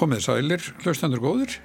Komið 0.00 0.22
sælir, 0.24 0.62
hlustendur 0.80 1.20
góður. 1.20 1.58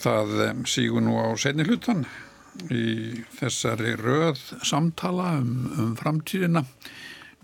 Það 0.00 0.30
sígur 0.64 1.04
nú 1.04 1.18
á 1.20 1.28
setni 1.36 1.66
hlutan 1.66 2.06
í 2.72 3.20
þessari 3.36 3.92
röð 4.00 4.40
samtala 4.64 5.34
um, 5.42 5.50
um 5.76 5.92
framtíðina. 6.00 6.62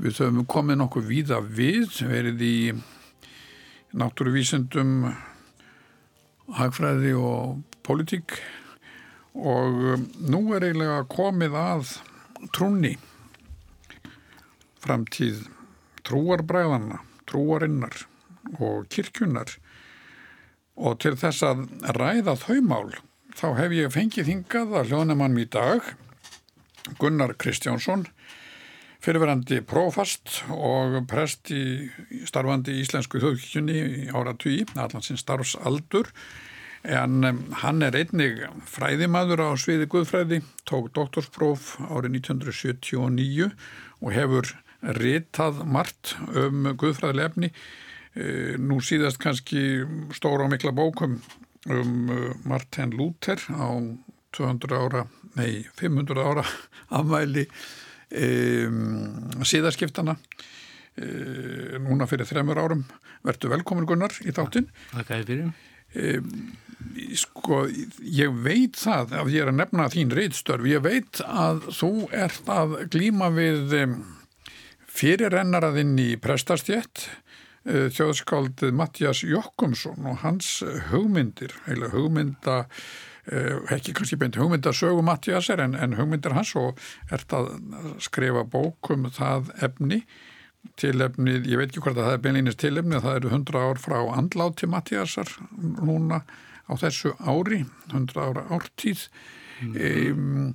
Við 0.00 0.22
höfum 0.22 0.48
komið 0.48 0.80
nokkuð 0.80 1.10
víða 1.10 1.42
við, 1.44 2.00
verið 2.08 2.46
í 2.48 2.56
náttúruvísendum, 4.00 5.12
hagfræði 6.62 7.12
og 7.20 7.60
politík 7.84 8.40
og 9.36 10.08
nú 10.16 10.46
er 10.56 10.70
eiginlega 10.70 11.04
komið 11.12 11.60
að 11.60 11.96
trúni, 12.56 12.96
framtíð 14.80 15.44
trúarbræðana, 16.08 17.04
trúarinnar 17.32 18.04
og 18.60 18.86
kirkjunar 18.92 19.56
og 20.76 21.00
til 21.02 21.16
þess 21.16 21.44
að 21.48 21.66
ræða 21.96 22.36
þau 22.44 22.60
mál 22.68 22.92
þá 23.36 23.48
hef 23.58 23.74
ég 23.76 23.92
fengið 23.96 24.28
hingað 24.28 24.78
að 24.78 24.92
hljóðnumann 24.92 25.40
í 25.40 25.48
dag 25.48 25.92
Gunnar 27.00 27.34
Kristjánsson 27.40 28.06
fyrirverandi 29.02 29.60
prófast 29.66 30.42
og 30.54 31.00
prest 31.10 31.50
í 31.50 31.90
starfandi 32.28 32.76
Íslensku 32.82 33.18
þjóðkjunni 33.22 33.78
í 33.82 34.08
áratví, 34.14 34.62
allansinn 34.78 35.18
starfsaldur. 35.18 36.12
En 36.82 37.22
hann 37.62 37.82
er 37.86 37.96
einnig 37.98 38.40
fræðimaður 38.70 39.44
á 39.46 39.50
sviði 39.58 39.88
Guðfræði, 39.90 40.40
tók 40.66 40.90
doktorspróf 40.94 41.76
árið 41.88 42.18
1979 42.22 43.50
og 44.02 44.14
hefur 44.14 44.50
ritað 44.82 45.62
margt 45.68 46.16
um 46.34 46.72
Guðfræðilefni 46.78 47.52
e, 47.52 48.56
nú 48.58 48.80
síðast 48.82 49.20
kannski 49.22 49.82
stóra 50.16 50.46
og 50.46 50.52
mikla 50.52 50.74
bókum 50.74 51.20
um 51.70 52.10
e, 52.10 52.18
Martin 52.48 52.94
Luther 52.96 53.38
á 53.54 53.70
200 54.32 54.78
ára, 54.78 55.04
nei 55.38 55.62
500 55.78 56.24
ára 56.24 56.44
afmæli 56.98 57.46
e, 58.10 58.26
síðaskiptana 59.46 60.16
e, 60.96 61.78
núna 61.82 62.08
fyrir 62.10 62.28
þremur 62.28 62.60
árum. 62.62 62.86
Verður 63.22 63.54
velkomin 63.54 63.86
Gunnar 63.86 64.16
í 64.26 64.34
þáttinn. 64.34 64.66
Takk 64.90 65.12
að 65.14 65.22
þið 65.22 65.30
fyrir. 65.30 65.52
E, 65.92 66.18
sko 67.20 67.62
ég 68.02 68.32
veit 68.42 68.80
það 68.80 69.14
að 69.20 69.30
ég 69.34 69.44
er 69.44 69.52
að 69.52 69.58
nefna 69.60 69.86
þín 69.92 70.14
reitstörf, 70.16 70.66
ég 70.66 70.82
veit 70.84 71.20
að 71.22 71.68
þú 71.76 71.92
ert 72.10 72.50
að 72.50 72.74
glíma 72.92 73.30
við 73.34 73.76
fyrirrennaraðinn 74.92 75.94
í 76.00 76.10
prestastjett 76.22 77.06
eh, 77.64 77.88
þjóðskáldið 77.94 78.74
Mattias 78.76 79.22
Jokkumsson 79.26 80.10
og 80.10 80.20
hans 80.24 80.58
hugmyndir, 80.90 81.54
heila 81.66 81.92
hugmynda 81.94 82.58
eh, 83.30 83.56
ekki 83.74 83.94
kannski 83.96 84.18
beint 84.20 84.38
hugmyndasögu 84.40 85.04
Mattiasar 85.06 85.62
en, 85.64 85.78
en 85.78 85.96
hugmyndir 85.98 86.36
hans 86.36 86.54
og 86.60 86.80
ert 87.12 87.32
að 87.36 87.54
skrifa 88.04 88.44
bókum 88.44 89.08
það 89.12 89.52
efni 89.64 90.02
tilefnið, 90.78 91.48
ég 91.50 91.58
veit 91.58 91.72
ekki 91.72 91.82
hvort 91.82 91.98
að 91.98 92.06
það 92.06 92.16
er 92.16 92.22
beinlýnist 92.22 92.60
tilefnið, 92.62 93.02
það 93.02 93.16
eru 93.18 93.30
100 93.32 93.62
ár 93.66 93.80
frá 93.82 93.98
andláti 94.14 94.68
Mattiasar 94.70 95.30
núna 95.58 96.22
á 96.70 96.72
þessu 96.78 97.16
ári 97.18 97.64
100 97.90 98.22
ára 98.22 98.46
ártíð 98.54 99.08
mm 99.62 99.74
-hmm. 99.74 100.54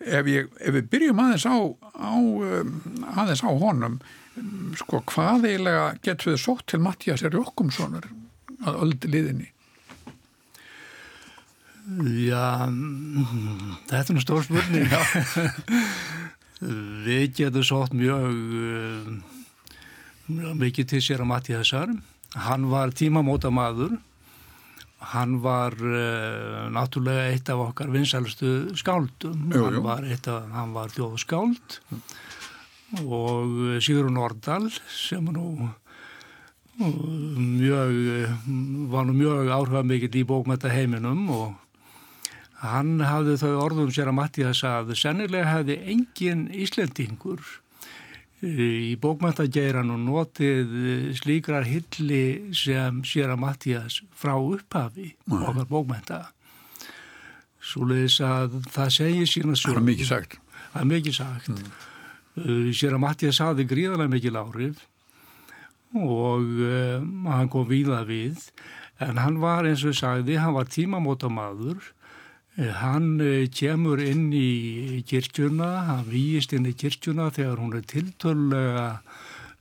Um, 0.00 0.08
ef, 0.08 0.26
ég, 0.30 0.50
ef 0.60 0.74
við 0.76 0.90
byrjum 0.92 1.22
aðeins 1.22 1.46
á, 1.46 1.56
á 1.96 2.12
um, 2.16 2.74
aðeins 3.14 3.44
á 3.44 3.50
honum 3.50 4.00
sko 4.78 5.02
hvað 5.10 5.46
eiginlega 5.48 5.86
getur 6.04 6.32
við 6.32 6.42
sótt 6.44 6.66
til 6.70 6.80
Mattiasar 6.82 7.34
Jokkumssonar 7.34 8.06
að 8.64 8.84
öldi 8.84 9.10
liðinni? 9.10 9.48
Já 12.22 12.70
þetta 13.90 14.04
er 14.04 14.14
nú 14.14 14.22
stór 14.22 14.44
spurning 14.46 14.86
við 17.06 17.26
getum 17.40 17.66
sótt 17.66 17.96
mjög 17.96 18.30
mjög 20.30 20.60
mikið 20.60 20.92
til 20.94 21.02
sér 21.04 21.24
að 21.24 21.32
Mattiasar 21.32 21.94
hann 22.46 22.68
var 22.70 22.94
tímamóta 22.94 23.50
maður 23.50 23.98
Hann 25.00 25.38
var 25.40 25.74
uh, 25.80 26.68
náttúrulega 26.72 27.30
eitt 27.32 27.48
af 27.48 27.62
okkar 27.70 27.92
vinsælustu 27.92 28.76
skáldum. 28.76 29.46
Jú, 29.48 29.62
jú. 29.62 29.64
Hann 29.64 29.84
var, 29.86 30.04
af, 30.04 30.40
hann 30.52 30.74
var 30.76 30.92
þjóðskáld 30.92 31.80
og 33.06 33.78
Sigrun 33.80 34.16
Nordal 34.18 34.66
sem 34.90 35.24
nú 35.30 35.70
mjög, 36.80 37.92
var 38.90 39.04
nú 39.06 39.14
mjög 39.14 39.50
áhrifað 39.52 39.88
mikill 39.90 40.20
í 40.22 40.26
bókmætta 40.26 40.72
heiminum 40.72 41.28
og 41.34 41.54
hann 42.64 43.00
hafði 43.04 43.36
þau 43.40 43.52
orðum 43.64 43.92
sér 43.94 44.10
að 44.10 44.18
Mattias 44.18 44.62
að 44.66 44.94
sennilega 44.98 45.48
hefði 45.54 45.78
engin 45.92 46.46
Íslendingur 46.50 47.44
í 48.40 48.96
bókmæntageiran 49.00 49.92
og 49.92 50.00
notið 50.00 50.70
slíkrar 51.18 51.66
hilli 51.68 52.52
sem 52.56 53.02
sér 53.04 53.34
að 53.34 53.42
Mattias 53.42 54.00
frá 54.16 54.32
upphafi 54.38 55.10
Nei. 55.28 55.40
okkar 55.44 55.66
bókmænta 55.68 56.20
svo 57.60 57.84
leiðis 57.88 58.18
að 58.24 58.56
það 58.72 58.92
segir 58.96 59.28
sína 59.28 59.56
það 59.58 59.76
er 59.76 59.86
mikið 59.90 60.08
sagt. 60.08 60.38
Það 60.72 60.80
er 60.80 60.90
mikið 60.94 61.16
sagt. 61.16 61.50
Mm. 61.50 62.68
sér 62.72 62.96
að 62.96 63.02
Mattias 63.04 63.40
hafði 63.42 63.66
gríðarlega 63.68 64.14
mikil 64.14 64.36
áhrif 64.40 64.84
og 65.90 66.46
um, 66.46 67.26
hann 67.26 67.50
kom 67.52 67.66
víða 67.68 68.04
við. 68.08 68.46
En 69.00 69.18
hann 69.20 69.40
var 69.42 69.66
eins 69.68 69.84
og 69.84 69.96
sagði 69.96 70.38
hann 70.40 70.56
var 70.56 70.70
tímamóta 70.70 71.28
maður 71.32 71.92
Hann 72.60 73.14
kemur 73.56 74.02
inn 74.04 74.26
í 74.36 75.00
kirkjuna, 75.08 75.68
hann 75.86 76.08
výist 76.10 76.52
inn 76.52 76.68
í 76.68 76.74
kirkjuna 76.76 77.30
þegar 77.32 77.62
hún 77.62 77.76
er 77.78 77.86
tiltölulega 77.88 78.88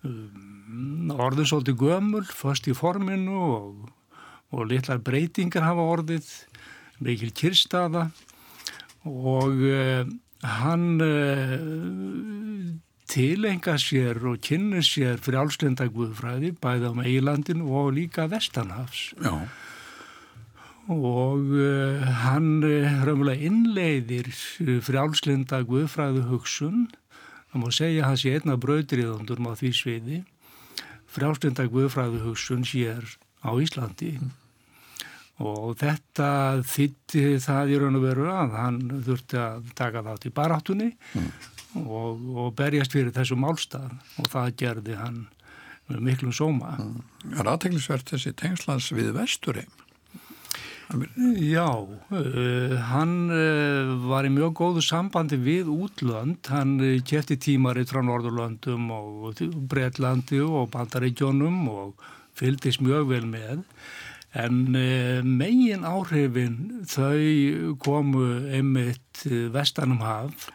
um, 0.04 1.14
orðið 1.16 1.48
svolítið 1.48 1.78
gömul, 1.80 2.26
först 2.28 2.68
í 2.68 2.76
forminu 2.76 3.38
og, 3.40 3.88
og 4.52 4.68
litlar 4.68 5.00
breytingar 5.00 5.64
hafa 5.64 5.86
orðið, 5.94 6.28
mikil 7.00 7.32
kirstaða 7.32 8.10
og 9.08 9.64
uh, 9.64 10.04
hann 10.60 11.00
uh, 11.00 11.56
tilenga 13.08 13.80
sér 13.80 14.20
og 14.28 14.44
kynna 14.44 14.84
sér 14.84 15.24
fyrir 15.24 15.46
álslenda 15.46 15.88
guðfræði 15.88 16.52
bæða 16.60 16.92
á 16.92 17.08
Eilandin 17.08 17.64
og 17.64 17.94
líka 17.96 18.28
Vestanhafs. 18.28 19.14
Já 19.24 19.48
og 20.90 21.54
uh, 21.54 22.02
hann 22.24 22.64
uh, 22.66 22.90
raunverulega 23.06 23.46
innleiðir 23.46 24.30
frjálslinda 24.86 25.62
guðfræðu 25.70 26.26
hugsun 26.32 26.88
það 27.52 27.62
má 27.62 27.70
segja 27.74 28.04
að 28.04 28.08
hann 28.08 28.22
sé 28.24 28.34
einna 28.38 28.58
brautriðundur 28.62 29.42
á 29.46 29.54
því 29.60 29.72
sviði 29.78 30.20
frjálslinda 31.14 31.68
guðfræðu 31.70 32.24
hugsun 32.26 32.66
sér 32.66 33.06
á 33.46 33.54
Íslandi 33.62 34.16
mm. 34.18 34.32
og 35.46 35.78
þetta 35.80 36.30
þitti 36.66 37.26
það 37.44 37.74
í 37.74 37.80
raun 37.84 38.00
og 38.00 38.06
veru 38.08 38.30
að 38.34 38.56
hann 38.58 38.80
þurfti 39.06 39.42
að 39.42 39.74
taka 39.78 40.04
þátt 40.08 40.26
í 40.26 40.34
baráttunni 40.42 40.90
mm. 40.90 41.30
og, 41.86 42.24
og 42.34 42.56
berjast 42.58 42.98
fyrir 42.98 43.14
þessu 43.14 43.38
málstað 43.38 43.94
og 44.18 44.32
það 44.34 44.56
gerði 44.64 44.98
hann 44.98 45.28
miklum 45.90 46.34
sóma 46.34 46.76
mm. 46.78 46.98
Er 47.38 47.50
aðteglisvert 47.50 48.10
þessi 48.14 48.34
tengslans 48.38 48.90
við 48.94 49.14
vesturheim? 49.18 49.70
Já, 50.90 51.70
uh, 51.86 52.78
hann 52.90 53.30
uh, 53.30 53.92
var 54.10 54.26
í 54.26 54.32
mjög 54.34 54.56
góðu 54.58 54.82
sambandi 54.82 55.38
við 55.38 55.70
útlönd, 55.70 56.42
hann 56.50 56.80
uh, 56.82 56.96
kæfti 57.06 57.38
tímaritt 57.38 57.92
frá 57.94 58.02
Norðurlöndum 58.02 58.88
og 58.96 59.44
Breitlandi 59.70 60.42
og 60.42 60.72
Bandaríkjónum 60.74 61.62
og 61.70 62.08
fyldist 62.40 62.82
mjög 62.82 63.12
vel 63.14 63.30
með. 63.30 63.62
En 64.34 64.70
megin 65.26 65.86
áhrifin 65.90 66.84
þau 66.90 67.78
komu 67.82 68.26
einmitt 68.54 69.24
vestanum 69.54 70.04
haf 70.06 70.52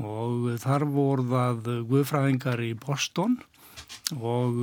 og 0.00 0.54
þar 0.62 0.86
voru 0.88 1.26
það 1.28 1.68
guðfræðingar 1.90 2.62
í 2.64 2.70
Boston 2.80 3.36
og 4.16 4.56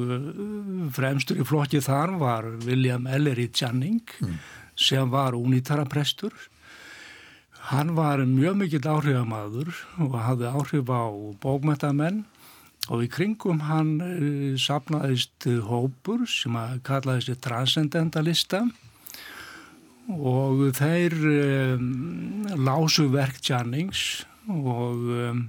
fremstur 0.98 1.44
í 1.44 1.46
flokki 1.46 1.82
þar 1.86 2.18
var 2.22 2.50
William 2.66 3.06
Ellery 3.06 3.52
Channing. 3.54 4.02
Mm 4.22 4.42
sem 4.76 5.10
var 5.12 5.38
unítaraprestur. 5.38 6.34
Hann 7.72 7.96
var 7.96 8.26
mjög 8.28 8.60
mikill 8.60 8.88
áhrifamadur 8.92 9.72
og 10.04 10.18
hafði 10.20 10.50
áhrif 10.52 10.90
á 10.92 11.04
bókmættamenn 11.40 12.24
og 12.92 13.06
í 13.06 13.08
kringum 13.12 13.62
hann 13.70 13.94
uh, 14.04 14.56
sapnaðist 14.60 15.48
hópur 15.70 16.26
sem 16.28 16.56
að 16.60 16.82
kallaði 16.88 17.30
sér 17.30 17.40
transcendentalista 17.44 18.66
og 20.12 20.66
þeir 20.76 21.16
um, 21.16 22.44
lásu 22.60 23.08
verk 23.14 23.40
Jannings 23.40 24.26
og, 24.52 25.06
um, 25.16 25.46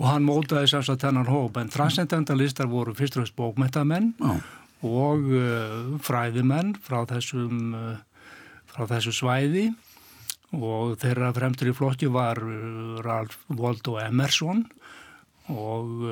og 0.00 0.08
hann 0.08 0.24
mótaði 0.24 0.72
að 0.80 1.04
þennan 1.04 1.28
hóp 1.28 1.60
en 1.60 1.72
transcendentalistar 1.72 2.70
voru 2.72 2.96
fyrst 2.96 3.18
og 3.18 3.26
fremst 3.26 3.36
bókmettamenn 3.36 4.14
Já. 4.16 4.40
Og 4.82 5.30
uh, 5.30 5.94
fræðimenn 6.02 6.74
frá 6.82 7.02
þessum 7.10 7.74
uh, 7.78 7.96
frá 8.72 8.86
þessu 8.90 9.14
svæði. 9.14 9.66
Og 10.52 10.98
þeirra 11.00 11.30
fremtur 11.32 11.70
í 11.70 11.76
flokki 11.76 12.10
var 12.12 12.40
uh, 12.42 12.98
Ralph 13.04 13.38
Waldo 13.54 13.98
Emerson. 14.02 14.66
Og 15.52 16.04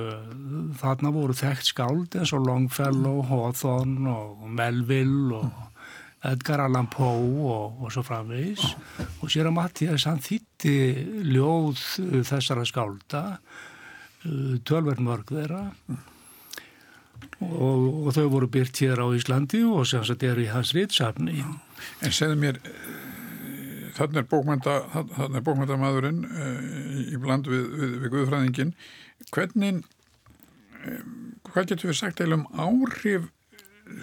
þarna 0.81 1.13
voru 1.15 1.33
þekkt 1.39 1.69
skáld 1.69 2.17
eins 2.19 2.33
og 2.35 2.49
Longfellow, 2.49 3.21
Hawthorne 3.29 4.11
og 4.11 4.49
Melville 4.59 5.39
og 5.39 6.27
Edgar 6.27 6.65
Allan 6.65 6.89
Poe 6.91 7.47
og, 7.47 7.79
og 7.79 7.95
svo 7.95 8.03
framvegis. 8.05 8.75
Og 9.23 9.31
sér 9.31 9.49
að 9.49 9.55
Mattias 9.57 10.09
hann 10.11 10.19
þýtti 10.21 10.75
ljóð 11.31 11.79
þessara 12.27 12.67
skálda 12.69 13.23
tölverð 14.67 15.07
mörg 15.07 15.31
þeirra 15.31 15.63
og, 17.41 18.07
og 18.07 18.15
þau 18.17 18.27
voru 18.35 18.49
byrt 18.53 18.83
hér 18.83 19.01
á 19.01 19.07
Íslandi 19.17 19.63
og 19.65 19.87
sem 19.89 20.05
sagt 20.05 20.25
eru 20.27 20.45
í 20.45 20.51
hans 20.53 20.75
rýtsafni 20.77 21.41
En 22.05 22.13
segðu 22.13 22.37
mér, 22.41 22.61
eh, 22.69 23.91
þannig 23.97 24.23
er 24.23 25.45
bókmyndamaðurinn 25.47 26.23
í 27.09 27.21
bland 27.21 27.49
við, 27.49 27.67
við, 27.81 27.95
við 28.03 28.15
Guðfræðingin. 28.15 28.75
Hvernig, 29.35 29.83
eh, 30.85 31.03
hvað 31.51 31.71
getur 31.73 31.93
við 31.93 32.01
sagt 32.01 32.21
eða 32.21 32.41
um 32.41 32.47
áhrif 32.53 33.31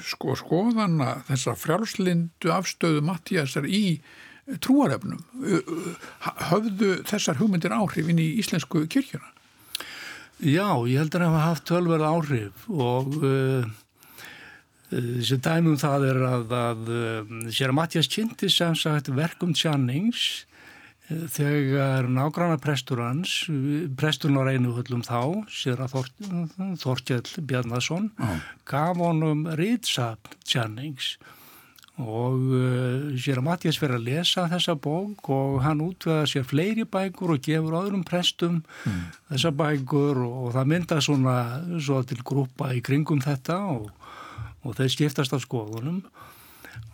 sko 0.03 0.35
skoðana 0.35 1.21
þessa 1.29 1.55
frjálslindu 1.55 2.51
afstöðu 2.51 3.03
Mattíasar 3.07 3.69
í 3.69 4.01
trúarefnum? 4.63 5.21
Höfðu 6.49 6.97
þessar 7.07 7.39
hugmyndir 7.39 7.75
áhrif 7.75 8.09
inn 8.09 8.19
í 8.19 8.33
íslensku 8.41 8.85
kirkjuna? 8.91 9.36
Já, 10.37 10.69
ég 10.85 10.99
heldur 11.01 11.23
að 11.25 11.33
hafa 11.33 11.45
haft 11.47 11.65
tölverð 11.65 12.07
áhrif 12.07 12.65
og 12.69 13.15
uh, 13.25 13.69
sem 15.25 15.39
dæmum 15.43 15.79
það 15.81 16.05
er 16.11 16.19
að, 16.27 16.53
að 16.53 16.91
sér 17.51 17.73
að 17.73 17.77
Mattias 17.79 18.11
kynnti 18.11 18.49
sem 18.53 18.75
sagt 18.77 19.09
verkum 19.11 19.55
tjannings 19.57 20.45
þegar 21.07 22.09
nágranna 22.11 22.59
prestur 22.59 22.99
hans, 22.99 23.45
presturinn 23.99 24.39
á 24.43 24.47
reynuhullum 24.47 25.05
þá, 25.07 25.47
sér 25.47 25.79
að 25.85 25.93
Þor, 25.95 26.09
Þorkjell 26.83 27.45
Bjarnason, 27.47 28.09
Já. 28.19 28.33
gaf 28.67 28.99
honum 28.99 29.45
rýtsapn 29.55 30.35
tjannings 30.43 31.15
og 31.15 31.33
uh, 31.97 33.17
sér 33.17 33.41
að 33.41 33.47
Mattias 33.47 33.79
fyrir 33.81 33.97
að 33.97 34.07
lesa 34.09 34.45
þessa 34.51 34.75
bók 34.77 35.31
og 35.33 35.61
hann 35.65 35.81
útveða 35.81 36.27
sér 36.29 36.45
fleiri 36.45 36.85
bækur 36.85 37.33
og 37.33 37.43
gefur 37.45 37.79
öðrum 37.79 38.03
prestum 38.07 38.61
mm. 38.85 38.99
þessa 39.31 39.53
bækur 39.57 40.21
og, 40.25 40.35
og 40.45 40.51
það 40.57 40.71
mynda 40.73 40.99
svona 41.01 41.37
svo 41.81 42.03
til 42.05 42.19
grúpa 42.21 42.69
í 42.77 42.83
kringum 42.85 43.23
þetta 43.25 43.61
og 43.73 43.89
og 44.67 44.75
þeir 44.77 44.93
skiptast 44.93 45.35
á 45.35 45.39
skoðunum 45.39 46.01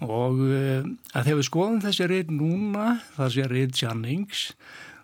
og 0.03 0.39
uh, 0.44 0.83
að 1.13 1.27
þegar 1.27 1.39
við 1.39 1.47
skoðum 1.47 1.83
þessi 1.83 2.09
reynd 2.09 2.33
núna, 2.38 2.88
sé 3.31 3.45
reynd 3.49 3.77
Jannings, 3.79 4.51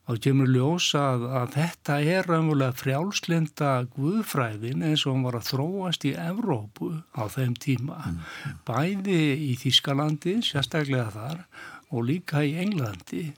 þá 0.10 0.22
kemur 0.26 0.50
ljós 0.50 0.90
að, 0.98 1.26
að 1.38 1.52
þetta 1.54 1.98
er 2.02 2.30
raunverulega 2.30 2.78
frjálslinda 2.80 3.74
guðfræðin 3.94 4.86
eins 4.90 5.06
og 5.06 5.16
hann 5.16 5.28
var 5.28 5.38
að 5.40 5.52
þróast 5.52 6.08
í 6.10 6.16
Evrópu 6.18 6.90
á 7.14 7.24
þeim 7.30 7.54
tíma, 7.62 8.00
mm. 8.10 8.56
bæði 8.68 9.22
í 9.50 9.54
Þískalandi, 9.62 10.40
sérstaklega 10.50 11.14
þar 11.14 11.46
og 11.94 12.10
líka 12.10 12.44
í 12.46 12.56
Englandi. 12.62 13.30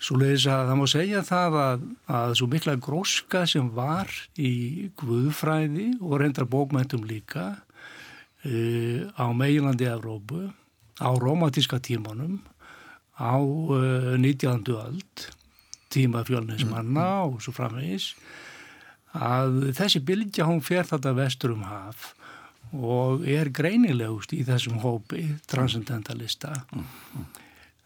Svo 0.00 0.16
leiðis 0.16 0.46
að 0.48 0.70
það 0.70 0.78
má 0.80 0.86
segja 0.88 1.24
það 1.28 1.56
að, 1.60 1.88
að 2.18 2.36
svo 2.40 2.46
mikla 2.48 2.78
gróska 2.80 3.44
sem 3.48 3.66
var 3.76 4.08
í 4.40 4.54
guðfræði 4.96 5.90
og 6.00 6.22
reyndar 6.22 6.48
bókmæntum 6.48 7.04
líka 7.04 7.50
Uh, 8.40 9.04
á 9.20 9.28
meginlandi 9.36 9.84
Evrópu, 9.84 10.48
á 10.96 11.12
romantíska 11.12 11.76
tímanum, 11.76 12.40
á 13.20 13.36
uh, 13.36 14.16
19. 14.16 14.64
öld, 14.64 15.28
tíma 15.90 16.24
fjölnismanna 16.26 17.08
mm. 17.08 17.34
og 17.34 17.44
svo 17.44 17.54
framvegis, 17.56 18.14
að 19.16 19.72
þessi 19.76 20.02
bylgja 20.06 20.46
hún 20.46 20.62
fer 20.62 20.86
þetta 20.86 21.14
vestur 21.18 21.56
um 21.56 21.66
haf 21.66 22.12
og 22.70 23.24
er 23.26 23.50
greinilegust 23.50 24.32
í 24.36 24.44
þessum 24.46 24.78
hópi 24.84 25.24
transcendentalista. 25.50 26.52
Mm. 26.70 27.24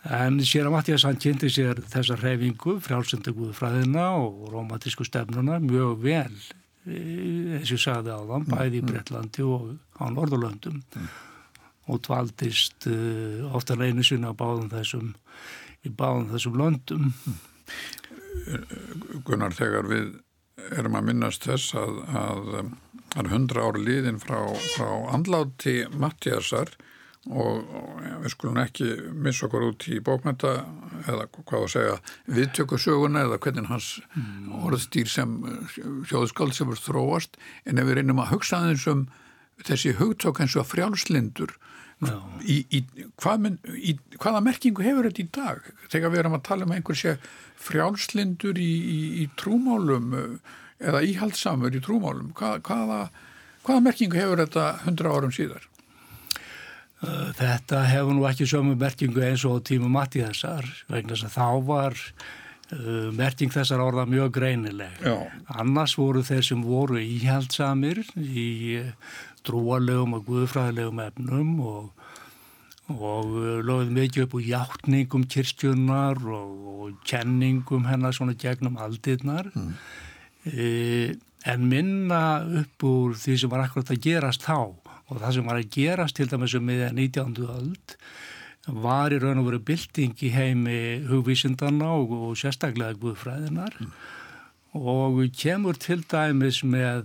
En 0.04 0.36
sér 0.44 0.68
að 0.68 0.74
Mattias 0.74 1.06
hann 1.08 1.16
kynnti 1.16 1.48
sér 1.48 1.80
þessa 1.88 2.18
reyfingu, 2.20 2.76
frjálsendaguðfræðina 2.84 4.10
og 4.20 4.50
romantísku 4.52 5.06
stefnuna 5.08 5.56
mjög 5.64 6.04
vel 6.04 6.36
eins 6.84 7.72
og 7.72 7.80
sagði 7.80 8.12
á 8.12 8.20
þann, 8.28 8.44
bæði 8.50 8.80
í 8.80 8.84
Breitlandi 8.84 9.44
og 9.48 9.70
á 9.96 10.04
Norðurlöndum 10.12 10.82
mm. 10.82 11.06
og 11.88 12.02
dvaldist 12.04 12.88
uh, 12.90 13.48
ofta 13.56 13.78
reynu 13.78 14.04
sinna 14.04 14.34
á 14.36 14.36
báðum 14.36 14.68
þessum 14.72 15.14
í 15.84 15.92
báðum 15.92 16.28
þessum 16.34 16.58
löndum 16.60 17.08
Gunnar, 19.24 19.54
þegar 19.56 19.88
við 19.88 20.08
erum 20.78 20.96
að 20.98 21.06
minnast 21.10 21.46
þess 21.48 21.74
að 21.78 22.00
að 22.14 22.50
er 23.14 23.30
hundra 23.30 23.68
ári 23.68 23.84
líðin 23.84 24.18
frá, 24.22 24.40
frá 24.74 24.88
andláti 25.14 25.84
Mattiasar 26.00 26.72
og, 27.30 27.62
og 27.64 28.00
við 28.24 28.32
skulum 28.34 28.60
ekki 28.60 28.88
missa 29.24 29.46
okkur 29.46 29.68
út 29.70 29.86
í 29.88 30.00
bókmynda 30.04 30.54
eða 31.08 31.28
hvað 31.36 31.60
að 31.60 31.70
segja 31.74 31.94
viðtökusöguna 32.38 33.24
eða 33.24 33.40
hvernig 33.46 33.70
hans 33.70 33.90
mm. 34.12 34.50
orðstýr 34.66 35.10
sem 35.10 35.36
sjóðskald 36.10 36.56
sem 36.56 36.72
er 36.74 36.82
þróast 36.82 37.38
en 37.64 37.80
ef 37.80 37.88
við 37.88 38.00
reynum 38.00 38.22
að 38.24 38.34
hugsa 38.34 38.60
aðeins 38.60 38.88
um 38.90 39.06
þessi 39.64 39.94
hugtök 40.00 40.42
eins 40.42 40.58
og 40.58 40.68
frjálslindur 40.68 41.54
í, 42.42 42.58
í, 42.68 42.82
hvað 43.20 43.44
men, 43.46 43.58
í, 43.74 43.96
hvaða 44.20 44.44
merkingu 44.44 44.86
hefur 44.86 45.08
þetta 45.08 45.24
í 45.24 45.28
dag 45.34 45.68
þegar 45.92 46.14
við 46.14 46.22
erum 46.24 46.38
að 46.38 46.46
tala 46.48 46.68
um 46.68 46.74
einhver 46.76 46.98
sé 46.98 47.16
frjálslindur 47.64 48.58
í 48.60 49.28
trúmálum 49.40 50.16
eða 50.82 51.04
íhaldsamur 51.06 51.74
í 51.74 51.80
trúmálum 51.84 52.32
Hva, 52.36 52.58
hvaða, 52.64 53.06
hvaða 53.64 53.84
merkingu 53.86 54.18
hefur 54.18 54.42
þetta 54.44 54.66
hundra 54.84 55.14
árum 55.14 55.32
síðar 55.32 55.68
Þetta 57.38 57.82
hefur 57.88 58.16
nú 58.16 58.24
ekki 58.28 58.46
sömu 58.48 58.76
merkingu 58.78 59.22
eins 59.24 59.44
og 59.48 59.64
tímu 59.68 59.90
Mattíðasar 59.92 60.66
vegna 60.90 61.14
þess 61.14 61.26
að 61.28 61.34
þá 61.36 61.66
var 61.68 61.98
uh, 61.98 63.10
merking 63.16 63.52
þessar 63.52 63.82
orða 63.84 64.06
mjög 64.08 64.34
greinileg. 64.38 65.02
Já. 65.04 65.16
Annars 65.60 65.96
voru 65.98 66.24
þeir 66.26 66.46
sem 66.48 66.64
voru 66.64 67.00
íhjaldsamir 67.02 68.02
í 68.16 68.48
trúalegum 69.44 70.16
og 70.18 70.24
guðfræðilegum 70.28 71.02
efnum 71.04 71.52
og, 71.64 72.06
og 72.94 73.36
lögðu 73.66 73.96
mikið 73.98 74.26
upp 74.26 74.38
úr 74.38 74.46
hjáttningum 74.48 75.28
kirkjunnar 75.34 76.20
og, 76.24 76.72
og 76.74 76.96
kenningum 77.08 77.86
hennar 77.90 78.16
svona 78.16 78.36
gegnum 78.38 78.80
aldirnar. 78.80 79.50
Mm. 79.54 79.72
E, 80.44 80.66
en 81.44 81.68
minna 81.68 82.24
upp 82.62 82.86
úr 82.88 83.16
því 83.20 83.38
sem 83.40 83.52
var 83.52 83.66
akkurat 83.66 83.92
að 83.92 84.02
gerast 84.06 84.44
þá 84.46 84.58
og 85.04 85.20
það 85.20 85.34
sem 85.36 85.48
var 85.48 85.60
að 85.60 85.72
gerast 85.74 86.16
til 86.16 86.28
dæmis 86.30 86.54
um 86.56 86.64
miðja 86.64 86.92
19. 86.96 87.34
öld 87.44 87.96
var 88.84 89.12
í 89.12 89.20
raun 89.20 89.42
og 89.42 89.50
veru 89.50 89.60
bylting 89.68 90.16
í 90.24 90.30
heimi 90.32 90.78
hugvísindarna 91.10 91.90
og, 91.98 92.14
og 92.30 92.38
sérstaklega 92.40 92.96
guðfræðinar 93.00 93.76
mm. 93.76 93.90
og 94.80 95.20
kemur 95.36 95.76
til 95.80 96.00
dæmis 96.08 96.62
með 96.64 97.04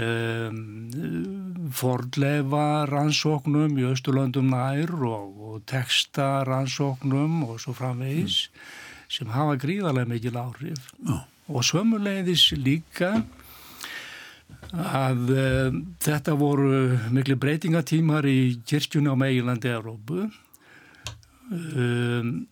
um, 0.00 1.70
fordleifa 1.74 2.86
rannsóknum 2.90 3.78
í 3.80 3.86
Östurlöndum 3.90 4.50
nær 4.52 4.92
og, 4.96 5.40
og 5.48 5.64
texta 5.68 6.44
rannsóknum 6.46 7.42
og 7.48 7.60
svo 7.62 7.74
framvegis 7.76 8.46
mm. 8.46 8.60
sem 9.18 9.32
hafa 9.34 9.56
gríðarlega 9.62 10.12
mikil 10.12 10.38
áhrif 10.40 10.90
oh. 11.08 11.24
og 11.48 11.66
sömulegðis 11.66 12.50
líka 12.58 13.16
að 14.76 15.30
uh, 15.30 15.70
þetta 16.02 16.34
voru 16.38 16.98
miklu 17.14 17.38
breytingatímar 17.40 18.26
í 18.28 18.58
kirkjunni 18.66 19.12
á 19.12 19.16
meginlandi 19.18 19.72
Európu 19.74 20.26
um, 21.50 22.46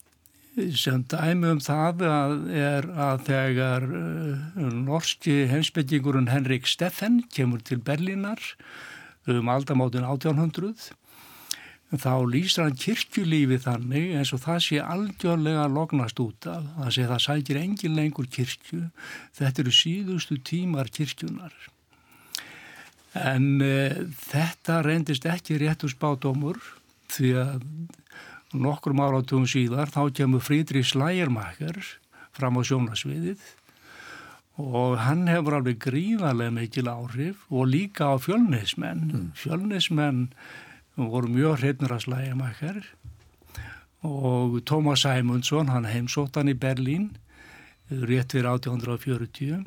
sem 0.79 1.05
dæmi 1.11 1.53
um 1.55 1.61
það 1.63 2.05
að 2.09 2.35
er 2.55 2.89
að 3.07 3.23
þegar 3.29 3.87
uh, 3.89 4.67
norski 4.75 5.45
heimsbyggingurinn 5.51 6.31
Henrik 6.31 6.69
Steffen 6.71 7.23
kemur 7.35 7.63
til 7.65 7.81
Berlínar 7.83 8.43
um 9.31 9.51
aldamátin 9.51 10.07
1800 10.07 10.93
þá 11.95 12.15
lýsir 12.27 12.65
hann 12.65 12.79
kirkjulífi 12.79 13.61
þannig 13.63 14.17
eins 14.19 14.33
og 14.35 14.43
það 14.43 14.63
sé 14.67 14.81
algjörlega 14.83 15.69
lognast 15.71 16.19
út 16.23 16.49
af 16.51 16.65
það 16.79 16.97
sé 16.97 17.07
það 17.11 17.23
sækir 17.27 17.61
engin 17.61 17.95
lengur 17.95 18.27
kirkju. 18.27 18.81
Þetta 19.37 19.63
eru 19.63 19.75
síðustu 19.75 20.41
tímar 20.43 20.91
kirkjunar 20.91 21.55
En 23.15 23.61
uh, 23.63 24.01
þetta 24.27 24.81
reyndist 24.83 25.27
ekki 25.31 25.59
réttu 25.63 25.89
spátumur 25.91 26.59
því 27.15 27.31
að 27.39 27.67
nokkrum 28.55 29.03
áratugum 29.03 29.47
síðar 29.51 29.93
þá 29.93 30.09
kemur 30.15 30.43
Frídrich 30.45 30.93
Schleiermacher 30.93 31.79
fram 32.35 32.59
á 32.59 32.63
sjónasviðið 32.67 33.43
og 34.63 35.01
hann 35.03 35.27
hefur 35.27 35.59
alveg 35.59 35.81
gríðarlega 35.83 36.55
mikil 36.55 36.91
áhrif 36.91 37.43
og 37.51 37.67
líka 37.73 38.15
á 38.15 38.17
fjölnismenn. 38.23 39.09
Mm. 39.11 39.27
Fjölnismenn 39.35 40.29
voru 40.95 41.33
mjög 41.35 41.59
hreifnur 41.63 41.97
að 41.97 42.07
slæja 42.07 42.39
makkar 42.39 42.81
og 44.05 44.61
Tómas 44.69 45.03
Sæmundsson, 45.03 45.73
hann 45.73 45.89
heimsótt 45.89 46.37
hann 46.37 46.53
í 46.53 46.59
Berlín 46.59 47.15
rétt 47.89 48.35
fyrir 48.37 48.53
1840 48.53 49.65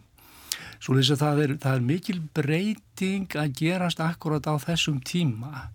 Svo 0.77 0.94
að 0.94 1.17
það 1.17 1.39
er, 1.41 1.53
það 1.62 1.75
er 1.75 1.86
mikil 1.86 2.20
breyting 2.38 3.36
að 3.38 3.56
gerast 3.58 4.01
akkurat 4.03 4.46
á 4.46 4.53
þessum 4.62 5.00
tíma 5.01 5.72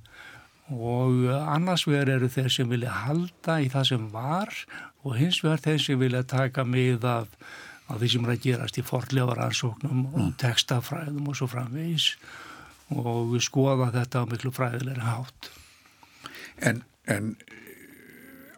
og 0.71 1.27
annars 1.33 1.87
vegar 1.89 2.13
eru 2.15 2.29
þeir 2.31 2.53
sem 2.55 2.71
vilja 2.71 2.93
halda 3.03 3.59
í 3.63 3.69
það 3.73 3.89
sem 3.91 4.07
var 4.13 4.55
og 5.03 5.19
hins 5.19 5.43
vegar 5.43 5.63
þeir 5.65 5.83
sem 5.83 6.01
vilja 6.01 6.23
taka 6.29 6.65
mið 6.65 7.07
af, 7.09 7.33
af 7.89 7.99
því 8.01 8.13
sem 8.13 8.27
er 8.27 8.35
að 8.37 8.47
gerast 8.47 8.79
í 8.79 8.87
forlefaransóknum 8.87 10.07
og 10.13 10.21
mm. 10.21 10.31
textafræðum 10.43 11.29
og 11.33 11.39
svo 11.39 11.51
framvegis 11.51 12.13
og 12.93 13.35
skoða 13.43 13.91
þetta 13.95 14.23
á 14.23 14.31
miklu 14.31 14.53
fræðilegri 14.55 15.05
hátt. 15.07 15.51
En, 16.63 16.83
en 17.11 17.35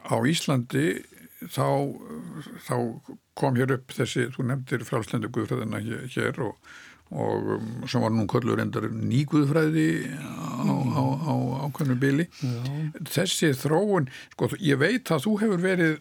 á 0.05 0.17
Íslandi 0.29 0.89
þá, 1.49 1.95
þá 2.67 2.77
kom 3.39 3.59
hér 3.59 3.77
upp 3.79 3.95
þessi, 3.95 4.29
þú 4.35 4.49
nefndir 4.51 4.85
frálslendu 4.87 5.31
guðfræðina 5.33 5.81
hér 6.13 6.41
og, 6.45 6.59
og 7.15 7.55
um, 7.57 7.71
sem 7.91 8.03
var 8.03 8.13
nú 8.15 8.27
kvöllur 8.31 8.63
endar 8.63 8.89
ný 8.91 9.23
guðfræði 9.31 9.87
á, 10.11 10.67
á, 10.67 11.03
á 11.31 11.35
ákveðnu 11.69 11.97
bíli. 12.03 12.27
Þessi 13.07 13.53
þróun, 13.59 14.11
sko, 14.35 14.51
ég 14.59 14.81
veit 14.83 15.15
að 15.15 15.27
þú 15.29 15.39
hefur 15.45 15.65
verið 15.65 15.97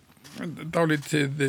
dálítið 0.74 1.46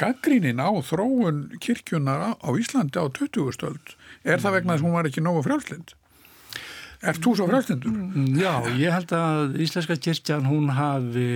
gaggrínin 0.00 0.62
á 0.62 0.70
þróun 0.82 1.46
kirkjunar 1.62 2.34
á 2.40 2.48
Íslandi 2.56 2.98
á 2.98 3.06
20. 3.06 3.52
stöld. 3.54 3.96
Er 4.24 4.40
það 4.42 4.58
vegna 4.58 4.74
þess 4.74 4.82
að 4.82 4.88
hún 4.88 4.98
var 4.98 5.08
ekki 5.10 5.24
nógu 5.24 5.44
frálslind? 5.46 5.94
Er 7.00 7.16
þú 7.16 7.32
svo 7.38 7.46
frálslindur? 7.48 7.92
Mm, 7.96 8.34
já, 8.36 8.52
ég 8.76 8.92
held 8.92 9.12
að 9.16 9.54
Íslenska 9.64 9.96
kyrkjan 10.04 10.48
hún 10.50 10.68
hafi, 10.76 11.30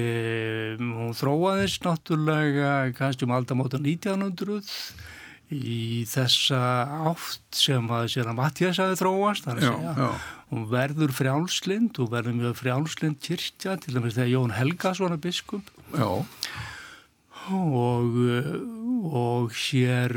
hún 0.77 1.15
þróaðist 1.17 1.87
náttúrulega 1.87 2.75
kannski 2.99 3.25
um 3.25 3.33
aldamóta 3.33 3.81
1900 3.81 4.61
í 5.53 6.05
þessa 6.09 6.61
átt 7.11 7.59
sem 7.59 7.91
að 7.93 8.07
sér 8.15 8.31
að 8.31 8.39
Mattias 8.39 8.81
hafi 8.83 9.01
þróast, 9.01 9.45
þar 9.47 9.61
að 9.61 9.67
segja. 9.69 10.13
Hún 10.55 10.69
verður 10.71 11.17
frjálslind, 11.17 11.99
hún 11.99 12.13
verður 12.13 12.39
mjög 12.39 12.61
frjálslind 12.63 13.21
kyrkja, 13.25 13.77
til 13.83 13.97
dæmis 13.97 14.17
þegar 14.17 14.33
Jón 14.33 14.55
Helgason 14.57 15.17
er 15.17 15.21
biskup. 15.25 15.75
Já 15.95 16.25
og, 17.53 18.15
og 19.05 19.53
hér 19.67 20.15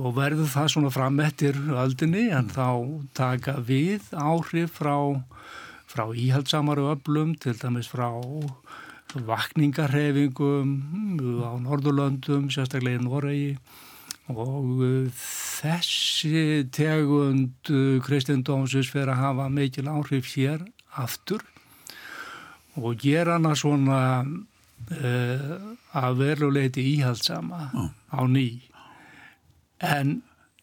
og 0.00 0.14
verður 0.16 0.48
það 0.50 0.70
svona 0.74 0.92
framettir 0.94 1.58
öldinni 1.76 2.28
en 2.32 2.48
þá 2.52 2.68
taka 3.16 3.58
við 3.66 4.06
áhrif 4.16 4.78
frá, 4.80 4.96
frá 5.90 6.06
íhaldsamaru 6.08 6.88
öllum 6.94 7.34
til 7.40 7.56
dæmis 7.60 7.90
frá 7.90 8.08
vakningarhefingum 9.10 10.68
á 11.42 11.52
Norðurlöndum, 11.58 12.46
sérstaklega 12.52 13.00
í 13.00 13.04
Noregi 13.04 13.56
og 14.30 15.10
þessi 15.16 16.68
tegund 16.74 17.70
Kristindómsins 18.06 18.90
fyrir 18.92 19.14
að 19.14 19.22
hafa 19.24 19.48
mikil 19.52 19.88
áhrif 19.90 20.30
hér 20.34 20.64
aftur 21.00 21.42
og 22.78 22.98
gera 23.02 23.36
hana 23.38 23.54
svona 23.58 24.00
uh, 24.22 25.54
að 25.96 26.18
veruleiti 26.20 26.84
íhaldsama 26.96 27.70
uh. 27.74 27.88
á 28.14 28.20
ný. 28.30 28.62
En 29.80 30.20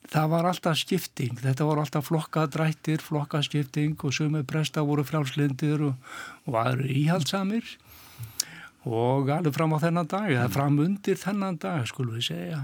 það 0.08 0.30
var 0.32 0.48
alltaf 0.52 0.80
skipting. 0.80 1.36
Þetta 1.42 1.68
voru 1.68 1.84
alltaf 1.84 2.08
flokkadrættir 2.08 3.04
flokkaskipting 3.04 3.98
og 4.00 4.16
sumið 4.16 4.48
presta 4.50 4.86
voru 4.88 5.06
frjálslindir 5.08 5.84
og, 5.90 6.16
og 6.48 6.60
aðru 6.64 6.88
íhaldsamir. 6.94 7.76
Og 8.88 9.28
alveg 9.34 9.52
fram 9.56 9.76
á 9.76 9.84
þennan 9.84 10.08
dag 10.08 10.32
eða 10.32 10.50
fram 10.54 10.80
undir 10.80 11.20
þennan 11.20 11.60
dag 11.60 11.84
skulum 11.90 12.16
við 12.16 12.30
segja 12.32 12.62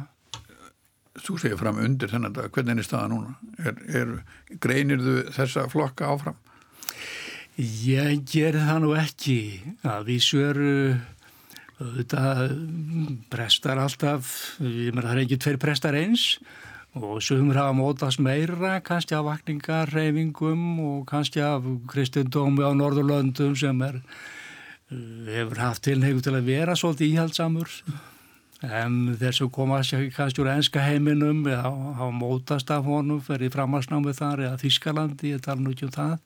Þú 1.14 1.36
segir 1.38 1.60
fram 1.60 1.78
undir 1.78 2.10
þennan 2.10 2.34
dag, 2.34 2.50
hvernig 2.50 2.82
er 2.82 2.88
staða 2.88 3.12
núna? 3.12 3.36
Er, 3.62 3.76
er, 4.00 4.14
greinir 4.64 5.02
þú 5.04 5.18
þessa 5.36 5.68
flokka 5.70 6.10
áfram? 6.10 6.40
Ég 7.62 8.24
ger 8.26 8.58
það 8.58 8.80
nú 8.82 8.96
ekki 8.98 9.38
að 9.86 10.08
vísu 10.08 10.40
eru 10.42 10.72
þetta 11.78 12.50
prestar 13.30 13.82
alltaf, 13.84 14.32
ég 14.62 14.94
meina 14.94 15.10
það 15.12 15.16
er 15.16 15.24
ekki 15.26 15.40
tveir 15.44 15.60
prestar 15.62 15.98
eins 16.00 16.26
og 16.98 17.22
sumur 17.26 17.58
hafa 17.58 17.74
mótast 17.78 18.22
meira 18.22 18.80
kannski 18.86 19.16
af 19.18 19.26
vakningarreifingum 19.26 20.64
og 20.82 21.06
kannski 21.10 21.42
af 21.42 21.66
kristendómi 21.90 22.66
á 22.66 22.74
Norðurlöndum 22.74 23.54
sem 23.58 23.82
er, 23.86 24.02
hefur 24.90 25.62
haft 25.62 25.86
tilnegu 25.86 26.22
til 26.22 26.36
að 26.38 26.50
vera 26.50 26.78
svolítið 26.78 27.16
íhaldsamur 27.16 27.78
en 28.64 29.18
þeir 29.20 29.36
sem 29.36 29.50
koma 29.52 29.82
kannski 29.84 30.44
úr 30.44 30.54
enska 30.54 30.84
heiminum 30.86 31.44
eða 31.46 31.74
hafa 32.00 32.12
mótast 32.16 32.72
af 32.72 32.86
honum 32.88 33.20
ferið 33.24 33.56
framarsnámið 33.58 34.20
þar 34.22 34.46
eða 34.48 34.62
Þískalandi, 34.62 35.34
ég 35.36 35.44
tala 35.44 35.62
nú 35.62 35.74
ekki 35.76 35.90
um 35.90 35.96
það 35.98 36.18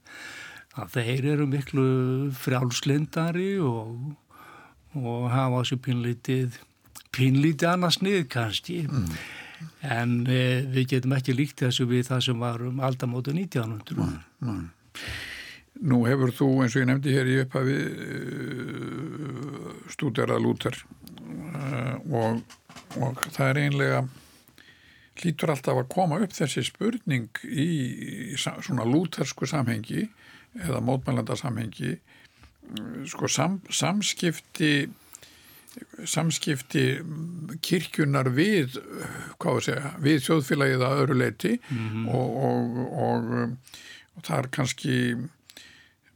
að 0.77 0.93
þeir 0.93 1.27
eru 1.33 1.47
miklu 1.49 1.87
frjálslindari 2.37 3.55
og 3.65 4.15
og 4.97 5.27
hafa 5.31 5.61
þessu 5.61 5.77
pínlítið 5.83 6.57
pínlítið 7.15 7.69
annars 7.71 7.99
nið 8.03 8.27
kannski 8.31 8.83
mm. 8.87 9.07
en 9.93 10.19
e, 10.29 10.41
við 10.73 10.93
getum 10.93 11.15
ekki 11.17 11.35
líkt 11.35 11.63
þessu 11.65 11.87
við 11.89 12.07
það 12.11 12.21
sem 12.29 12.43
var 12.43 12.63
um 12.65 12.81
aldamótu 12.83 13.33
1900 13.35 13.97
mm. 13.97 14.17
Mm. 14.47 14.67
Nú 15.87 16.01
hefur 16.07 16.31
þú 16.33 16.47
eins 16.63 16.73
og 16.73 16.81
ég 16.81 16.87
nefndi 16.89 17.13
hér 17.13 17.27
í 17.29 17.35
upphafi 17.43 17.75
uh, 18.17 19.67
stúderað 19.93 20.41
lúter 20.41 20.73
uh, 20.73 21.06
og, 22.09 22.41
og 23.01 23.21
það 23.33 23.49
er 23.49 23.61
einlega 23.65 24.01
hlýtur 25.17 25.51
alltaf 25.53 25.81
að 25.81 25.89
koma 25.91 26.19
upp 26.21 26.35
þessi 26.35 26.63
spurning 26.67 27.41
í, 27.43 27.67
í 28.33 28.37
svona 28.37 28.85
lútersku 28.85 29.49
samhengi 29.49 30.05
eða 30.57 30.81
mótmælanda 30.85 31.37
samhengi 31.37 31.97
sko 33.07 33.29
sam, 33.31 33.59
samskipti 33.69 34.87
samskipti 36.09 36.85
kirkjunar 37.63 38.31
við 38.33 38.79
segja, 39.37 39.93
við 40.01 40.23
þjóðfélagið 40.25 40.85
að 40.85 41.01
öðru 41.03 41.17
leiti 41.21 41.53
mm 41.57 41.89
-hmm. 41.89 42.07
og, 42.09 42.37
og, 42.47 42.79
og, 43.07 43.75
og 44.17 44.25
það 44.25 44.39
er 44.39 44.49
kannski 44.57 44.95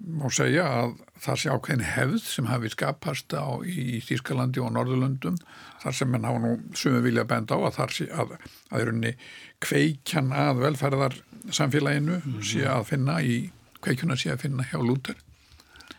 má 0.02 0.28
segja 0.34 0.66
að 0.66 0.94
það 1.22 1.40
sé 1.42 1.54
ákveðin 1.54 1.86
hefð 1.86 2.20
sem 2.26 2.50
hafi 2.50 2.72
skapast 2.74 3.34
á 3.38 3.46
í 3.66 4.02
Þýskalandi 4.06 4.62
og 4.64 4.74
Norðurlöndum 4.76 5.38
þar 5.84 5.98
sem 5.98 6.12
mann 6.12 6.28
hafa 6.28 6.42
nú 6.42 6.54
sumi 6.78 7.02
vilja 7.06 7.26
benda 7.30 7.58
á 7.58 7.60
að 7.70 7.76
það 7.80 7.96
sé 7.98 8.08
að 8.12 8.36
að 8.72 8.82
er 8.82 8.94
unni 8.94 9.14
kveikjan 9.62 10.32
að 10.34 10.64
velferðar 10.66 11.18
samfélaginu 11.50 12.18
mm 12.18 12.22
-hmm. 12.22 12.46
sé 12.52 12.66
að 12.66 12.88
finna 12.94 13.22
í 13.22 13.52
kveikjuna 13.82 14.18
sé 14.18 14.32
að 14.34 14.44
finna 14.48 14.64
hjá 14.64 14.80
Lúter 14.82 15.18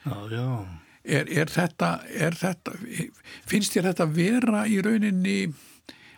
Já, 0.03 0.17
já. 0.31 0.67
Er, 1.05 1.27
er, 1.31 1.47
þetta, 1.51 2.01
er 2.15 2.35
þetta, 2.35 2.73
finnst 3.47 3.75
þér 3.75 3.91
þetta 3.91 4.07
vera 4.07 4.67
í 4.67 4.81
rauninni 4.83 5.53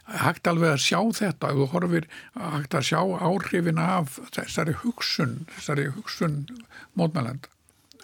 hægt 0.05 0.47
alveg 0.47 0.75
að 0.75 0.83
sjá 0.85 1.01
þetta 1.17 1.49
ef 1.49 1.61
þú 1.61 1.69
horfir 1.73 2.09
hægt 2.37 2.75
að 2.75 2.87
sjá 2.91 3.01
áhrifin 3.01 3.81
af 3.81 4.19
þessari 4.37 4.77
hugsun, 4.83 5.47
þessari 5.57 5.87
hugsun 5.97 6.47
mótmælenda 6.93 7.54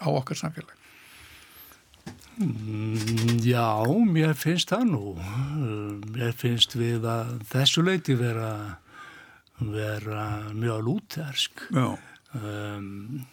á 0.00 0.09
okkar 0.09 0.40
samfélag? 0.40 0.76
Mm, 2.40 3.40
já, 3.45 3.85
mér 4.09 4.33
finnst 4.38 4.73
það 4.73 4.87
nú. 4.88 5.16
Mér 6.14 6.33
finnst 6.37 6.76
við 6.78 7.04
að 7.04 7.35
þessu 7.50 7.85
leiti 7.85 8.16
vera, 8.16 8.78
vera 9.61 10.25
mjög 10.57 10.87
lútersk. 10.87 11.66
Já. 11.76 11.92
Um, 12.30 13.26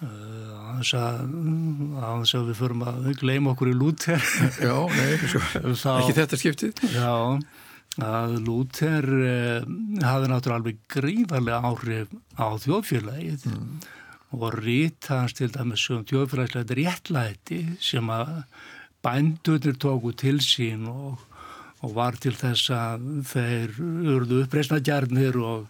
aðeins 0.00 0.92
að, 0.96 2.36
að 2.38 2.46
við 2.48 2.56
förum 2.56 2.84
að 2.88 3.08
gleyma 3.20 3.52
okkur 3.52 3.72
í 3.72 3.76
Lúter 3.76 4.22
Já, 4.64 4.76
nei, 4.88 5.18
Þá, 5.76 5.90
ekki 5.98 6.16
þetta 6.16 6.38
skiptið 6.40 6.84
Já, 6.94 7.12
að 8.06 8.36
Lúter 8.46 9.08
eh, 9.26 9.66
hafði 10.06 10.30
náttúrulega 10.30 10.56
alveg 10.56 10.80
gríðarlega 10.94 11.60
áhrif 11.68 12.14
á 12.40 12.48
þjóðfélagið 12.64 13.48
mm. 13.50 13.74
Og 14.36 14.60
rít 14.60 15.08
hans 15.10 15.34
til 15.38 15.50
dæmis 15.54 15.88
um 15.90 16.04
þjóðfélagslega 16.06 16.76
réttlæti 16.78 17.64
sem 17.82 18.12
að 18.14 18.44
bændunir 19.02 19.78
tóku 19.80 20.12
til 20.14 20.38
sín 20.44 20.86
og, 20.90 21.18
og 21.80 21.94
var 21.96 22.18
til 22.20 22.36
þess 22.36 22.70
að 22.76 23.06
þeir 23.32 23.76
urðu 23.80 24.44
uppreysna 24.44 24.80
gjarnir 24.84 25.38
og 25.40 25.68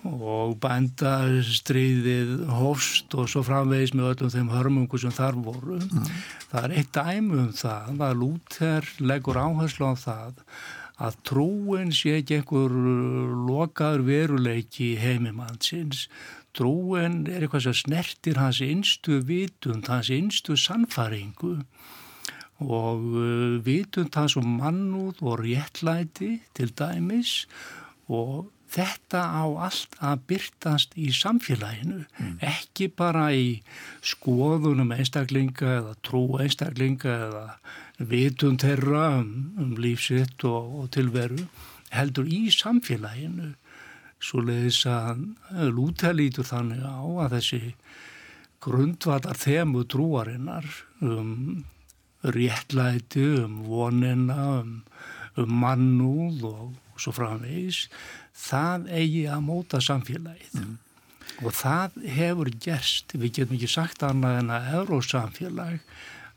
og 0.00 0.54
bændastriðið 0.62 2.46
hófst 2.48 3.12
og 3.20 3.28
svo 3.28 3.42
framvegis 3.44 3.92
með 3.92 4.14
öllum 4.14 4.32
þeim 4.32 4.52
hörmungu 4.54 5.00
sem 5.00 5.12
þar 5.12 5.36
voru. 5.44 5.76
Mm. 5.76 6.06
Það 6.50 6.66
er 6.66 6.76
eitt 6.80 6.92
dæmu 6.96 7.40
um 7.42 7.50
það 7.56 8.04
að 8.06 8.20
Lúther 8.22 8.88
leggur 9.04 9.40
áherslu 9.40 9.90
á 9.92 9.94
það 10.00 10.40
að 11.00 11.18
trúin 11.24 11.92
sé 11.96 12.18
ekki 12.20 12.40
einhver 12.40 12.72
lokaður 13.48 14.04
veruleiki 14.08 14.94
heimimannsins. 15.00 16.06
Trúin 16.56 17.24
er 17.30 17.44
eitthvað 17.44 17.68
sem 17.68 17.76
snertir 17.78 18.40
hans 18.40 18.60
einstu 18.64 19.20
vitund, 19.26 19.86
hans 19.90 20.10
einstu 20.10 20.56
sannfaringu 20.58 21.58
og 22.60 23.04
uh, 23.16 23.58
vitund 23.64 24.16
hans 24.18 24.36
um 24.36 24.56
mannúð 24.58 25.22
og 25.24 25.44
réttlæti 25.44 26.40
til 26.56 26.72
dæmis 26.76 27.46
og 28.10 28.50
þetta 28.70 29.22
á 29.34 29.44
allt 29.66 29.96
að 29.98 30.24
byrtast 30.30 30.94
í 30.98 31.10
samfélaginu, 31.14 32.04
mm. 32.06 32.36
ekki 32.46 32.90
bara 32.94 33.30
í 33.34 33.60
skoðunum 34.06 34.92
einstaklinga 34.94 35.76
eða 35.80 35.96
trú 36.06 36.22
einstaklinga 36.42 37.16
eða 37.26 37.44
vitund 38.12 38.62
þeirra 38.62 39.06
um, 39.20 39.32
um 39.58 39.74
lífsitt 39.80 40.46
og, 40.46 40.84
og 40.84 40.92
tilveru, 40.94 41.42
heldur 41.90 42.30
í 42.30 42.46
samfélaginu. 42.54 43.54
Svo 44.20 44.42
leiðis 44.44 44.82
að 44.90 45.24
lúta 45.72 46.12
lítur 46.12 46.44
þannig 46.44 46.82
á 46.84 47.00
að 47.24 47.36
þessi 47.38 47.60
grundvatar 48.60 49.38
þemu 49.40 49.86
trúarinnar 49.88 50.66
um 51.00 51.64
réttlæti, 52.20 53.24
um 53.40 53.62
vonina, 53.64 54.60
um, 54.60 54.82
um 55.40 55.58
mannúð 55.62 56.44
og 56.50 57.00
svo 57.00 57.14
framvegis 57.16 57.86
það 58.36 58.88
eigi 59.00 59.24
að 59.30 59.44
móta 59.46 59.80
samfélagið 59.84 60.60
mm. 60.60 60.74
og 61.44 61.54
það 61.56 61.96
hefur 62.16 62.50
gerst, 62.60 63.14
við 63.16 63.38
getum 63.38 63.56
ekki 63.56 63.70
sagt 63.72 64.04
annað 64.06 64.40
en 64.42 64.52
að 64.56 64.72
eurósamfélag 64.80 65.78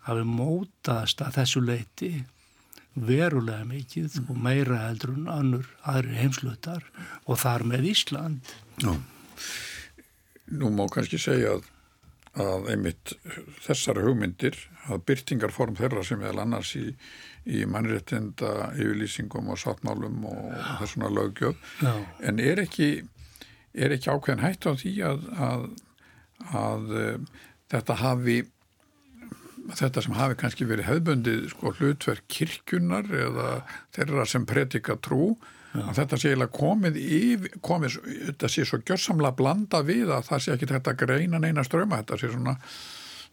hafi 0.07 0.23
mótast 0.27 1.23
að 1.23 1.39
þessu 1.39 1.63
leiti 1.63 2.13
verulega 2.93 3.65
mikið 3.67 4.19
mm. 4.21 4.29
og 4.29 4.41
meira 4.45 4.79
heldur 4.87 5.15
en 5.15 5.29
annur 5.31 5.69
aðri 5.81 6.17
heimslutar 6.21 6.85
og 7.25 7.39
þar 7.41 7.67
með 7.69 7.89
Ísland 7.93 8.55
Já, 8.83 8.93
nú 10.53 10.73
má 10.73 10.85
kannski 10.93 11.19
segja 11.21 11.57
að, 11.57 11.69
að 12.43 12.71
einmitt 12.75 13.15
þessar 13.65 14.01
hugmyndir 14.05 14.57
að 14.91 15.05
byrtingarform 15.07 15.77
þeirra 15.79 16.03
sem 16.05 16.21
er 16.27 16.41
annars 16.43 16.75
í 16.77 16.91
í 17.43 17.63
mannréttinda 17.67 18.71
yfirlýsingum 18.77 19.51
og 19.51 19.59
sáttmálum 19.59 20.23
og 20.29 20.43
Já. 20.53 20.67
þessuna 20.79 21.09
lögjöf 21.11 21.55
Já. 21.81 21.93
en 22.23 22.39
er 22.39 22.61
ekki, 22.63 23.03
er 23.73 23.95
ekki 23.95 24.11
ákveðin 24.11 24.43
hætt 24.43 24.67
á 24.67 24.71
því 24.79 24.93
að, 25.09 25.25
að, 25.35 25.65
að 26.55 26.93
uh, 27.01 27.41
þetta 27.73 27.97
hafi 27.99 28.37
þetta 29.71 30.03
sem 30.03 30.15
hafi 30.17 30.37
kannski 30.39 30.67
verið 30.69 30.89
hefðbundið 30.89 31.43
sko 31.53 31.73
hlutverk 31.77 32.25
kirkjunar 32.31 33.07
eða 33.07 33.49
þeirra 33.95 34.25
sem 34.29 34.47
predika 34.49 34.97
trú 34.99 35.35
Já. 35.73 35.85
að 35.87 35.93
þetta 36.01 36.19
sé 36.19 36.31
eiginlega 36.33 36.57
komið 36.57 36.97
í 37.01 37.21
komið, 37.65 37.95
þetta 38.27 38.49
sé 38.51 38.65
svo 38.69 38.81
gjörsamlega 38.85 39.37
blanda 39.39 39.81
við 39.85 40.11
að 40.13 40.27
það 40.27 40.43
sé 40.45 40.53
ekki 40.53 40.69
þetta 40.73 40.97
greina 40.99 41.39
neina 41.41 41.63
ströma, 41.65 42.03
þetta 42.03 42.19
sé 42.21 42.33
svona 42.33 42.57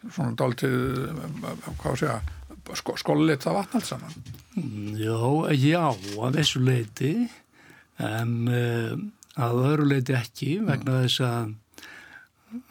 svona 0.09 0.33
dáltið 0.39 0.77
hvað 1.81 1.99
sé 2.01 2.11
að 2.15 2.77
sko, 2.79 2.97
skollit 3.01 3.45
það 3.45 3.59
vatn 3.59 3.79
allt 3.79 3.89
saman? 3.89 4.15
Já, 5.01 5.21
já, 5.57 5.83
að 6.25 6.39
þessu 6.39 6.63
leiti 6.65 7.15
en 8.01 8.37
uh, 8.49 8.95
að 9.41 9.63
öðru 9.71 9.89
leiti 9.91 10.17
ekki 10.17 10.59
vegna 10.65 11.03
þess 11.05 11.25
að, 11.27 11.53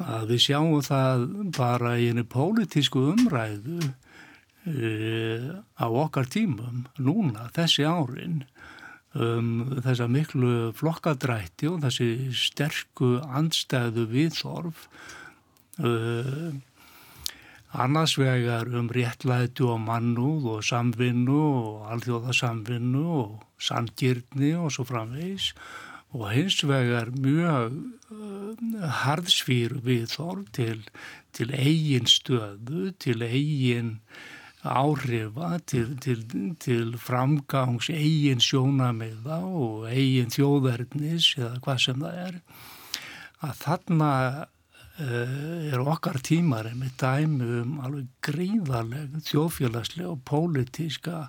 að 0.04 0.34
við 0.34 0.44
sjáum 0.48 0.84
það 0.86 1.26
bara 1.58 1.96
í 2.00 2.10
einu 2.12 2.26
pólitísku 2.28 3.04
umræðu 3.14 3.80
uh, 3.84 5.50
á 5.80 5.88
okkar 5.88 6.30
tímum 6.32 6.86
núna, 7.00 7.50
þessi 7.56 7.88
árin 7.88 8.44
um, 9.16 9.80
þessa 9.86 10.10
miklu 10.12 10.72
flokkadrætti 10.78 11.70
og 11.72 11.84
þessi 11.86 12.10
sterku 12.36 13.18
andstæðu 13.26 14.08
viðþorf 14.12 14.88
uh, 15.84 16.50
annars 17.70 18.18
vegar 18.18 18.70
um 18.74 18.90
réttlætu 18.90 19.70
og 19.70 19.84
mannúð 19.86 20.48
og 20.56 20.64
samvinnu 20.66 21.40
og 21.40 21.92
alþjóðasamvinnu 21.94 23.06
og 23.20 23.38
sangirni 23.62 24.56
og 24.58 24.74
svo 24.74 24.88
framvegs 24.90 25.54
og 26.16 26.26
hins 26.34 26.58
vegar 26.66 27.12
mjög 27.14 27.78
uh, 28.10 28.90
harðsfýr 29.04 29.78
viðþorf 29.86 30.50
til, 30.58 30.84
til 31.36 31.54
eigin 31.54 32.10
stöðu, 32.10 32.92
til 33.00 33.24
eigin 33.26 33.98
áhrifa, 34.60 35.60
til, 35.70 35.94
til, 36.04 36.26
til 36.60 36.96
framgangs 37.00 37.92
eigin 37.94 38.42
sjónamiða 38.44 39.40
og 39.46 39.86
eigin 39.88 40.34
þjóðverðnis 40.34 41.36
eða 41.40 41.62
hvað 41.64 41.84
sem 41.86 42.02
það 42.04 42.24
er 42.26 42.40
að 43.40 43.62
þarna 43.62 44.14
Eh, 45.00 45.72
er 45.72 45.80
okkar 45.80 46.18
tímar 46.20 46.68
með 46.76 46.96
dæmi 47.00 47.46
um 47.62 47.78
alveg 47.88 48.08
gríðarlega 48.26 49.22
þjóðfélagslega 49.30 50.10
og 50.12 50.26
pólitíska 50.28 51.22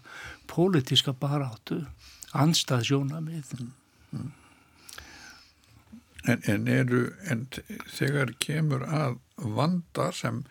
pólitíska 0.50 1.14
baráttu 1.14 1.78
anstað 2.34 2.88
sjónamið 2.88 3.52
mm, 3.54 3.68
mm. 4.16 4.32
En, 6.28 6.42
en 6.44 6.68
eru 6.68 7.06
en 7.32 7.46
þegar 7.88 8.34
kemur 8.42 8.84
að 8.84 9.18
vanda 9.40 10.10
sem 10.12 10.42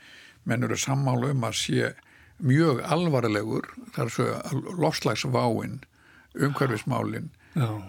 menn 0.49 0.65
eru 0.65 0.77
sammála 0.79 1.33
um 1.35 1.45
að 1.45 1.59
sé 1.59 1.91
mjög 2.39 2.81
alvarlegur 2.87 3.67
þar 3.93 4.13
svo 4.15 4.27
lofslagsváinn 4.79 5.81
umhverfismálinn 6.39 7.29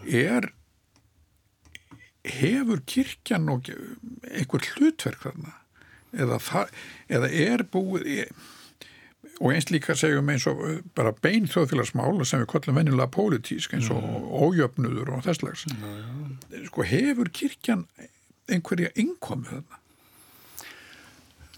er 0.05 0.51
hefur 2.27 2.83
kirkjan 2.87 3.49
og 3.53 3.71
einhver 4.29 4.67
hlutverk 4.75 5.25
þarna? 5.25 5.55
Eða, 6.11 6.41
það, 6.43 6.73
eða 7.09 7.29
er 7.31 7.63
búið 7.71 8.09
er, 8.25 8.33
og 9.41 9.55
eins 9.55 9.71
líka 9.73 9.97
segjum 9.97 10.31
eins 10.33 10.47
og 10.51 10.63
uh, 10.67 10.79
bara 10.97 11.15
bein 11.25 11.49
þjóðfélagsmála 11.51 12.27
sem 12.29 12.43
við 12.43 12.51
kollum 12.53 12.81
vennilega 12.81 13.11
pólitísk 13.15 13.77
eins 13.77 13.91
og 13.93 14.05
mm. 14.05 14.31
ójöfnudur 14.47 15.13
og 15.17 15.27
þess 15.27 15.67
mm. 15.73 16.65
sko 16.69 16.87
hefur 16.87 17.33
kirkjan 17.33 17.87
einhverja 18.51 18.93
innkomið 18.99 19.59
þarna 19.59 19.81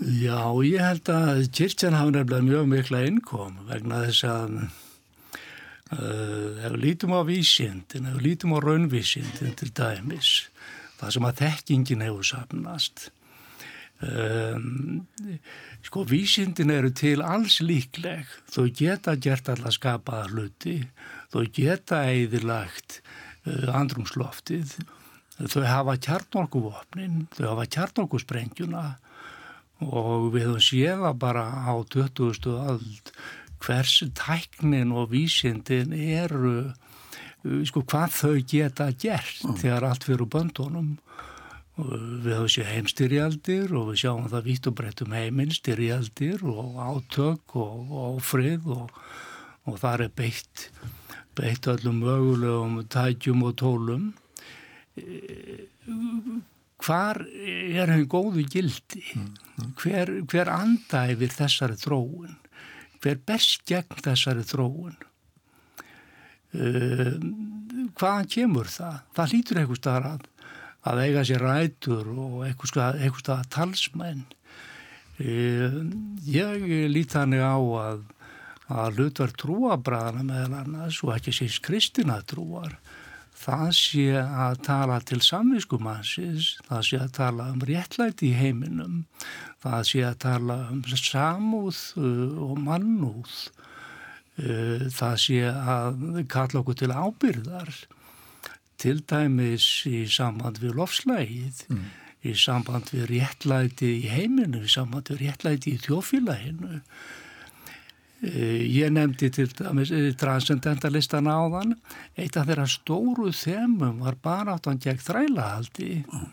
Já, 0.03 0.51
ég 0.66 0.83
held 0.83 1.09
að 1.12 1.45
kirkjan 1.55 1.95
hafa 1.95 2.11
nefnilega 2.11 2.47
mjög 2.47 2.71
mikla 2.71 3.03
innkom 3.07 3.59
vegna 3.68 4.01
þess 4.09 4.25
að 4.27 4.55
uh, 4.62 6.64
ef 6.64 6.73
við 6.73 6.79
lítum 6.83 7.14
á 7.14 7.21
vísindin, 7.29 8.09
ef 8.09 8.16
við 8.16 8.25
lítum 8.27 8.55
á 8.57 8.59
raunvísindin 8.64 9.55
til 9.61 9.71
dæmis 9.77 10.31
það 10.99 11.14
sem 11.16 11.29
að 11.29 11.42
þekkingin 11.42 12.05
hefur 12.07 12.27
sapnast. 12.27 13.11
Um, 14.02 15.06
sko 15.86 16.02
vísindin 16.10 16.72
eru 16.74 16.90
til 16.90 17.22
alls 17.22 17.60
líkleg. 17.62 18.26
Þó 18.50 18.66
geta 18.74 19.14
gert 19.14 19.50
alla 19.52 19.70
skapaða 19.74 20.30
hluti. 20.32 20.80
Þó 21.30 21.44
geta 21.54 22.02
eðilagt 22.10 23.00
uh, 23.46 23.70
andrumsloftið 23.78 24.74
þau 25.42 25.62
hafa 25.66 25.96
kjarnorkuvopnin. 26.02 27.26
Þau 27.36 27.46
hafa 27.52 27.68
kjarnorkusprengjuna. 27.76 28.84
Og 29.82 30.28
við 30.34 30.46
höfum 30.46 30.62
séða 30.62 31.14
bara 31.18 31.46
á 31.66 31.74
20. 31.90 32.46
öld 32.52 33.14
hvers 33.62 33.96
tæknin 34.18 34.94
og 34.94 35.10
vísindin 35.14 35.94
eru 35.94 36.72
Uh, 37.42 37.62
sko 37.66 37.82
hvað 37.82 38.14
þau 38.14 38.36
geta 38.46 38.88
gert 38.94 39.42
mm. 39.42 39.56
þegar 39.58 39.88
allt 39.88 40.06
fyrir 40.06 40.28
böndunum 40.30 40.94
við 41.76 42.35
höfum 42.35 42.50
séð 42.52 42.68
heimstyrjaldir 42.68 43.70
og 43.72 43.90
við 43.90 44.02
sjáum 44.02 44.26
það 44.28 44.48
vitt 44.48 44.66
og 44.68 44.74
breytt 44.76 45.02
um 45.04 45.14
heiminn 45.16 45.54
styrjaldir 45.54 46.42
og 46.44 46.76
átök 46.76 47.56
og, 47.56 47.94
og 48.02 48.18
frið 48.24 48.66
og, 48.74 48.90
og 49.64 49.78
það 49.80 50.04
er 50.06 50.12
beitt 50.20 50.66
beitt 51.38 51.68
öllum 51.72 52.02
mögulegum 52.04 52.82
tækjum 52.92 53.46
og 53.48 53.56
tólum 53.62 54.11
hvar 56.82 57.22
er 57.24 57.88
henni 57.88 58.04
góðu 58.04 58.44
gildi 58.52 59.00
mm. 59.16 59.72
hver, 59.80 60.12
hver 60.28 60.52
anda 60.52 61.06
yfir 61.14 61.32
þessari 61.32 61.78
þróun 61.80 62.37
hver 63.00 63.24
best 63.24 63.64
gegn 63.68 64.04
þessari 64.04 64.44
þróun 64.44 65.00
Uh, 66.52 67.14
hvaðan 67.96 68.26
kemur 68.28 68.68
það? 68.68 68.96
Það 69.16 69.30
hlýtur 69.32 69.58
eitthvað 69.61 69.78
staðar 69.78 70.24
að, 70.88 71.03
eiga 71.07 71.27
sér 71.29 71.45
rætur 71.47 72.09
og 72.12 72.42
eitthvað, 72.47 73.47
talsmenn. 73.53 74.25
Uh, 75.23 75.83
ég 76.27 76.66
lít 76.90 77.14
þannig 77.14 77.45
á 77.45 77.59
að, 77.59 78.03
að 78.73 78.99
hlutverð 78.99 79.38
trúabræðana 79.42 80.27
meðal 80.27 80.62
annars 80.62 81.03
og 81.05 81.14
ekki 81.16 81.35
síst 81.37 81.62
kristina 81.66 82.23
trúar 82.27 82.79
það 83.42 83.71
sé 83.77 84.05
að 84.21 84.61
tala 84.66 84.99
til 85.07 85.21
samviskumansins, 85.25 86.57
það 86.68 86.85
sé 86.88 87.01
að 87.01 87.14
tala 87.18 87.49
um 87.53 87.64
réttlæti 87.66 88.31
í 88.31 88.37
heiminum, 88.38 89.03
það 89.62 89.88
sé 89.88 90.05
að 90.07 90.18
tala 90.27 90.59
um 90.73 90.83
samúð 90.87 91.81
uh, 91.99 92.38
og 92.47 92.61
mannúð 92.62 93.35
uh, 94.42 94.87
það 94.92 95.16
sé 95.25 95.40
að 95.49 96.23
kalla 96.33 96.62
okkur 96.62 96.79
til 96.83 96.92
ábyrðar 96.92 97.75
til 98.83 99.03
dæmis 99.09 99.66
í 99.88 100.05
samband 100.11 100.61
við 100.62 100.77
lofslægið, 100.81 101.64
mm. 101.71 101.88
í 102.29 102.35
samband 102.38 102.92
við 102.95 103.09
réttlæti 103.12 103.90
í 104.01 104.11
heiminu, 104.11 104.64
í 104.66 104.71
samband 104.71 105.12
við 105.12 105.27
réttlæti 105.27 105.77
í 105.77 105.83
þjófélaginu. 105.85 106.81
Uh, 108.23 108.61
ég 108.62 108.92
nefndi 108.95 109.33
til 109.35 109.49
dæmis 109.59 109.90
uh, 109.95 110.11
transcendentalistan 110.18 111.31
áðan, 111.31 111.75
eitt 112.14 112.38
af 112.38 112.47
þeirra 112.51 112.68
stóru 112.71 113.33
þemum 113.35 113.99
var 114.05 114.18
bara 114.23 114.55
áttan 114.59 114.79
gegn 114.83 115.03
þrælahaldi 115.03 116.05
mm. 116.05 116.29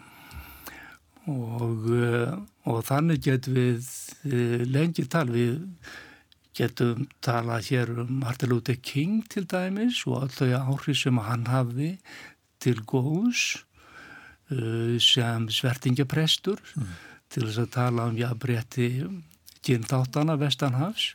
og, 1.33 1.89
uh, 1.89 2.37
og 2.69 2.85
þannig 2.85 3.25
getum 3.25 3.57
við 3.57 3.89
lengi 4.69 5.07
tal 5.09 5.25
við 5.33 5.57
getum 6.59 7.07
talað 7.23 7.69
hér 7.69 7.91
um 8.03 8.11
Martin 8.21 8.51
Luther 8.51 8.77
King 8.83 9.23
til 9.31 9.45
dæmis 9.49 10.03
og 10.07 10.25
alltaf 10.25 10.51
áhrif 10.59 10.99
sem 10.99 11.19
hann 11.23 11.47
hafði 11.49 11.93
til 12.63 12.79
góðs 12.87 13.63
uh, 14.53 14.95
sem 15.01 15.47
svertingaprestur 15.53 16.61
mm. 16.75 16.93
til 17.33 17.45
þess 17.47 17.63
að 17.63 17.73
tala 17.75 18.09
um 18.09 18.17
jafnbretti 18.19 18.89
kynþáttana 19.65 20.37
Vestanhafs 20.39 21.13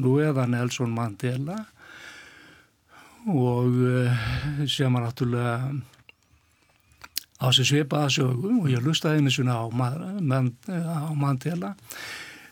nú 0.00 0.18
eða 0.22 0.46
Nelson 0.50 0.92
Mandela 0.94 1.58
og 3.28 3.80
uh, 3.84 4.22
sem 4.68 4.92
var 4.92 5.08
náttúrulega 5.08 5.56
á 7.40 7.46
þessu 7.48 7.66
svipaða 7.70 8.12
sögum 8.12 8.62
og 8.62 8.70
ég 8.72 8.84
lustaði 8.84 9.20
einu 9.20 9.32
svona 9.32 9.60
á, 9.60 9.64
á 9.64 11.12
Mandela 11.16 11.74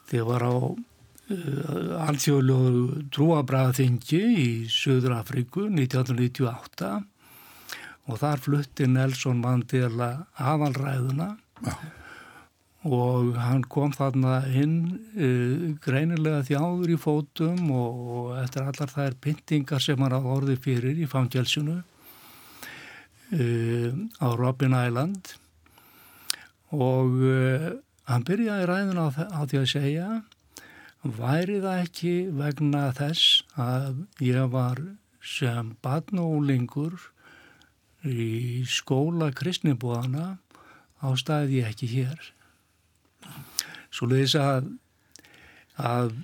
þegar 0.08 0.28
var 0.30 0.46
á 0.48 0.54
uh, 0.54 2.06
alþjóðlegu 2.08 3.04
trúabræðaþingi 3.12 4.24
í 4.44 4.50
Söður 4.72 5.18
Afriku 5.18 5.68
1998 5.68 6.92
og 8.08 8.18
þar 8.22 8.42
flutti 8.42 8.88
Nelson 8.88 9.40
Mandela 9.42 10.10
aðalræðuna 10.40 11.28
Já. 11.64 11.74
og 12.88 13.34
hann 13.36 13.64
kom 13.68 13.92
þarna 13.92 14.40
inn 14.56 14.76
uh, 15.18 15.76
greinilega 15.84 16.46
þjáður 16.48 16.94
í 16.94 16.98
fótum 17.00 17.70
og, 17.74 17.90
og 18.18 18.30
eftir 18.44 18.62
allar 18.64 18.90
þær 18.94 19.18
pyntingar 19.24 19.82
sem 19.84 20.00
hann 20.00 20.16
hafði 20.16 20.34
orðið 20.38 20.64
fyrir 20.64 20.96
í 21.02 21.10
fangelsinu 21.10 21.76
uh, 23.36 23.90
á 24.24 24.28
Robin 24.40 24.74
Island 24.78 25.34
og 26.72 27.20
uh, 27.20 27.70
hann 28.08 28.24
byrjaði 28.28 28.64
ræðin 28.68 29.04
á, 29.04 29.06
á 29.12 29.40
því 29.44 29.62
að 29.62 29.70
segja 29.74 30.08
væri 31.02 31.60
það 31.62 31.84
ekki 31.84 32.14
vegna 32.34 32.88
þess 32.96 33.44
að 33.60 34.00
ég 34.24 34.48
var 34.50 34.80
sem 35.22 35.76
badnólingur 35.84 36.96
í 38.06 38.64
skóla 38.68 39.30
kristnibóðana 39.34 40.36
á 41.02 41.08
staði 41.18 41.62
ég 41.62 41.72
ekki 41.72 41.88
hér. 41.90 42.30
Svo 43.90 44.10
leiðis 44.10 44.36
að 44.38 44.68
að, 45.78 46.14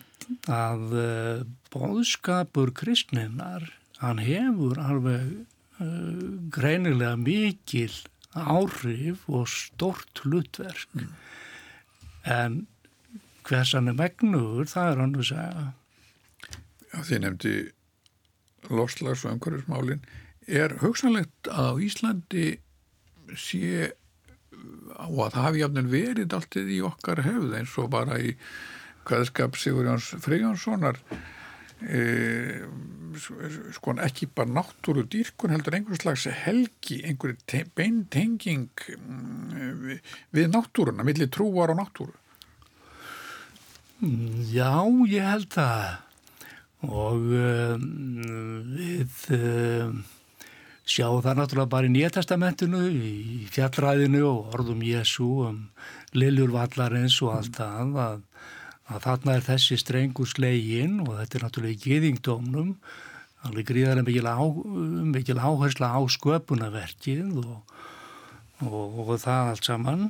að 0.51 0.95
uh, 0.99 1.43
bóðskapur 1.75 2.73
kristninar 2.77 3.69
hann 4.01 4.21
hefur 4.23 4.81
alveg 4.83 5.31
uh, 5.79 6.35
greinilega 6.53 7.15
mikil 7.21 7.93
áhrif 8.35 9.29
og 9.31 9.47
stort 9.51 10.25
hlutverk. 10.25 10.91
Mm. 10.95 11.13
en 12.25 12.55
hversan 13.45 13.91
er 13.91 13.97
megnuður, 13.99 14.65
það 14.71 14.91
er 14.91 15.01
hann 15.03 15.17
að 15.19 15.27
segja. 15.29 15.65
Já, 16.89 16.99
því 17.05 17.19
nefndi 17.21 17.55
loslags 18.73 19.27
og 19.27 19.35
umhverjusmálin 19.35 20.01
er 20.47 20.79
hugsanlegt 20.83 21.51
að 21.51 21.71
á 21.71 21.83
Íslandi 21.89 22.47
sé 23.39 23.93
og 24.95 25.21
að 25.27 25.35
það 25.35 25.45
hafi 25.47 25.63
jafnvel 25.63 25.87
verið 25.91 26.37
alltið 26.37 26.73
í 26.77 26.81
okkar 26.87 27.23
hefð 27.25 27.57
eins 27.59 27.77
og 27.81 27.91
bara 27.93 28.19
í 28.23 28.35
hvaðskap 29.09 29.59
Sigurjóns 29.61 30.13
Fríjánssonar 30.25 31.01
e, 31.85 32.03
sko 33.75 33.95
ekki 34.05 34.29
bara 34.35 34.51
náttúru 34.51 35.05
dýrkun 35.11 35.53
heldur 35.55 35.77
einhvers 35.77 36.03
slags 36.03 36.27
helgi 36.45 37.01
einhverju 37.05 37.41
te 37.51 37.65
beintenging 37.77 38.71
mm, 38.97 39.99
við 40.35 40.53
náttúruna, 40.55 41.07
millir 41.07 41.31
trúar 41.33 41.75
og 41.75 41.83
náttúru? 41.83 42.15
Já, 44.53 44.85
ég 45.09 45.25
held 45.25 45.53
það. 45.55 45.85
Og 46.85 47.31
um, 47.33 47.85
við 48.75 49.21
um, 49.33 50.03
sjáum 50.85 51.23
það 51.25 51.39
náttúrulega 51.39 51.73
bara 51.73 51.89
í 51.89 51.95
Nýjatestamentinu, 51.95 52.83
í 52.93 53.47
fjallræðinu 53.53 54.23
og 54.29 54.55
orðum 54.57 54.85
Jésu 54.85 55.29
um 55.49 55.63
Liljur 56.17 56.53
Vallarins 56.55 57.17
og 57.25 57.39
allt 57.39 57.57
það 57.57 57.99
að, 58.05 58.21
að 58.93 59.07
þarna 59.07 59.39
er 59.39 59.47
þessi 59.49 59.81
strengur 59.81 60.29
slegin 60.29 61.01
og 61.07 61.17
þetta 61.19 61.39
er 61.39 61.47
náttúrulega 61.47 61.79
í 61.79 61.83
geðingdómnum 61.89 62.75
alveg 63.45 63.69
gríðarlega 63.69 64.09
mikil, 64.09 64.29
á, 64.29 64.45
mikil 65.15 65.41
áhersla 65.41 65.91
á 65.97 66.01
sköpunaverkið 66.09 67.41
og, 67.45 67.75
og, 68.65 69.01
og 69.05 69.17
það 69.21 69.51
allt 69.55 69.69
saman 69.69 70.07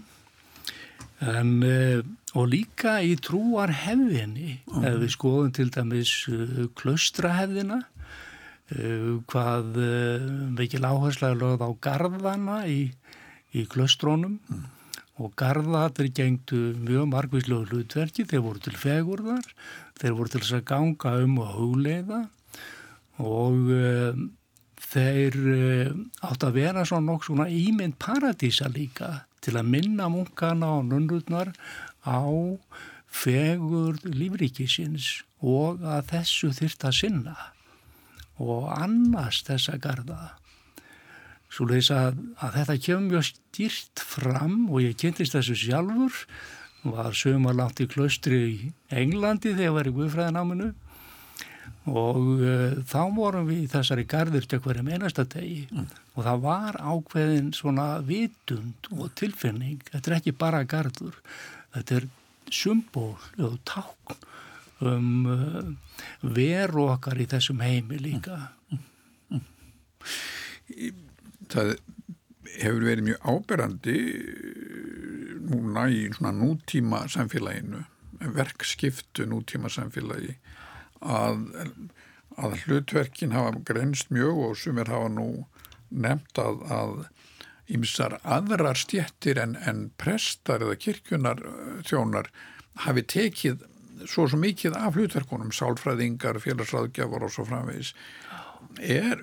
en 1.25 1.57
uh, 1.63 2.03
og 2.35 2.51
líka 2.51 2.99
í 3.07 3.15
trúar 3.23 3.71
hefðinni 3.85 4.59
mm. 4.59 4.87
ef 4.87 4.97
við 5.03 5.13
skoðum 5.15 5.53
til 5.55 5.69
dæmis 5.75 6.15
uh, 6.31 6.65
klaustrahefðina 6.79 7.85
hvað 8.73 9.77
uh, 9.77 10.23
mikil 10.57 10.87
áhersla 10.89 11.35
er 11.35 11.41
lögð 11.41 11.65
á 11.69 11.71
gardana 11.85 12.63
í, 12.65 12.95
í 13.53 13.65
klaustrónum 13.69 14.39
mm. 14.41 14.63
og 15.21 15.35
gardatir 15.37 16.09
gengtu 16.17 16.73
mjög 16.81 17.11
margvíslega 17.13 17.69
hlutverki, 17.69 18.25
þeir 18.25 18.45
voru 18.47 18.63
til 18.65 18.77
fegurðar 18.81 19.45
þeir 20.01 20.17
voru 20.17 20.33
til 20.33 20.41
þess 20.43 20.57
að 20.59 20.65
ganga 20.71 21.13
um 21.25 21.37
og 21.43 21.53
hugleiða. 21.59 22.23
Og 23.23 23.71
uh, 23.71 24.25
þeir 24.81 25.39
uh, 25.45 25.93
átt 26.27 26.49
að 26.49 26.59
vera 26.59 26.87
svona 26.89 27.13
nokk 27.13 27.29
svona 27.29 27.51
ímynd 27.53 27.99
paradísa 28.03 28.71
líka 28.73 29.27
til 29.45 29.59
að 29.61 29.71
minna 29.77 30.09
munkana 30.09 30.79
og 30.79 30.89
nunnurnar 30.89 31.53
á 32.09 32.25
fegur 33.15 34.01
lífríkisins 34.09 35.21
og 35.45 35.85
að 35.85 36.09
þessu 36.15 36.51
þyrta 36.57 36.91
sinna 36.97 37.37
og 38.43 38.71
annars 38.75 39.43
þessa 39.47 39.79
garda. 39.83 40.35
Svo 41.55 41.69
leiðis 41.71 41.93
að, 41.95 42.19
að 42.43 42.57
þetta 42.59 42.79
kemur 42.87 43.11
mjög 43.13 43.27
stýrt 43.29 44.03
fram 44.03 44.57
og 44.71 44.81
ég 44.83 44.97
kynntist 44.99 45.37
þessu 45.37 45.57
sjálfur, 45.59 46.25
var 46.85 47.15
sögumar 47.17 47.57
langt 47.57 47.81
í 47.81 47.87
klaustri 47.89 48.41
í 48.45 48.73
Englandi 48.93 49.55
þegar 49.55 49.69
ég 49.69 49.77
var 49.77 49.89
í 49.89 49.95
Guðfræðináminu. 49.99 50.73
Og 51.85 52.19
uh, 52.41 52.75
þá 52.89 53.01
vorum 53.13 53.47
við 53.49 53.63
í 53.63 53.71
þessari 53.73 54.07
garður 54.09 54.49
til 54.49 54.61
hverjum 54.65 54.91
einasta 54.91 55.25
degi. 55.29 55.67
Mm. 55.71 55.89
og 56.15 56.27
það 56.27 56.45
var 56.45 56.77
ákveðin 56.79 57.51
svona 57.57 57.87
vitund 58.07 58.89
og 58.95 59.11
tilfinning, 59.19 59.81
þetta 59.91 60.11
er 60.11 60.17
ekki 60.19 60.35
bara 60.39 60.63
gardur, 60.69 61.17
þetta 61.75 61.99
er 61.99 62.07
symbol 62.55 63.17
og 63.43 63.59
tákn 63.69 64.21
um 64.83 65.27
uh, 65.31 65.63
veru 66.23 66.89
okkar 66.95 67.21
í 67.21 67.29
þessum 67.31 67.63
heimi 67.65 68.01
líka. 68.03 68.51
Það 71.53 71.75
hefur 72.55 72.87
verið 72.87 73.09
mjög 73.09 73.27
áberandi 73.29 73.99
núna 75.45 75.89
í 75.93 76.07
svona 76.15 76.33
nútíma 76.37 77.05
samfélaginu, 77.13 77.85
verkskiptu 78.35 79.27
nútíma 79.29 79.71
samfélagi 79.73 80.39
að, 81.05 81.43
að 82.41 82.57
hlutverkin 82.65 83.35
hafa 83.37 83.59
grenst 83.67 84.13
mjög 84.15 84.41
og 84.49 84.57
sumir 84.59 84.91
hafa 84.93 85.11
nú 85.13 85.29
nefnt 85.91 86.41
að, 86.41 86.65
að 86.73 86.95
ymsar 87.75 88.19
aðrar 88.23 88.79
stjettir 88.79 89.41
en, 89.41 89.55
en 89.57 89.87
prestar 90.01 90.65
eða 90.65 90.79
kirkjunar 90.81 91.43
þjónar 91.87 92.31
hafi 92.85 93.05
tekið 93.15 93.65
svo 94.11 94.27
svo 94.29 94.41
mikið 94.41 94.77
af 94.79 94.99
hlutverkunum, 94.99 95.53
sálfræðingar, 95.55 96.41
félagsraðgjafar 96.43 97.27
og 97.27 97.33
svo 97.35 97.47
framvegis. 97.49 97.95
Er, 98.81 99.21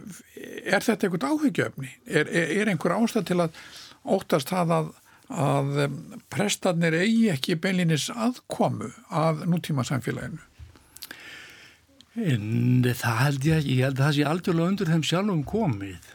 er 0.63 0.83
þetta 0.83 1.07
eitthvað 1.07 1.27
áhyggjöfni? 1.31 1.89
Er, 2.07 2.29
er, 2.29 2.53
er 2.61 2.71
einhver 2.71 2.95
ástæð 2.95 3.27
til 3.31 3.39
að 3.43 3.57
óttast 4.15 4.51
það 4.51 4.75
að, 4.77 4.93
að 5.47 5.81
prestarnir 6.31 6.95
eigi 7.01 7.27
ekki 7.33 7.59
beinlinis 7.61 8.09
aðkomu 8.13 8.91
að 9.09 9.45
nútíma 9.51 9.85
samfélaginu? 9.87 10.39
En 12.11 12.83
það 12.83 13.19
held 13.23 13.45
ég 13.47 13.61
ekki, 13.61 13.75
ég 13.79 13.85
held 13.87 13.99
að 13.99 14.05
það 14.05 14.15
sé 14.17 14.23
algjörlega 14.27 14.71
undir 14.71 14.89
þeim 14.91 15.05
sjálfum 15.07 15.43
komið 15.47 16.09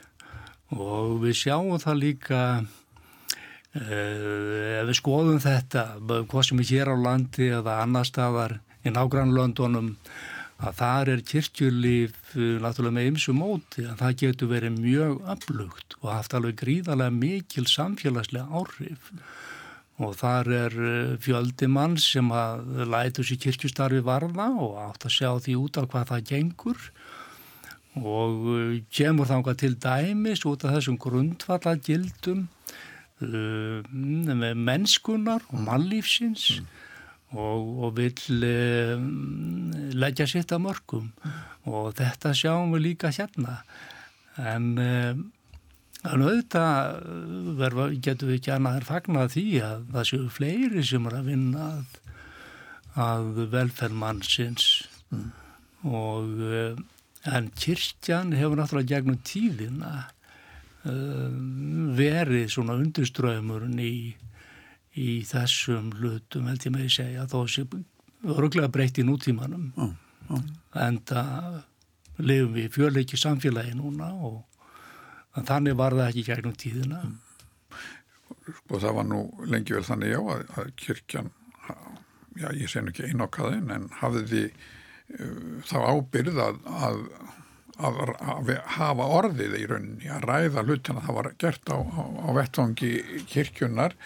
og 0.77 1.15
við 1.23 1.39
sjáum 1.39 1.79
það 1.81 2.03
líka 2.03 2.41
ef 3.77 4.87
við 4.89 4.97
skoðum 4.97 5.43
þetta 5.43 5.83
hvað 6.07 6.47
sem 6.49 6.63
er 6.63 6.71
hér 6.71 6.93
á 6.93 6.97
landi 6.97 7.51
eða 7.53 7.81
annar 7.83 8.09
staðar 8.09 8.59
í 8.87 8.93
nágrannlöndunum 8.95 9.95
að 10.57 10.77
þar 10.79 11.11
er 11.13 11.25
kirkjulíf 11.27 12.15
uh, 12.37 12.57
náttúrulega 12.65 12.97
með 12.97 13.09
ymsu 13.11 13.35
móti 13.37 13.85
að 13.85 13.99
það 14.01 14.21
getur 14.23 14.53
verið 14.55 14.79
mjög 14.79 15.19
öflugt 15.35 15.99
og 16.01 16.09
haft 16.15 16.37
alveg 16.37 16.57
gríðarlega 16.63 17.13
mikil 17.13 17.67
samfélagslega 17.69 18.49
áhrif. 18.49 19.11
Og 20.01 20.17
þar 20.17 20.51
er 20.63 20.79
uh, 20.81 21.13
fjöldi 21.21 21.69
mann 21.73 21.99
sem 22.01 22.33
að 22.33 22.89
lætu 22.89 23.25
sér 23.27 23.43
kirkjustarfi 23.45 24.03
varða 24.07 24.49
og 24.55 24.81
átt 24.87 25.09
að 25.09 25.17
sjá 25.19 25.31
því 25.45 25.61
út 25.61 25.81
af 25.81 25.91
hvað 25.93 26.11
það 26.15 26.27
gengur. 26.33 26.91
Og 27.97 28.43
kemur 28.93 29.29
þánga 29.29 29.55
til 29.57 29.73
dæmis 29.81 30.45
út 30.49 30.67
af 30.69 30.75
þessum 30.77 30.99
grundvallagildum 31.01 32.45
mennskunar 33.21 35.45
og 35.49 35.61
mannlífsins 35.65 36.61
mm. 36.61 36.67
og, 37.39 37.85
og 37.87 37.95
vil 37.97 38.45
eh, 38.45 38.97
leggja 39.97 40.27
sitt 40.29 40.53
að 40.53 40.67
mörgum 40.67 41.09
og 41.67 41.95
þetta 41.97 42.35
sjáum 42.37 42.75
við 42.77 42.85
líka 42.91 43.11
hérna. 43.11 43.63
En 44.37 44.77
eh, 44.79 45.17
auðvitað 46.07 47.01
verfa, 47.59 47.89
getur 48.05 48.31
við 48.31 48.41
ekki 48.41 48.53
annað 48.55 48.83
að 48.83 48.91
fagna 48.91 49.25
því 49.33 49.47
að 49.65 49.87
það 49.95 50.11
séu 50.11 50.29
fleiri 50.31 50.85
sem 50.85 51.09
er 51.09 51.17
að 51.19 51.31
vinna 51.33 51.71
að, 51.71 51.97
að 53.07 53.41
velferðmannsins 53.57 54.69
mm. 55.11 55.31
og 55.89 56.45
eh, 56.47 56.85
en 57.27 57.49
kyrkjan 57.59 58.37
hefur 58.37 58.61
náttúrulega 58.61 58.95
gegnum 58.95 59.19
tíðina 59.27 59.93
uh, 59.97 60.13
verið 61.97 62.51
svona 62.53 62.77
undirströymurinn 62.79 63.81
í 63.83 63.97
í 64.97 65.21
þessum 65.29 65.91
hlutum 65.99 66.49
held 66.49 66.65
ég 66.65 66.73
með 66.73 66.87
að 66.87 66.95
segja 66.95 67.29
þó 67.29 67.39
sé 67.53 67.65
öruglega 68.27 68.71
breytt 68.73 69.01
í 69.01 69.05
nútímanum 69.05 69.69
oh, 69.77 69.93
oh. 70.33 70.45
en 70.81 71.01
það 71.09 71.59
lifum 72.17 72.55
við 72.57 72.71
fjörleiki 72.73 73.21
samfélagi 73.21 73.75
núna 73.77 74.09
og 74.25 75.45
þannig 75.45 75.77
var 75.77 75.97
það 75.99 76.09
ekki 76.09 76.27
gegnum 76.31 76.57
tíðina 76.57 77.03
mm. 77.05 77.17
Sko 78.47 78.79
það 78.79 78.97
var 78.97 79.07
nú 79.11 79.21
lengi 79.51 79.75
vel 79.75 79.85
þannig 79.85 80.15
já 80.15 80.21
að, 80.23 80.43
að 80.57 80.73
kyrkjan 80.81 81.31
já 82.37 82.49
ég 82.57 82.75
nú 82.81 82.93
ekki 82.93 83.11
einokkaðin 83.11 83.73
en 83.75 83.87
hafði 84.01 84.23
því 84.31 84.43
uh, 84.47 85.47
þá 85.67 85.77
ábyrð 85.93 86.41
að, 86.45 86.61
að, 86.89 87.01
að 87.77 88.51
hafa 88.77 89.07
orðið 89.19 89.57
í 89.59 89.67
rauninni 89.69 90.11
að 90.13 90.27
ræða 90.31 90.65
hlutina. 90.65 91.05
Það 91.05 91.19
var 91.19 91.31
gert 91.43 91.73
á, 91.73 91.77
á, 91.77 92.03
á 92.25 92.29
vettvangi 92.37 92.93
kirkjunar 93.29 93.97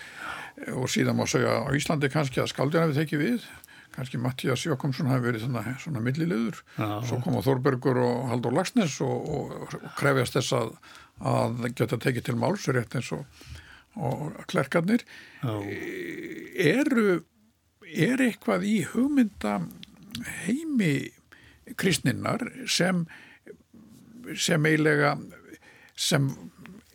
og 0.74 0.90
síðan 0.92 1.18
má 1.20 1.24
segja 1.30 1.61
á 1.62 1.70
Íslandi 1.76 2.11
kannski 2.12 2.42
að 2.42 2.50
skaldjana 2.52 2.90
við 2.90 3.02
tekið 3.02 3.24
við. 3.24 3.46
Kannski 3.94 4.20
Mattías 4.22 4.62
Jókomsson 4.66 5.11
hafi 5.11 5.26
verið 5.26 5.44
svona, 5.44 5.64
svona 5.83 6.02
millilegur, 6.04 6.61
svo 6.78 7.16
koma 7.24 7.42
Þorbergur 7.42 7.98
og 7.98 8.28
Haldur 8.30 8.54
Lagsnes 8.54 8.94
og, 9.02 9.24
og, 9.26 9.56
og 9.66 9.88
krefjast 9.98 10.38
þess 10.38 10.54
að, 10.61 10.70
að 11.26 11.64
geta 11.74 11.98
tekið 11.98 12.28
til 12.28 12.37
málsurétt 12.38 12.94
eins 12.96 13.11
og, 13.16 13.24
og 13.98 14.38
klerkarnir. 14.50 15.02
Eru 15.42 17.18
er 17.90 18.22
eitthvað 18.22 18.68
í 18.70 18.76
hugmynda 18.92 19.59
heimi 20.44 21.11
kristninnar 21.80 22.46
sem 22.70 23.04
sem 24.38 24.66
eiginlega 24.66 25.16
sem 26.01 26.31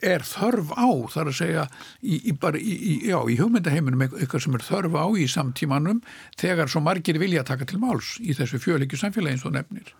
er 0.06 0.26
þörf 0.28 0.74
á, 0.76 0.88
þar 1.13 1.30
að 1.32 1.38
segja 1.39 1.65
í, 2.02 2.19
í, 2.30 2.34
í, 2.36 2.95
já, 3.10 3.17
í 3.32 3.38
hugmyndaheiminum 3.39 4.06
eitthvað 4.06 4.45
sem 4.45 4.58
er 4.58 4.65
þörf 4.65 4.98
á 4.98 5.06
í 5.17 5.28
samtímanum 5.32 6.02
þegar 6.39 6.71
svo 6.71 6.84
margir 6.86 7.19
vilja 7.21 7.45
taka 7.48 7.67
til 7.69 7.80
máls 7.82 8.15
í 8.21 8.36
þessu 8.38 8.62
fjöleikju 8.62 9.00
samfélagi 9.02 9.38
eins 9.38 9.48
og 9.48 9.56
nefnir. 9.56 9.93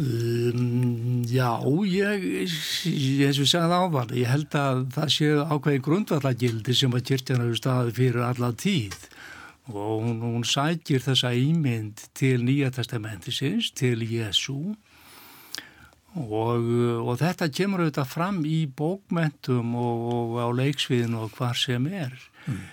Um, 0.00 1.20
Já, 1.28 1.60
ég 1.84 2.24
eins 2.42 3.40
og 3.42 3.48
segjaði 3.48 3.76
ávan 3.76 4.14
ég 4.16 4.30
held 4.30 4.54
að 4.56 4.86
það 4.94 5.12
séu 5.16 5.42
ákveði 5.44 5.82
grundvallagildi 5.84 6.76
sem 6.76 6.96
að 6.96 7.04
kyrkjana 7.10 7.46
hefur 7.46 7.60
staðið 7.60 7.98
fyrir 7.98 8.24
alla 8.26 8.52
tíð. 8.56 8.96
Og 9.70 10.02
hún, 10.02 10.16
hún 10.24 10.46
sækir 10.48 11.04
þessa 11.04 11.30
ímynd 11.38 12.00
til 12.18 12.40
Nýja 12.42 12.72
testamentisins, 12.74 13.70
til 13.78 14.02
Jésu 14.02 14.74
Og, 16.12 16.66
og 17.00 17.14
þetta 17.22 17.48
kemur 17.54 17.86
auðvitað 17.86 18.10
fram 18.10 18.42
í 18.44 18.66
bókmentum 18.68 19.72
og, 19.80 20.02
og 20.12 20.34
á 20.44 20.48
leiksviðinu 20.58 21.22
og 21.24 21.38
hvar 21.38 21.56
sem 21.56 21.86
er. 21.88 22.12
Mm. 22.44 22.66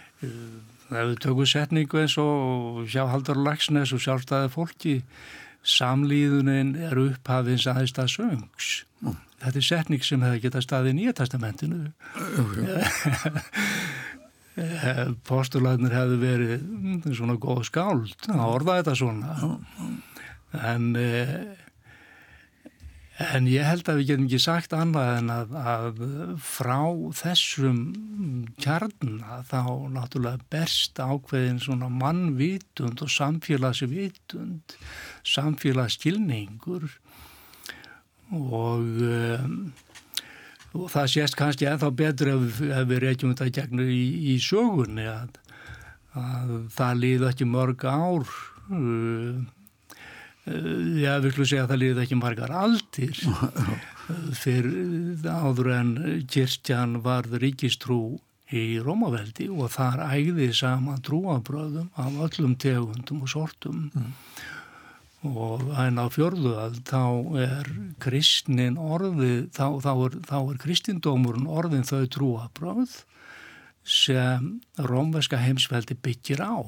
Ef 0.89 1.05
við 1.11 1.19
tökum 1.23 1.47
setningu 1.47 2.01
eins 2.01 2.17
og 2.19 2.83
sjá 2.91 3.05
Haldur 3.07 3.39
Lagsnes 3.39 3.93
og 3.95 4.01
sjálfstæði 4.03 4.49
fólki, 4.51 4.95
samlíðunin 5.63 6.73
er 6.89 6.99
upphafins 6.99 7.67
aðeins 7.69 7.95
að 7.95 8.11
söngs. 8.17 8.69
Mm. 9.05 9.17
Þetta 9.39 9.61
er 9.61 9.67
setning 9.69 10.03
sem 10.03 10.23
hefði 10.25 10.43
getað 10.47 10.65
staðið 10.65 10.91
í 10.91 10.97
Nýja 10.97 11.15
testamentinu. 11.21 11.79
Postularnir 15.29 15.93
hefði 15.95 16.17
verið 16.19 16.53
mm, 16.65 16.99
svona 17.15 17.37
góð 17.39 17.63
skáld 17.69 18.27
að 18.33 18.45
orða 18.49 18.79
þetta 18.81 18.95
svona. 18.99 19.37
En... 20.59 20.91
En 23.19 23.49
ég 23.51 23.65
held 23.67 23.89
að 23.91 23.97
við 23.99 24.05
getum 24.13 24.27
ekki 24.29 24.37
sagt 24.39 24.73
annað 24.75 25.09
en 25.17 25.31
að, 25.33 25.49
að 25.59 25.97
frá 26.39 26.77
þessum 27.19 27.81
kjarnna 28.63 29.41
þá 29.49 29.59
náttúrulega 29.91 30.47
berst 30.53 31.01
ákveðin 31.03 31.59
svona 31.59 31.89
mannvitund 31.91 33.03
og 33.03 33.11
samfélagsvitund, 33.11 34.77
samfélagsskilningur. 35.27 36.87
Og, 38.39 38.87
um, 39.03 39.59
og 40.71 40.87
það 40.95 41.11
sést 41.17 41.35
kannski 41.35 41.67
ennþá 41.67 41.91
betur 41.99 42.33
ef, 42.37 42.63
ef 42.63 42.87
við 42.87 43.03
reykjum 43.03 43.35
þetta 43.35 43.51
gegnur 43.59 43.91
í, 43.91 44.03
í 44.31 44.39
sögunni 44.39 45.09
að, 45.11 45.35
að 46.15 46.55
það 46.77 47.03
líði 47.03 47.31
ekki 47.33 47.51
mörg 47.51 47.83
ár 47.83 48.35
um, 48.71 49.49
já, 50.99 51.17
við 51.21 51.33
skulum 51.33 51.49
segja 51.49 51.65
að 51.65 51.73
það 51.73 51.81
liði 51.83 52.03
ekki 52.05 52.17
margar 52.19 52.53
aldir. 52.55 53.21
Fyrir 54.39 55.27
áður 55.29 55.71
en 55.75 55.91
kyrkjan 56.29 56.99
varð 57.05 57.37
ríkistrú 57.43 58.01
í 58.49 58.79
Rómaveldi 58.81 59.49
og 59.53 59.69
þar 59.75 60.07
ægði 60.09 60.49
saman 60.57 61.03
trúabröðum 61.05 61.91
af 61.99 62.15
öllum 62.25 62.55
tegundum 62.57 63.25
og 63.25 63.33
sortum. 63.35 63.89
Mm. 63.93 64.15
og 65.27 65.65
en 65.75 65.99
á 65.99 66.07
fjörðuðal 66.07 66.77
þá 66.87 67.03
er 67.43 67.69
kristnin 67.99 68.77
orðið, 68.79 69.49
þá, 69.51 69.65
þá 69.83 69.91
er, 70.07 70.13
er 70.39 70.59
kristindómurinn 70.63 71.49
orðin 71.51 71.83
þau 71.83 72.05
trúabröð 72.07 73.01
sem 73.83 74.61
rómverska 74.79 75.41
heimsveldi 75.43 75.97
byggir 75.99 76.39
á 76.39 76.63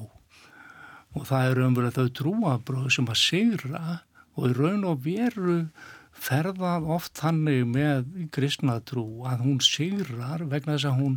og 1.12 1.26
það 1.28 1.48
er 1.48 1.62
umverðið 1.66 1.98
þau 1.98 2.14
trúabröð 2.18 2.86
sem 2.96 3.10
að 3.10 3.20
sigra 3.20 3.82
og 4.32 4.48
í 4.48 4.54
raun 4.56 4.86
og 4.88 5.02
veru 5.04 5.58
ferðað 6.22 6.88
oft 6.94 7.20
hannig 7.24 7.64
með 7.68 8.06
kristna 8.34 8.78
trú 8.86 9.24
að 9.28 9.44
hún 9.46 9.60
sigrar 9.64 10.44
vegna 10.48 10.76
þess 10.76 10.90
að 10.90 11.00
hún 11.00 11.16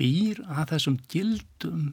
býr 0.00 0.40
að 0.48 0.74
þessum 0.74 0.96
gildum 1.12 1.90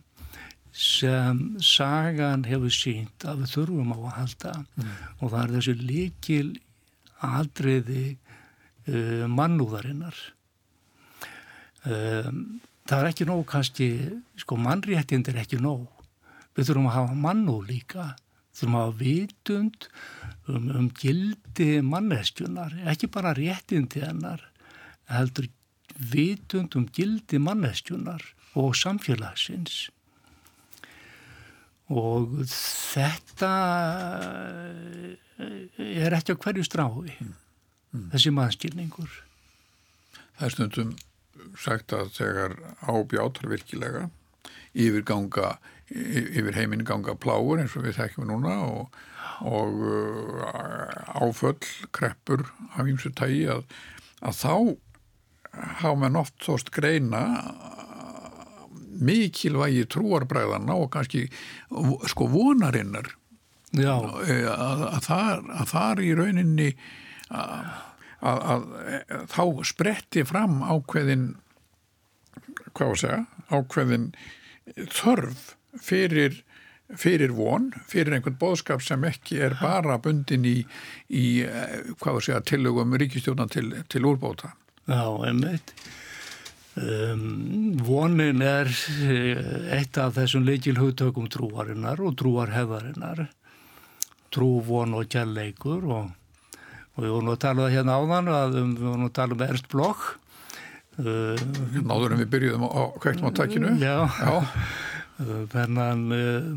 sem 0.77 1.41
sagan 1.63 2.45
hefur 2.47 2.73
sínt 2.73 3.25
að 3.25 3.43
við 3.43 3.53
þurfum 3.55 3.93
á 3.93 3.97
að 3.97 4.15
halda. 4.19 4.53
Mm. 4.77 4.95
og 5.19 5.31
það 5.33 5.43
er 5.43 5.53
þessu 5.55 5.75
líkil 5.81 6.49
aðriði 7.25 8.05
uh, 8.13 9.25
mannúðarinnar. 9.33 10.17
Um, 11.88 12.41
það 12.86 12.99
er 12.99 13.10
ekki 13.12 13.27
nóg 13.29 13.45
kannski, 13.49 13.89
sko 14.38 14.57
mannréttind 14.62 15.29
er 15.31 15.41
ekki 15.41 15.60
nóg 15.62 15.88
Við 16.57 16.71
þurfum 16.71 16.89
að 16.89 16.95
hafa 16.97 17.17
mannu 17.21 17.57
líka, 17.67 18.07
þurfum 18.57 18.77
að 18.79 18.87
hafa 18.87 18.97
vitund 19.03 19.87
um, 20.49 20.71
um 20.81 20.87
gildi 20.97 21.69
manneskjunar, 21.85 22.73
ekki 22.89 23.09
bara 23.13 23.35
réttindi 23.37 24.01
hennar, 24.01 24.41
heldur 25.11 25.51
vitund 25.97 26.75
um 26.77 26.87
gildi 26.93 27.39
manneskjunar 27.41 28.25
og 28.57 28.73
samfélagsins. 28.77 29.87
Og 31.93 32.41
þetta 32.49 33.51
er 35.79 36.15
ekki 36.17 36.35
á 36.35 36.41
hverju 36.41 36.65
strái, 36.67 37.13
mm. 37.13 37.35
Mm. 37.93 38.07
þessi 38.11 38.33
mannskilningur. 38.35 39.21
Það 40.37 40.47
er 40.47 40.55
stundum 40.55 40.95
sagt 41.57 41.93
að 41.95 42.11
þegar 42.17 42.57
ábjátar 42.83 43.47
virkilega 43.53 44.07
yfirganga 44.77 45.57
yfir 45.88 46.55
heiminn 46.57 46.86
ganga 46.88 47.15
pláur 47.15 47.62
eins 47.62 47.75
og 47.79 47.86
við 47.88 47.97
þekkjum 48.01 48.27
núna 48.27 48.57
og, 48.65 48.97
og 49.47 49.77
uh, 49.88 51.21
áföll, 51.23 51.62
kreppur 51.95 52.43
af 52.75 52.89
ímsu 52.89 53.13
tægi 53.15 53.45
að, 53.53 53.63
að 54.19 54.41
þá 54.41 54.55
hafa 55.81 55.95
mann 55.97 56.19
oft 56.19 56.36
þóst 56.43 56.73
greina 56.75 57.23
mikilvægi 58.97 59.86
trúarbræðana 59.93 60.75
og 60.75 60.91
kannski 60.95 61.27
sko 62.10 62.27
vonarinnar 62.33 63.13
Já. 63.77 63.93
Að, 63.93 64.83
að, 64.88 65.01
þar, 65.05 65.41
að 65.60 65.71
þar 65.73 66.01
í 66.01 66.12
rauninni 66.17 66.69
að, 67.27 67.65
að 68.31 68.69
þá 69.29 69.43
spretti 69.67 70.23
fram 70.25 70.62
ákveðin 70.63 71.27
hvað 72.77 72.93
að 72.93 73.01
segja, 73.01 73.19
ákveðin 73.53 74.12
þörf 74.91 75.53
fyrir 75.81 76.43
fyrir 76.95 77.33
von, 77.36 77.71
fyrir 77.89 78.15
einhvern 78.15 78.38
bóðskap 78.39 78.83
sem 78.83 79.03
ekki 79.07 79.41
er 79.43 79.57
bara 79.60 79.97
bundin 79.99 80.45
í, 80.47 80.62
í 81.12 81.25
hvað 81.99 82.13
að 82.13 82.25
segja, 82.27 82.43
tillögum 82.47 82.95
ríkistjóna 82.99 83.47
til, 83.51 83.73
til 83.91 84.07
úrbóta. 84.07 84.53
Já, 84.88 85.03
einmitt. 85.27 85.73
Um, 86.77 87.73
vonin 87.81 88.43
er 88.45 88.69
eh, 89.01 89.39
eitt 89.79 89.97
af 89.97 90.13
þessum 90.13 90.45
leikil 90.45 90.77
hugtökum 90.77 91.25
trúarinnar 91.33 91.99
og 92.05 92.13
trúarheðarinnar. 92.19 93.25
Trú, 94.31 94.60
von 94.67 94.93
og 94.93 95.10
kjærleikur 95.10 95.88
og, 95.89 96.12
og 96.93 97.01
við 97.01 97.15
vorum 97.15 97.33
að 97.33 97.41
tala 97.41 97.65
um 97.65 97.73
hérna 97.73 97.97
áðan 97.97 98.29
að 98.29 98.60
um, 98.62 98.75
við 98.77 98.88
vorum 98.91 99.07
að 99.10 99.15
tala 99.17 99.36
um 99.36 99.43
Ernst 99.47 99.69
Bloch. 99.73 100.05
Náður 100.97 102.15
en 102.15 102.21
við 102.23 102.29
byrjuðum 102.33 102.65
á 102.65 102.83
kvektum 102.97 103.29
á 103.29 103.31
takkinu. 103.38 103.73
Já, 103.77 104.10
þennan 105.53 106.03
uh, 106.15 106.51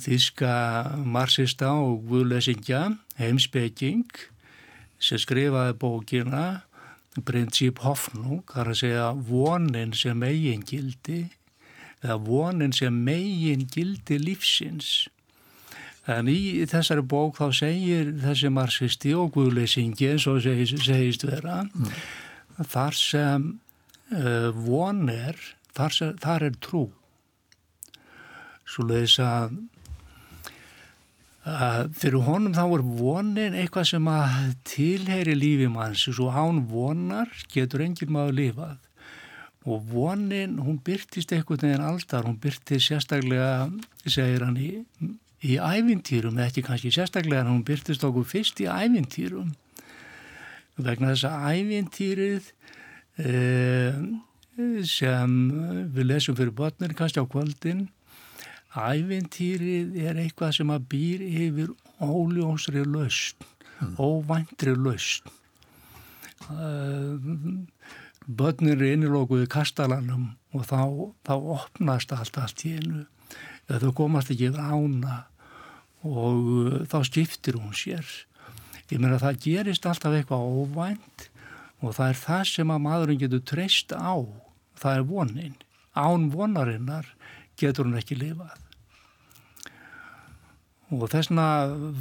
þíska 0.00 0.52
marxista 1.04 1.72
og 1.80 2.04
guðlesingja, 2.10 2.82
heimsbygging, 3.20 4.04
sem 5.00 5.20
skrifaði 5.20 5.76
bókina 5.80 6.44
prinsip 7.24 7.80
Hoffnung, 7.80 8.44
þar 8.50 8.72
að 8.74 8.80
segja 8.82 9.10
vonin 9.16 9.94
sem 9.96 10.20
eigin 10.26 10.64
gildi 10.68 11.22
eða 12.02 12.18
vonin 12.20 12.74
sem 12.76 12.92
megin 12.92 13.64
gildi 13.72 14.18
lífsins. 14.20 15.06
En 16.06 16.28
í 16.30 16.62
þessari 16.70 17.02
bók 17.02 17.40
þá 17.40 17.48
segir 17.56 18.12
þessi 18.22 18.50
marxisti 18.52 19.14
og 19.16 19.32
guðleysingi 19.34 20.12
eins 20.12 20.26
og 20.30 20.42
segist, 20.44 20.78
segist 20.84 21.24
vera 21.26 21.64
mm. 21.64 21.96
Þar 22.64 22.96
sem 22.98 23.48
uh, 24.12 24.50
von 24.66 25.08
er, 25.12 25.38
þar, 25.76 25.96
sem, 25.96 26.12
þar 26.22 26.50
er 26.50 26.60
trú. 26.62 26.84
Svo 28.66 28.86
leiðis 28.88 29.18
að 29.22 29.56
að 31.46 31.92
fyrir 31.94 32.24
honum 32.26 32.54
þá 32.56 32.64
er 32.64 32.82
vonin 32.82 33.54
eitthvað 33.54 33.90
sem 33.92 34.08
að 34.10 34.48
tilheyri 34.66 35.36
lífi 35.38 35.68
manns. 35.70 36.02
Og 36.10 36.34
án 36.34 36.64
vonar 36.70 37.30
getur 37.52 37.84
enginn 37.86 38.12
maður 38.12 38.38
lifað. 38.40 38.80
Og 39.66 39.86
vonin 39.90 40.58
hún 40.62 40.80
byrtist 40.82 41.32
eitthvað 41.34 41.66
neginn 41.66 41.86
aldar. 41.86 42.26
Hún 42.26 42.40
byrtist 42.42 42.90
sérstaklega 42.90 43.68
segir 44.04 44.42
hann 44.46 44.58
í, 44.58 44.72
í 45.46 45.58
ævintýrum 45.58 46.38
ekki 46.42 46.66
kannski 46.66 46.90
sérstaklega 46.94 47.44
en 47.44 47.54
hún 47.54 47.64
byrtist 47.66 48.04
okkur 48.06 48.26
fyrst 48.26 48.62
í 48.62 48.68
ævintýrum 48.70 49.54
vegna 50.76 51.12
þess 51.14 51.28
að 51.28 51.60
ævintýrið 51.60 52.48
eh, 53.24 54.00
sem 54.88 55.36
við 55.92 56.10
lesum 56.10 56.36
fyrir 56.38 56.54
botnir 56.56 56.96
kannski 56.96 57.20
á 57.20 57.26
kvöldin 57.28 57.86
Æventýrið 58.76 59.94
er 60.04 60.18
eitthvað 60.20 60.58
sem 60.58 60.70
að 60.72 60.88
býr 60.92 61.22
yfir 61.24 61.70
óljósri 62.04 62.82
lausn, 62.84 63.46
mm. 63.80 63.94
óvæntri 63.96 64.74
lausn. 64.76 65.30
Bönnir 68.26 68.76
er 68.76 68.92
innilókuði 68.92 69.48
kastalanum 69.48 70.34
og 70.52 70.66
þá, 70.68 70.82
þá 71.24 71.34
opnast 71.56 72.12
allt 72.12 72.36
allt 72.42 72.66
í 72.68 72.74
einu. 72.76 73.06
Þau 73.66 73.92
komast 73.96 74.30
ekki 74.34 74.50
yfir 74.50 74.60
ána 74.60 75.22
og 76.04 76.84
þá 76.90 76.98
skiptir 77.08 77.56
hún 77.56 77.72
sér. 77.74 78.04
Ég 78.90 79.00
meina 79.00 79.18
það 79.22 79.40
gerist 79.46 79.86
alltaf 79.88 80.14
eitthvað 80.14 80.50
óvænt 80.60 81.28
og 81.82 81.96
það 81.96 82.08
er 82.08 82.20
það 82.20 82.44
sem 82.52 82.72
að 82.72 82.84
maðurinn 82.84 83.22
getur 83.24 83.42
treyst 83.52 83.92
á. 83.92 84.14
Það 84.76 85.00
er 85.00 85.08
vonin. 85.10 85.56
Án 85.96 86.30
vonarinnar 86.30 87.10
getur 87.58 87.88
hún 87.88 87.98
ekki 87.98 88.18
lifað 88.20 88.54
og 90.94 91.08
þessna 91.10 91.46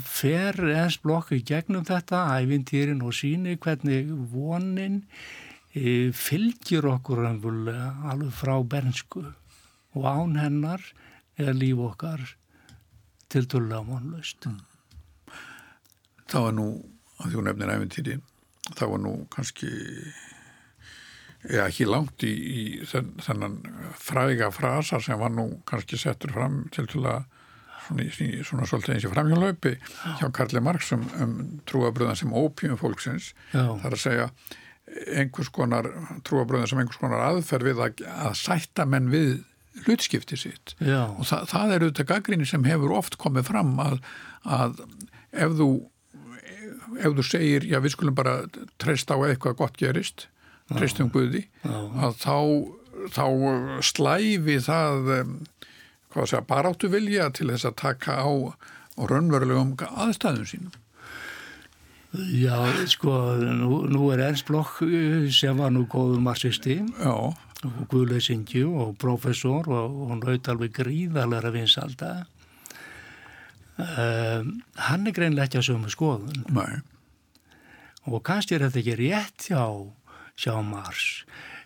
fer 0.06 0.60
ens 0.76 1.00
blokku 1.02 1.40
gegnum 1.42 1.86
þetta 1.88 2.22
ævintýrin 2.38 3.02
og 3.02 3.16
síni 3.18 3.58
hvernig 3.58 4.12
vonin 4.30 5.02
e, 5.74 6.12
fylgir 6.14 6.86
okkur 6.92 7.24
alveg 7.26 8.30
frá 8.38 8.60
bernsku 8.62 9.26
og 9.96 10.06
án 10.06 10.38
hennar 10.38 10.86
er 11.42 11.58
líf 11.58 11.82
okkar 11.82 12.22
til 13.30 13.50
tullega 13.50 13.82
vonlust 13.90 14.46
mm. 14.46 14.62
Það 16.32 16.48
var 16.48 16.56
nú 16.58 16.70
að 17.20 17.28
því 17.30 17.40
hún 17.40 17.48
nefnir 17.50 17.76
ævintýri 17.76 18.16
það 18.74 18.92
var 18.96 19.04
nú 19.04 19.14
kannski 19.34 19.70
eða 21.46 21.68
ekki 21.70 21.86
langt 21.88 22.26
í, 22.26 22.34
í 22.34 22.64
þennan 22.90 23.60
fræga 24.02 24.50
frasa 24.54 25.00
sem 25.04 25.20
var 25.22 25.34
nú 25.34 25.48
kannski 25.70 26.00
settur 26.02 26.34
fram 26.34 26.64
til 26.74 26.88
til 26.90 27.04
að 27.06 27.26
svona, 27.86 28.44
svona 28.48 28.68
svolítið 28.70 28.96
eins 28.96 29.08
og 29.08 29.14
framhjálaupi 29.14 29.74
hjá 30.20 30.30
Karli 30.34 30.62
Marx 30.66 30.92
um, 30.96 31.06
um 31.22 31.36
trúabröðan 31.70 32.18
sem 32.18 32.34
ópjum 32.34 32.80
fólksins 32.82 33.34
Já. 33.54 33.76
það 33.78 33.86
er 33.86 33.98
að 33.98 34.06
segja 34.06 34.30
einhvers 35.22 35.52
konar 35.54 35.90
trúabröðan 36.26 36.72
sem 36.72 36.82
einhvers 36.82 37.02
konar 37.02 37.26
aðferð 37.30 37.70
við 37.70 37.84
að, 37.86 38.06
að 38.26 38.40
sætta 38.42 38.88
menn 38.90 39.12
við 39.14 39.36
hlutskipti 39.86 40.40
sitt 40.40 40.74
Já. 40.80 41.12
og 41.14 41.28
það, 41.30 41.50
það 41.52 41.76
er 41.76 41.86
auðvitað 41.86 42.12
gaggrinni 42.14 42.50
sem 42.50 42.66
hefur 42.66 42.96
oft 42.98 43.20
komið 43.22 43.52
fram 43.52 43.76
að, 43.84 44.00
að 44.50 44.82
ef 45.36 45.58
þú 45.60 45.70
ef 47.00 47.18
þú 47.18 47.26
segir, 47.26 47.68
já 47.68 47.80
við 47.84 47.96
skulum 47.96 48.18
bara 48.18 48.38
treysta 48.82 49.18
á 49.18 49.20
eitthvað 49.28 49.60
gott 49.62 49.78
gerist 49.82 50.28
treystum 50.74 51.12
Guði, 51.14 51.44
að 51.66 52.16
þá 52.24 52.38
þá 53.14 53.26
slæfi 53.86 54.56
það 54.66 55.12
hvað 56.16 56.32
segja, 56.32 56.48
baráttu 56.48 56.90
vilja 56.90 57.30
til 57.36 57.52
þess 57.52 57.68
að 57.70 57.78
taka 57.84 58.18
á 58.24 58.32
og 58.96 59.10
raunverulegum 59.12 59.76
aðstæðum 59.76 60.48
sínum. 60.48 60.76
Já, 62.16 62.56
sko, 62.88 63.12
nú, 63.36 63.82
nú 63.92 64.06
er 64.14 64.22
Ernst 64.30 64.48
Bloch 64.48 64.80
eh, 64.86 65.26
sem 65.36 65.58
var 65.60 65.74
nú 65.76 65.84
góður 65.92 66.22
marxisti 66.24 66.78
og 67.04 67.36
guðleysingi 67.92 68.64
og 68.64 68.94
professor 69.02 69.68
og 69.68 69.98
hún 70.14 70.24
raut 70.24 70.48
alveg 70.48 70.72
gríðalega 70.78 71.52
vinsalda. 71.52 72.14
Um, 73.76 74.62
hann 74.80 75.04
er 75.04 75.16
greinlega 75.16 75.50
ekki 75.50 75.60
að 75.60 75.68
sömu 75.68 75.90
skoðun. 75.92 76.46
Nei. 76.56 76.80
Og 78.08 78.22
kannski 78.24 78.56
er 78.56 78.68
þetta 78.68 78.82
ekki 78.82 78.96
rétt 79.02 79.48
hjá, 79.50 79.66
hjá 80.40 80.54
Mars 80.64 81.26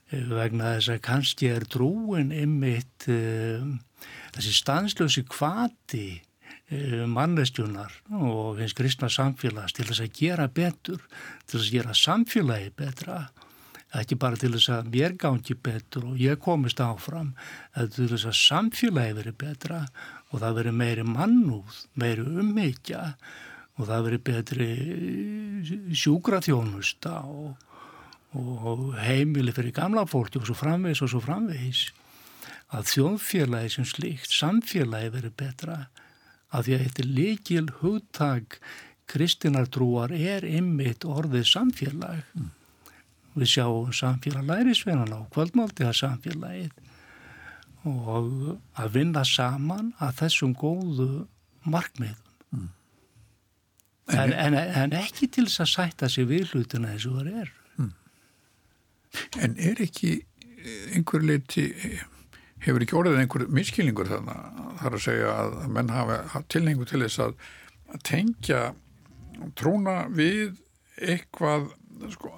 eh, 0.09 0.23
vegna 0.31 0.73
þess 0.77 0.93
að 0.95 1.03
kannski 1.05 1.51
er 1.51 1.67
trúin 1.69 2.31
ymmit 2.33 3.09
um, 3.11 3.75
þessi 4.33 4.55
stanslösi 4.55 5.25
kvati 5.29 6.07
eh, 6.71 7.03
mannestjunar 7.05 7.93
og 8.15 8.61
hins 8.61 8.73
kristna 8.77 9.11
samfélags 9.11 9.75
til 9.77 9.85
þess 9.89 10.05
að 10.07 10.15
gera 10.21 10.47
betur, 10.47 11.03
til 11.45 11.59
þess 11.59 11.67
að 11.67 11.75
gera 11.75 11.97
samfélagi 11.99 12.71
betra, 12.79 13.19
ekki 13.99 14.17
bara 14.21 14.39
til 14.39 14.53
þess 14.55 14.71
að 14.79 14.89
mér 14.95 15.17
gangi 15.19 15.57
betur 15.59 16.13
og 16.13 16.21
ég 16.21 16.41
komist 16.41 16.81
áfram, 16.81 17.35
til 17.75 18.07
þess 18.07 18.31
að 18.31 18.39
samfélagi 18.39 19.19
veri 19.19 19.35
betra 19.43 19.83
og 19.83 20.18
það 20.37 20.59
veri 20.59 20.73
meiri 20.75 21.05
mannúð, 21.07 21.79
meiri 21.97 22.21
umhyggja 22.21 23.01
og 23.79 23.87
það 23.87 24.05
veri 24.05 24.19
betri 24.29 24.69
sjúkraþjónusta 25.97 27.15
og, 27.25 27.55
og 28.37 28.83
heimili 29.01 29.55
fyrir 29.55 29.73
gamla 29.73 30.05
fólki 30.09 30.41
og 30.41 30.45
svo 30.49 30.57
framvegs 30.59 31.01
og 31.01 31.13
svo 31.13 31.23
framvegs 31.23 31.87
að 32.69 32.91
þjóðfélagi 32.91 33.73
sem 33.73 33.87
slíkt, 33.89 34.29
samfélagi 34.29 35.09
verið 35.15 35.35
betra 35.39 35.79
að 36.53 36.67
því 36.67 36.75
að 36.75 36.83
þetta 36.85 37.07
líkil 37.07 37.65
hugtag 37.79 38.59
kristinartrúar 39.09 40.13
er 40.13 40.45
ymmit 40.45 41.05
orðið 41.07 41.47
samfélag. 41.49 42.21
Mm. 42.37 42.51
Við 43.39 43.51
sjáum 43.55 43.89
samfélag 43.95 44.45
lærisveinan 44.45 45.15
á 45.15 45.25
kvöldmálti 45.33 45.87
að 45.87 45.97
samfélagið 46.03 46.88
og 47.87 48.57
að 48.79 48.95
vinna 48.95 49.23
saman 49.27 49.93
að 50.03 50.17
þessum 50.23 50.55
góðu 50.59 51.09
markmiðum. 51.69 52.25
Mm. 52.51 52.69
En, 54.09 54.33
en, 54.33 54.57
en 54.57 54.95
ekki 54.97 55.29
til 55.31 55.45
þess 55.47 55.63
að 55.63 55.71
sætta 55.73 56.09
sig 56.11 56.27
við 56.29 56.53
hlutina 56.53 56.95
og 56.97 57.19
það 57.19 57.33
er. 57.43 57.51
Mm. 57.77 57.91
En 59.45 59.57
er 59.69 59.83
ekki 59.85 60.15
einhver 60.95 61.23
leiti 61.23 61.69
hefur 62.65 62.83
ekki 62.83 62.97
orðið 62.99 63.21
einhver 63.21 63.45
miskilningur 63.55 64.09
þannig 64.09 64.63
þar 64.81 64.95
að 64.97 65.03
segja 65.05 65.33
að 65.35 65.57
menn 65.75 65.91
hafa 65.93 66.43
tilhengu 66.51 66.87
til 66.89 67.03
þess 67.05 67.21
að, 67.23 67.35
að 67.93 68.03
tengja 68.09 68.63
trúna 69.59 70.01
við 70.11 70.57
eitthvað, 70.99 71.69
sko, 72.11 72.33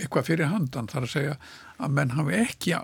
eitthvað 0.00 0.26
fyrir 0.26 0.50
handan 0.50 0.90
þar 0.90 1.06
að 1.06 1.14
segja 1.14 1.36
að 1.78 1.94
menn 1.98 2.16
hafi 2.16 2.38
ekki 2.40 2.74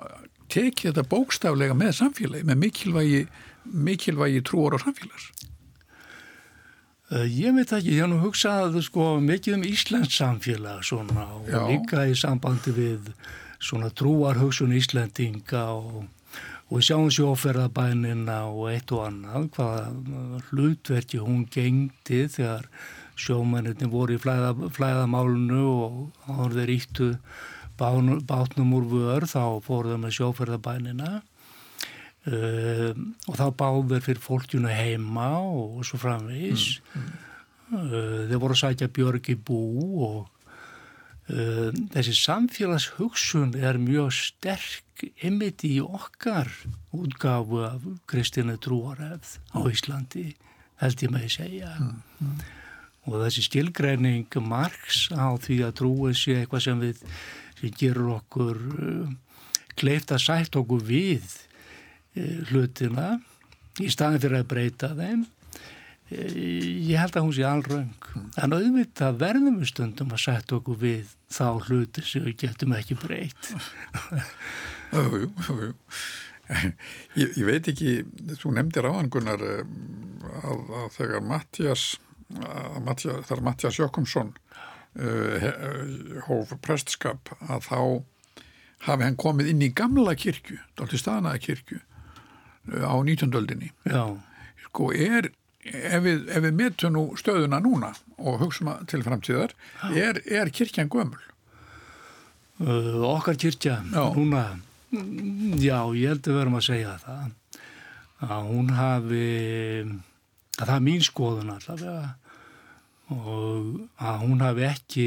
tekið 0.53 0.91
þetta 0.91 1.09
bókstaflega 1.11 1.77
með 1.79 1.95
samfélagi, 2.01 2.47
með 2.49 2.61
mikilvægi, 2.65 3.23
mikilvægi 3.89 4.45
trúar 4.47 4.79
og 4.79 4.85
samfélags. 4.85 5.31
Uh, 7.07 7.23
ég 7.31 7.55
veit 7.55 7.71
ekki, 7.71 7.95
ég 7.95 8.03
hef 8.03 8.11
nú 8.11 8.19
hugsað 8.19 8.81
sko, 8.83 9.13
mikið 9.23 9.61
um 9.61 9.67
Íslands 9.69 10.17
samfélag 10.19 10.83
svona, 10.87 11.29
og 11.37 11.47
Já. 11.47 11.61
líka 11.69 12.03
í 12.11 12.17
sambandi 12.19 12.75
við 12.75 13.13
svona 13.63 13.93
trúarhugsun 13.95 14.75
Íslendinga 14.75 15.63
og, 15.71 16.09
og 16.67 16.83
sjáum 16.83 17.07
sjóferðabænina 17.15 18.41
og 18.51 18.73
eitt 18.73 18.91
og 18.91 19.07
annað 19.07 19.49
hvaða 19.55 20.41
hlutverki 20.51 21.23
hún 21.23 21.47
gengdi 21.47 22.25
þegar 22.27 22.67
sjómennirni 23.17 23.89
voru 23.91 24.19
í 24.19 24.21
flæða, 24.21 24.53
flæðamálunu 24.77 25.63
og 25.63 26.01
áður 26.27 26.59
þeir 26.59 26.75
íttu 26.75 27.09
bátnum 27.79 28.75
úr 28.77 28.87
vör 28.91 29.27
þá 29.29 29.59
fóruðu 29.65 29.99
með 30.03 30.17
sjóferðabænina 30.19 31.11
uh, 32.31 32.93
og 33.27 33.35
þá 33.39 33.47
báður 33.59 34.07
fyrir 34.07 34.23
fólkjunu 34.25 34.73
heima 34.73 35.29
og 35.41 35.85
svo 35.87 36.01
framvegis. 36.03 36.81
Uh, 37.73 38.27
þeir 38.31 38.41
voru 38.41 38.57
að 38.57 38.63
sækja 38.63 38.91
björg 38.95 39.31
í 39.33 39.37
bú 39.37 39.61
og 40.07 40.19
uh, 41.33 41.71
þessi 41.95 42.17
samfélagshugsun 42.23 43.57
er 43.59 43.81
mjög 43.83 44.13
sterk 44.15 45.07
ymmit 45.27 45.65
í 45.69 45.77
okkar 45.85 46.49
útgafu 46.97 47.65
af 47.67 47.83
Kristina 48.09 48.57
Trúarefð 48.57 49.39
á 49.53 49.61
Íslandi 49.69 50.31
held 50.81 51.03
ég 51.05 51.13
með 51.13 51.27
að 51.27 51.35
segja 51.35 51.73
og 53.07 53.19
þessi 53.23 53.45
skilgreining 53.47 54.39
Marx 54.43 55.07
á 55.15 55.37
því 55.41 55.61
að 55.67 55.75
trúið 55.81 56.17
sé 56.19 56.39
eitthvað 56.41 56.65
sem 56.65 56.81
við 56.83 57.03
sem 57.61 57.73
gerur 57.77 58.17
okkur 58.19 58.61
uh, 58.61 59.15
kleift 59.77 60.13
að 60.15 60.25
sætt 60.27 60.59
okkur 60.59 60.85
við 60.87 61.25
uh, 62.17 62.45
hlutina 62.51 63.17
í 63.83 63.91
staðin 63.93 64.23
fyrir 64.23 64.43
að 64.43 64.51
breyta 64.53 64.93
þeim. 64.97 65.25
Uh, 66.07 66.37
ég 66.87 67.01
held 67.01 67.17
að 67.17 67.27
hún 67.27 67.35
sé 67.37 67.47
alröng. 67.49 68.11
En 68.43 68.57
auðvitað 68.57 69.19
verðum 69.23 69.59
við 69.63 69.73
stundum 69.73 70.15
að 70.15 70.25
sætt 70.27 70.55
okkur 70.57 70.79
við 70.85 71.17
þá 71.33 71.49
hluti 71.67 72.05
sem 72.07 72.25
við 72.29 72.39
getum 72.47 72.77
ekki 72.77 72.99
breytt. 73.01 73.53
Jú, 74.95 75.27
jú, 75.27 75.59
jú. 75.67 75.73
Ég, 77.19 77.33
ég 77.35 77.43
veit 77.43 77.67
ekki, 77.73 77.93
þú 78.39 78.53
nefndir 78.55 78.87
áhangunar 78.87 79.41
að, 79.43 79.65
að 80.47 80.85
þegar 80.95 81.25
Mattias, 81.27 81.87
þar 82.31 83.43
Mattias 83.43 83.81
Jökumsson 83.81 84.31
hóf 86.27 86.55
prestskap 86.65 87.33
að 87.47 87.67
þá 87.69 87.81
hafi 88.87 89.05
hann 89.05 89.19
komið 89.21 89.51
inn 89.53 89.65
í 89.67 89.71
gamla 89.77 90.15
kirkju, 90.17 90.57
dálítið 90.79 91.03
staðnaða 91.03 91.43
kirkju 91.45 91.79
uh, 91.81 92.85
á 92.89 92.95
19. 93.03 93.33
öldinni. 93.37 93.73
Sko 94.67 94.91
er, 94.93 95.31
ef 95.67 96.03
við, 96.05 96.27
ef 96.33 96.45
við 96.45 96.59
metum 96.61 96.95
nú 96.97 97.05
stöðuna 97.21 97.61
núna 97.65 97.93
og 98.17 98.41
hugsaum 98.45 98.73
að 98.75 98.85
til 98.93 99.03
framtíðar, 99.07 99.57
er, 99.93 100.21
er 100.25 100.53
kirkjan 100.55 100.93
gömul? 100.93 101.21
uh, 102.61 103.03
okkar 103.17 103.37
kyrkja 103.37 103.81
Já. 103.93 104.05
núna 104.17 104.45
já, 105.61 105.81
ég 105.99 106.09
held 106.13 106.29
að 106.31 106.39
verum 106.39 106.55
að 106.57 106.69
segja 106.71 106.95
það 107.03 107.33
að 108.27 108.47
hún 108.49 108.71
hafi 108.73 109.25
að 110.57 110.63
það 110.63 110.77
er 110.77 110.85
mín 110.87 111.03
skoðun 111.05 111.51
allavega 111.53 112.15
og 113.13 113.87
að 114.03 114.23
hún 114.25 114.43
hafi 114.43 114.65
ekki 114.67 115.07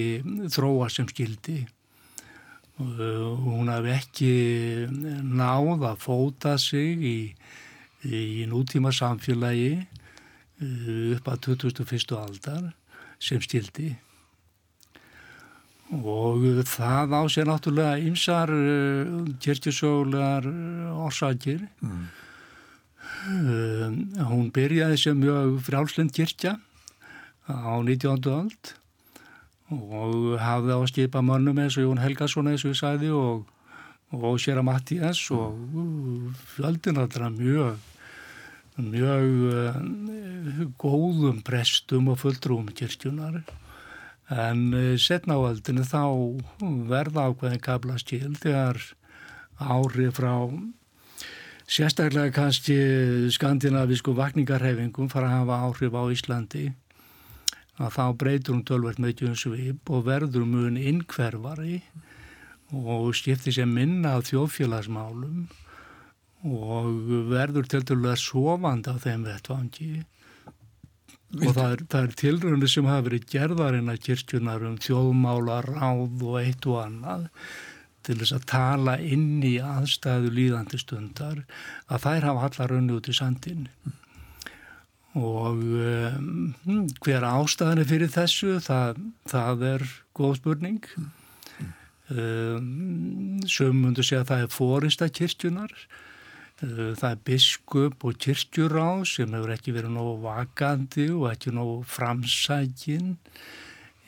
þróa 0.54 0.88
sem 0.94 1.08
skildi 1.10 1.60
og 2.80 3.40
hún 3.44 3.68
hafi 3.68 3.92
ekki 3.92 4.34
náð 5.28 5.84
að 5.90 5.98
fóta 6.00 6.54
sig 6.62 7.02
í, 7.04 7.18
í 8.08 8.46
nútíma 8.48 8.94
samfélagi 8.96 9.74
uh, 9.84 11.18
upp 11.18 11.28
að 11.28 11.42
2001. 11.50 12.16
aldar 12.16 12.70
sem 13.20 13.42
skildi 13.44 13.92
og 15.90 16.46
það 16.70 17.18
á 17.18 17.22
sér 17.34 17.50
náttúrulega 17.50 18.00
ymsar 18.06 18.54
uh, 18.54 19.28
kirkjusögulegar 19.44 20.48
uh, 20.48 21.04
orsakir 21.08 21.68
Mm. 21.84 22.08
uh, 23.28 24.26
hún 24.30 24.52
byrjaði 24.56 24.98
sem 25.02 25.18
mjög 25.20 25.60
frjálslind 25.66 26.14
kirkja 26.16 26.56
á 27.50 27.82
19. 27.82 28.30
öld 28.30 28.74
og 29.70 30.40
hafði 30.42 30.74
á 30.74 30.80
að 30.80 30.90
skipa 30.92 31.22
mönnum 31.26 31.60
eins 31.62 31.78
og 31.78 31.86
Jón 31.86 32.02
Helgason 32.02 32.50
eins 32.50 32.66
og 32.66 32.74
ég 32.74 32.80
sagði 32.80 33.12
og, 33.14 33.46
og 34.14 34.40
Sjera 34.42 34.64
Mattías 34.66 35.22
og 35.34 35.58
uh, 35.78 36.30
fjöldin 36.56 37.02
allra 37.02 37.30
mjög 37.34 37.78
mjög 38.80 39.26
uh, 39.52 40.64
góðum 40.82 41.44
prestum 41.46 42.10
og 42.10 42.22
fulltrúum 42.22 42.72
kirkjunar 42.74 43.42
en 44.30 44.66
uh, 44.74 44.96
setna 44.98 45.38
á 45.38 45.50
öldinu 45.52 45.86
þá 45.86 46.02
verða 46.90 47.30
ákveðin 47.30 47.66
kabla 47.66 48.00
skil 48.02 48.34
þegar 48.42 48.82
ári 49.60 50.10
frá 50.16 50.34
sérstaklega 51.70 52.34
kannski 52.34 52.78
skandinavísku 53.30 54.16
vakningarhefingum 54.18 55.10
fara 55.12 55.30
að 55.30 55.42
hafa 55.44 55.64
áhrif 55.68 55.94
á 55.94 56.04
Íslandi 56.10 56.70
að 57.80 57.96
þá 57.96 58.06
breytur 58.22 58.56
hún 58.56 58.66
tölvert 58.68 59.00
með 59.00 59.26
um 59.30 59.36
svip 59.40 59.90
og 59.94 60.06
verður 60.08 60.46
mun 60.48 60.78
innkverfari 60.78 61.80
og 62.76 63.10
skiptir 63.18 63.56
sér 63.56 63.70
minna 63.70 64.18
af 64.18 64.28
þjóðfélagsmálum 64.30 65.48
og 66.50 67.10
verður 67.32 67.68
til 67.72 67.84
dælulega 67.84 68.20
sofandi 68.20 68.94
á 68.94 68.96
þeim 69.02 69.26
vettvangi. 69.28 69.92
Og 71.40 71.52
það 71.54 71.72
er, 71.72 71.82
það 71.92 72.06
er 72.06 72.14
tilröndi 72.20 72.70
sem 72.72 72.88
hafa 72.90 73.06
verið 73.06 73.26
gerðarinn 73.30 73.92
að 73.92 74.00
kirkjunar 74.08 74.64
um 74.66 74.78
þjóðmála, 74.82 75.60
ráð 75.68 76.24
og 76.26 76.40
eitt 76.42 76.66
og 76.70 76.80
annað 76.82 77.28
til 78.08 78.18
þess 78.22 78.36
að 78.38 78.48
tala 78.50 78.96
inn 79.04 79.44
í 79.46 79.58
aðstæðu 79.62 80.32
líðandi 80.34 80.80
stundar 80.82 81.44
að 81.92 82.06
þær 82.06 82.28
hafa 82.30 82.48
allar 82.48 82.74
raunni 82.74 82.96
út 82.96 83.10
í 83.12 83.16
sandin 83.16 83.68
og 85.18 85.64
um, 85.64 86.54
hver 87.02 87.26
ástæðan 87.26 87.82
er 87.82 87.90
fyrir 87.90 88.12
þessu 88.14 88.60
það, 88.62 89.00
það 89.30 89.64
er 89.72 89.86
góð 90.18 90.36
spurning. 90.38 90.84
Um, 92.10 93.40
sem 93.50 93.74
mundur 93.74 94.06
segja 94.06 94.24
að 94.24 94.30
það 94.32 94.44
er 94.44 94.54
fórista 94.54 95.08
kirkjunar 95.14 95.74
uh, 96.66 96.94
það 96.98 97.10
er 97.12 97.20
biskup 97.26 98.06
og 98.06 98.22
kirkjuráð 98.22 99.04
sem 99.12 99.34
hefur 99.38 99.54
ekki 99.54 99.74
verið 99.76 99.94
nógu 99.94 100.16
vakandi 100.24 101.10
og 101.14 101.28
ekki 101.34 101.54
nógu 101.58 101.82
framsækin. 101.90 103.18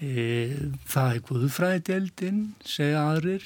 Það 0.02 1.12
er 1.12 1.20
guðfræðdeldin 1.28 2.38
segja 2.66 3.04
aðrir 3.12 3.46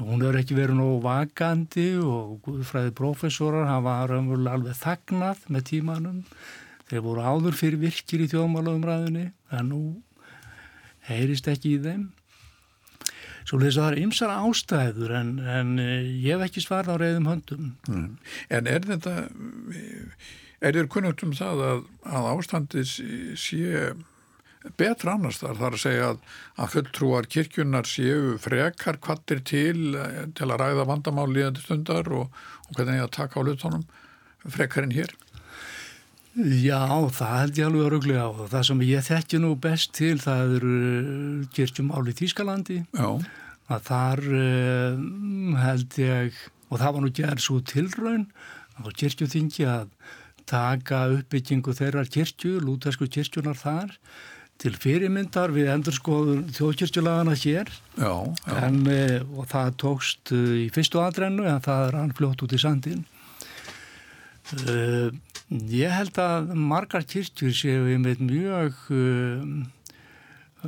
hún 0.00 0.24
hefur 0.24 0.40
ekki 0.40 0.56
verið 0.56 0.78
nógu 0.80 1.00
vakandi 1.04 1.88
og 2.00 2.38
guðfræði 2.46 2.94
profesorar 2.96 3.68
hafa 3.68 3.98
raunverulega 4.10 4.56
alveg 4.58 4.78
þagnað 4.80 5.42
með 5.48 5.66
tímanum 5.72 6.22
þeir 6.90 7.04
voru 7.04 7.26
áður 7.26 7.58
fyrir 7.58 7.82
virkir 7.82 8.24
í 8.24 8.30
þjóðmálaumræðinni 8.32 9.26
en 9.56 9.70
nú 9.70 9.82
heyrist 11.10 11.48
ekki 11.50 11.76
í 11.76 11.84
þeim 11.84 12.08
Svo 13.50 13.58
þess 13.58 13.78
að 13.80 13.82
það 13.82 13.90
er 13.90 14.00
ymsar 14.04 14.32
ástæður 14.34 15.12
en, 15.18 15.30
en 15.42 15.70
eh, 15.82 16.08
ég 16.22 16.36
hef 16.36 16.44
ekki 16.46 16.62
svarð 16.62 16.92
á 16.94 16.96
reyðum 17.00 17.28
höndum. 17.30 17.70
Mm. 17.88 18.10
En 18.52 18.68
er 18.70 18.84
þetta, 18.86 19.14
er 20.60 20.76
þér 20.76 20.90
kunnugt 20.92 21.24
um 21.26 21.32
það 21.34 21.64
að, 21.66 21.80
að 22.06 22.28
ástandi 22.30 22.84
sé 22.86 23.80
betra 24.80 25.14
annars 25.16 25.40
þar, 25.40 25.56
þar 25.56 25.76
að 25.76 25.82
segja 25.84 26.10
að, 26.10 26.20
að 26.60 26.70
fulltrúar 26.74 27.28
kirkjunar 27.32 27.88
séu 27.88 28.36
frekar 28.42 29.00
kvattir 29.00 29.40
til 29.46 29.96
til 30.36 30.48
að 30.50 30.60
ræða 30.60 30.86
vandamál 30.90 31.30
líðandi 31.32 31.64
stundar 31.64 32.10
og, 32.12 32.28
og 32.68 32.76
hvernig 32.76 33.02
að 33.04 33.12
taka 33.16 33.40
á 33.40 33.46
lutónum 33.46 33.86
frekar 34.44 34.84
en 34.84 34.96
hér? 34.96 35.12
Já, 36.38 36.86
það 37.10 37.36
held 37.40 37.58
ég 37.58 37.66
alveg 37.66 37.86
öruglega 37.88 38.26
og 38.30 38.50
það 38.52 38.66
sem 38.68 38.82
ég 38.86 39.06
þekki 39.08 39.38
nú 39.42 39.50
best 39.58 39.92
til 39.98 40.14
það 40.22 40.52
eru 40.60 40.74
kirkjumál 41.56 42.04
í 42.06 42.14
Þýskalandi 42.20 42.76
Já. 42.94 43.08
að 43.66 43.88
þar 43.88 44.22
um, 44.38 45.56
held 45.58 45.98
ég 45.98 46.38
og 46.70 46.78
það 46.78 46.94
var 46.94 47.02
nú 47.02 47.12
gerð 47.18 47.42
svo 47.42 47.58
tilraun 47.66 48.28
á 48.78 48.86
kirkjuþingi 48.94 49.66
að 49.66 49.90
taka 50.50 51.02
uppbyggingu 51.16 51.74
þeirrar 51.74 52.10
kirkju, 52.10 52.60
lútersku 52.62 53.10
kirkjunar 53.10 53.58
þar 53.58 53.96
til 54.60 54.74
fyrirmyndar 54.76 55.52
við 55.54 55.70
endurskoður 55.72 56.42
þjóðkirkjulagana 56.56 57.36
hér 57.40 57.70
Já, 57.96 58.12
já. 58.44 58.58
en, 58.60 58.82
eh, 58.92 59.16
og 59.32 59.48
það 59.48 59.72
tókst 59.80 60.32
eh, 60.36 60.66
í 60.66 60.68
fyrstu 60.74 61.00
aðrennu 61.00 61.46
en 61.48 61.64
það 61.64 61.86
er 61.86 61.98
hann 62.00 62.14
fljótt 62.16 62.44
út 62.44 62.54
í 62.56 62.60
sandin 62.60 63.02
uh, 64.60 65.08
ég 65.48 65.96
held 65.96 66.20
að 66.20 66.52
margar 66.58 67.06
kirkjur 67.08 67.54
séu 67.56 67.88
einmitt 67.94 68.20
mjög 68.20 68.76
uh, 68.92 69.46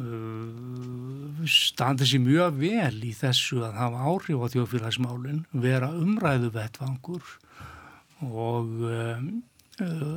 uh, 0.00 1.44
standi 1.52 2.08
sér 2.08 2.24
mjög 2.24 2.60
vel 2.62 2.96
í 3.04 3.12
þessu 3.18 3.60
að 3.66 3.76
hafa 3.76 4.06
áhrif 4.08 4.40
á 4.40 4.52
þjóðfélagsmálinn 4.56 5.44
vera 5.52 5.92
umræðu 5.92 6.52
vettvangur 6.56 7.36
og 8.22 8.86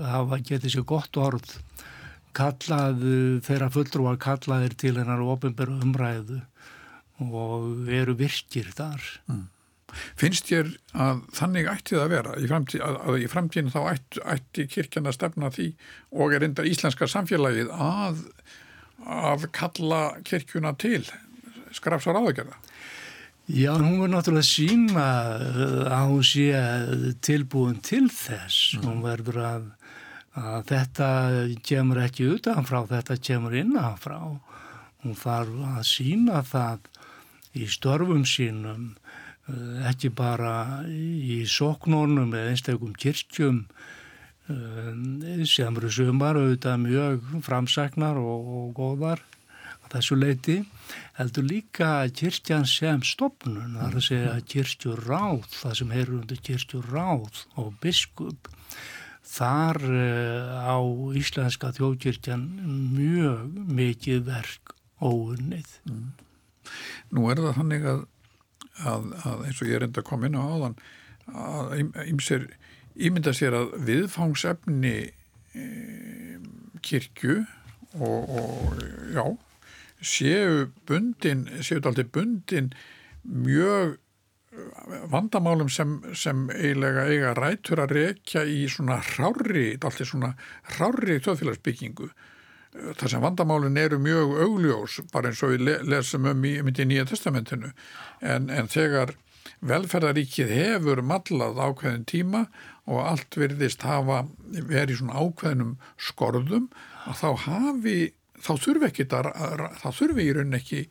hafa 0.06 0.38
getið 0.46 0.76
sér 0.76 0.84
gott 0.88 1.18
orð 1.18 1.56
kallað 2.36 3.04
þeirra 3.46 3.72
fulltrúar 3.74 4.20
kallaðir 4.22 4.76
til 4.80 4.96
hennar 5.00 5.24
ofinberu 5.24 5.80
umræðu 5.86 6.42
og 7.24 7.92
eru 7.92 8.16
virkir 8.20 8.72
þar. 8.76 9.04
Mm. 9.32 9.46
Finnst 10.20 10.50
ég 10.52 10.74
að 10.92 11.22
þannig 11.38 11.70
ætti 11.72 11.96
það 11.96 12.04
að 12.04 12.14
vera 12.16 12.36
í 12.36 12.48
framtíð, 12.52 12.82
að, 12.84 12.98
að 13.00 13.20
í 13.22 13.28
framtíðin 13.32 13.72
þá 13.72 13.82
ætti, 13.94 14.24
ætti 14.34 14.66
kirkjana 14.74 15.14
stefna 15.16 15.52
því 15.56 15.70
og 16.12 16.36
er 16.36 16.48
enda 16.50 16.66
íslenska 16.68 17.08
samfélagið 17.12 17.72
að, 17.72 18.24
að 19.06 19.48
kalla 19.56 20.02
kirkjuna 20.28 20.76
til 20.82 21.04
skrafsar 21.76 22.20
áðagjörða? 22.20 22.60
Já, 23.46 23.76
hún 23.78 24.00
verður 24.02 24.14
náttúrulega 24.16 24.48
sína 24.48 25.08
að 25.94 26.08
hún 26.10 26.24
sé 26.26 26.48
tilbúin 27.26 27.78
til 27.86 28.08
þess. 28.10 28.74
Mm. 28.80 28.86
Hún 28.88 29.04
verður 29.06 29.42
að, 29.46 29.68
að 30.36 30.66
þetta 30.72 31.10
kemur 31.64 32.02
ekki 32.04 32.30
utanfrá, 32.36 32.84
þetta 32.90 33.20
kemur 33.24 33.56
innanfrá. 33.56 34.20
Hún 35.04 35.16
þarf 35.20 35.62
að 35.76 35.84
sína 35.88 36.42
það 36.44 36.90
í 37.56 37.68
störfum 37.72 38.26
sínum 38.28 38.96
Eh, 39.46 39.90
ekki 39.92 40.10
bara 40.10 40.82
í 40.90 41.44
sóknónum 41.46 42.32
eða 42.34 42.54
einstakum 42.56 42.96
kirkjum 42.98 43.60
eh, 44.50 45.44
sem 45.46 45.78
eru 45.78 45.92
sumar 45.94 46.40
auðvitað 46.40 46.80
mjög 46.82 47.28
framsagnar 47.46 48.18
og, 48.18 48.48
og 48.58 48.72
góðar 48.80 49.22
að 49.84 49.92
þessu 49.94 50.18
leiti 50.18 50.56
heldur 51.20 51.46
líka 51.46 51.92
kirkjan 52.10 52.66
sem 52.66 53.06
stopnun 53.06 53.78
þar 53.78 54.00
að 54.00 54.08
segja 54.08 54.34
kirkjur 54.56 55.06
ráð 55.06 55.46
það 55.54 55.78
sem 55.78 55.94
heyrur 55.94 56.18
undir 56.24 56.42
kirkjur 56.50 56.90
ráð 56.90 57.46
og 57.62 57.70
biskup 57.86 58.50
þar 59.26 59.82
eh, 59.90 60.52
á 60.70 60.78
íslenska 61.18 61.72
þjóðkirkjan 61.76 62.46
mjög 62.96 63.62
mikið 63.70 64.28
verk 64.30 64.76
óunnið 65.02 65.80
mm. 65.90 66.12
Nú 67.14 67.28
er 67.30 67.40
það 67.44 67.58
þannig 67.60 67.84
að 67.90 68.06
að, 68.84 69.12
að 69.24 69.44
eins 69.48 69.62
og 69.62 69.70
ég 69.70 69.78
er 69.78 69.88
enda 69.88 70.02
að 70.02 70.10
koma 70.10 70.30
inn 70.30 70.38
á 70.40 70.44
áðan 70.44 70.78
að 71.36 71.76
ymsir 72.06 72.48
ímynda 72.96 73.34
sér 73.36 73.56
að 73.58 73.76
viðfangsefni 73.88 74.96
e, 75.56 75.66
kirkju 76.86 77.42
og, 78.00 78.36
og 78.40 78.82
já 79.16 79.26
séu 80.06 80.68
bundin, 80.88 81.48
séu 81.62 81.80
þetta 81.80 81.94
alltaf 81.94 82.12
bundin 82.14 82.74
mjög 83.24 83.96
vandamálum 85.12 85.70
sem, 85.70 85.98
sem 86.16 86.46
eiginlega 86.54 87.08
eiga 87.10 87.34
rætur 87.38 87.82
að 87.84 87.96
rekja 88.00 88.46
í 88.48 88.66
svona 88.72 89.00
hrári, 89.04 89.74
alltaf 89.76 90.10
svona 90.10 90.34
hrári 90.76 91.20
þjóðfélagsbyggingu. 91.26 92.10
Þar 93.00 93.12
sem 93.12 93.24
vandamálin 93.24 93.78
eru 93.80 94.00
mjög 94.04 94.34
augljós 94.46 95.00
bara 95.14 95.32
eins 95.32 95.44
og 95.48 95.54
við 95.54 95.86
lesum 95.88 96.28
um 96.28 96.48
í, 96.48 96.58
í 96.60 96.88
Nýja 96.90 97.06
testamentinu. 97.08 97.72
En, 98.20 98.50
en 98.52 98.68
þegar 98.72 99.16
velferðaríkið 99.66 100.52
hefur 100.52 101.02
mallað 101.06 101.62
ákveðin 101.62 102.06
tíma 102.10 102.46
og 102.86 103.02
allt 103.06 103.38
verðist 103.40 103.86
hafa 103.88 104.26
verið 104.52 105.00
svona 105.00 105.22
ákveðinum 105.22 105.76
skorðum 105.98 106.68
að 107.06 107.22
þá 107.22 107.30
hafi 107.46 107.98
þá 108.36 108.52
þurfi 108.66 108.90
ekki 108.90 109.08
þá 109.10 109.90
þurfi 109.96 110.26
í 110.26 110.36
raunin 110.36 110.60
ekki 110.60 110.84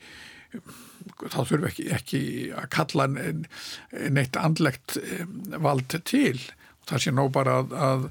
þá 1.22 1.40
þurfi 1.48 1.70
ekki, 1.70 1.86
ekki 1.98 2.22
að 2.56 2.68
kalla 2.74 3.08
neitt 3.10 4.38
andlegt 4.40 4.98
eh, 5.00 5.26
vald 5.62 5.94
til 6.06 6.38
og 6.38 6.88
það 6.90 7.04
sé 7.04 7.14
ná 7.14 7.22
bara 7.32 7.58
að, 7.62 7.76
að, 7.88 8.08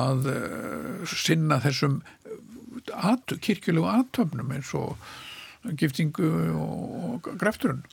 að 0.00 0.30
eh, 0.34 1.14
sinna 1.14 1.60
þessum 1.64 2.00
at, 2.92 3.36
kirkjulegu 3.44 3.88
aðtöfnum 3.88 4.52
eins 4.56 4.72
og 4.76 4.98
giftingu 5.80 6.28
og 6.60 7.28
grefturinn. 7.40 7.84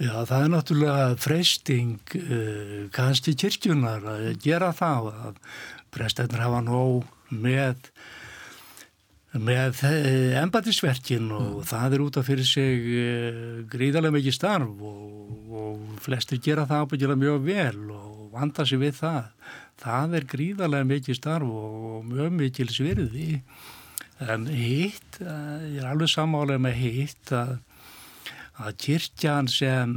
Já, 0.00 0.14
það 0.24 0.44
er 0.44 0.52
náttúrulega 0.54 1.08
freysting 1.20 2.14
uh, 2.16 2.86
kannski 2.94 3.34
kirkjunar 3.36 4.06
að 4.08 4.30
gera 4.40 4.70
það 4.72 5.10
að 5.12 5.42
prestætnar 5.92 6.46
hafa 6.46 6.62
nóg 6.64 7.04
með 7.28 7.90
með 9.30 9.82
embatisverkin 10.40 11.28
og 11.30 11.48
mm. 11.60 11.66
það 11.70 11.96
er 11.96 12.04
út 12.06 12.18
af 12.18 12.26
fyrir 12.26 12.48
sig 12.48 12.86
uh, 12.90 13.58
gríðarlega 13.70 14.16
mikið 14.18 14.36
starf 14.36 14.86
og, 14.90 15.50
og 15.54 15.98
flestir 16.02 16.40
gera 16.42 16.66
það 16.66 16.86
ábyggilega 16.86 17.22
mjög 17.24 17.44
vel 17.46 17.82
og 17.94 18.30
vanda 18.34 18.66
sig 18.66 18.80
við 18.82 18.96
það. 19.02 19.28
Það 19.80 20.16
er 20.18 20.30
gríðarlega 20.34 20.90
mikið 20.94 21.20
starf 21.20 21.52
og 21.60 22.08
mjög 22.10 22.34
mikil 22.40 22.72
svirði 22.74 23.28
En 24.20 24.44
hitt, 24.52 25.16
eh, 25.20 25.76
ég 25.76 25.80
er 25.80 25.88
alveg 25.88 26.10
samálega 26.12 26.60
með 26.60 26.74
hitt 26.76 27.30
að, 27.32 27.54
að 28.60 28.74
kyrkjan 28.84 29.48
sem 29.48 29.94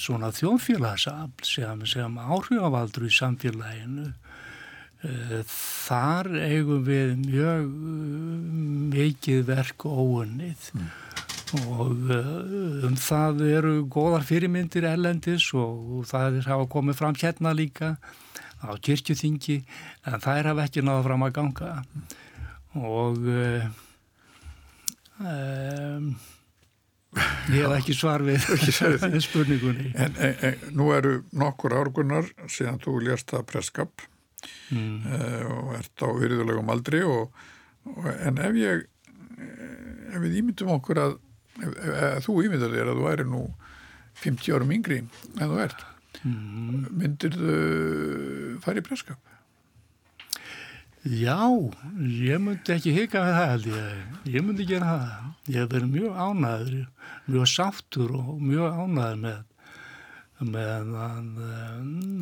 svona 0.00 0.30
þjónfélagsafl, 0.32 1.44
sem, 1.44 1.82
sem 1.84 2.16
áhrifavaldur 2.16 3.04
í 3.04 3.12
samfélaginu, 3.12 4.14
þar 5.50 6.30
eigum 6.46 6.84
við 6.86 7.16
mjög 7.24 7.66
uh, 7.66 8.36
mikið 8.94 9.42
verk 9.50 9.86
óunnið 9.86 10.70
mm. 10.74 10.86
og 11.76 12.06
uh, 12.10 12.86
um 12.88 12.96
það 13.00 13.42
eru 13.50 13.74
góðar 13.92 14.26
fyrirmyndir 14.26 14.88
ellendis 14.88 15.50
og, 15.54 16.06
það 16.10 16.40
er 16.40 16.52
hafa 16.54 16.70
komið 16.72 17.00
fram 17.02 17.18
hérna 17.20 17.54
líka 17.56 17.96
á 18.64 18.72
kyrkjuþingi 18.80 19.60
en 20.08 20.22
það 20.22 20.38
er 20.40 20.50
hafa 20.50 20.64
ekki 20.70 20.86
náða 20.86 21.04
fram 21.10 21.26
að 21.26 21.36
ganga. 21.40 21.74
Mm 21.82 22.22
og 22.76 23.16
um, 25.20 26.10
ég 27.52 27.62
hef 27.62 27.76
ekki 27.78 27.96
svar 27.96 28.24
við 28.26 28.44
spurningunni 29.26 29.92
en, 29.94 30.18
en, 30.18 30.36
en 30.50 30.76
nú 30.76 30.90
eru 30.96 31.20
nokkur 31.36 31.76
árgunnar 31.78 32.28
síðan 32.50 32.82
þú 32.82 32.98
lérst 33.06 33.32
að 33.36 33.48
presskap 33.52 34.06
mm. 34.70 34.96
uh, 35.06 35.44
og 35.52 35.74
ert 35.80 36.04
á 36.04 36.08
virðulegum 36.20 36.72
aldri 36.74 37.02
og, 37.06 37.30
og, 37.92 38.08
en 38.14 38.42
ef 38.42 38.58
ég 38.60 38.86
ef 40.12 40.18
við 40.22 40.40
ímyndum 40.40 40.74
okkur 40.78 41.02
að 41.02 41.14
ef, 41.60 41.70
ef, 41.70 42.26
þú 42.26 42.40
ímyndar 42.46 42.74
þér 42.74 42.92
að 42.92 43.00
þú 43.00 43.06
væri 43.10 43.28
nú 43.30 43.44
50 44.22 44.56
árum 44.56 44.74
yngri 44.76 45.02
en 45.02 45.46
þú 45.46 45.62
ert 45.64 45.86
mm. 46.22 46.84
myndir 46.96 47.36
þú 47.36 47.56
fara 48.64 48.82
í 48.82 48.86
presskap 48.86 49.34
Já, 51.06 51.38
ég 52.02 52.40
myndi 52.42 52.72
ekki 52.74 52.90
hika 52.96 53.20
með 53.22 53.36
það 53.36 53.50
held 53.50 53.66
ég. 53.70 53.98
Ég 54.34 54.42
myndi 54.42 54.64
gera 54.66 54.86
það. 54.88 55.28
Ég 55.46 55.60
hef 55.60 55.68
verið 55.70 55.92
mjög 55.92 56.16
ánæður, 56.18 56.72
mjög 57.28 57.50
sáttur 57.52 58.14
og 58.16 58.40
mjög 58.42 58.80
ánæður 58.80 59.20
með, 59.22 59.36
með 60.50 60.90
að, 61.04 61.28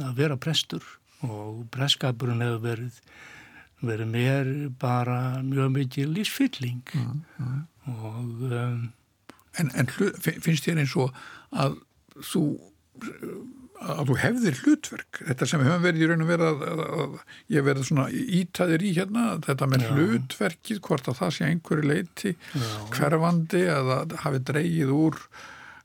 að 0.05 0.13
vera 0.19 0.37
prestur 0.37 0.85
og 1.29 1.65
presskapurinn 1.75 2.45
hefur 2.45 2.63
verið, 2.65 3.01
verið 3.85 4.13
mér 4.13 4.53
bara 4.81 5.19
mjög 5.45 5.73
mikið 5.79 6.13
lísfylling. 6.19 6.85
Mm, 6.95 7.25
mm. 7.39 7.65
Og, 7.95 8.47
um, 8.51 8.87
en, 9.61 9.75
en 9.75 9.91
finnst 9.93 10.69
þér 10.69 10.85
eins 10.85 10.97
og 11.01 11.13
að 11.55 11.77
þú 12.23 12.47
að 13.85 14.09
þú 14.09 14.17
hefðir 14.23 14.59
hlutverk 14.63 15.19
þetta 15.29 15.49
sem 15.49 15.65
hefur 15.65 15.83
verið 15.83 16.05
í 16.05 16.09
raun 16.09 16.25
og 16.25 16.31
verið 16.31 16.47
að, 16.47 16.83
að, 16.85 17.17
ég 17.53 17.67
verið 17.67 17.89
svona 17.89 18.05
ítæðir 18.39 18.85
í 18.87 18.93
hérna 18.97 19.25
þetta 19.45 19.69
með 19.71 19.85
Já. 19.85 19.91
hlutverkið 19.97 20.81
hvort 20.87 21.11
að 21.11 21.19
það 21.21 21.35
sé 21.37 21.49
einhverju 21.49 21.89
leiti 21.91 22.35
hverfandi 22.95 23.65
að 23.73 23.91
það 23.91 24.17
hafi 24.25 24.43
dreyið 24.53 24.95
úr 24.95 25.21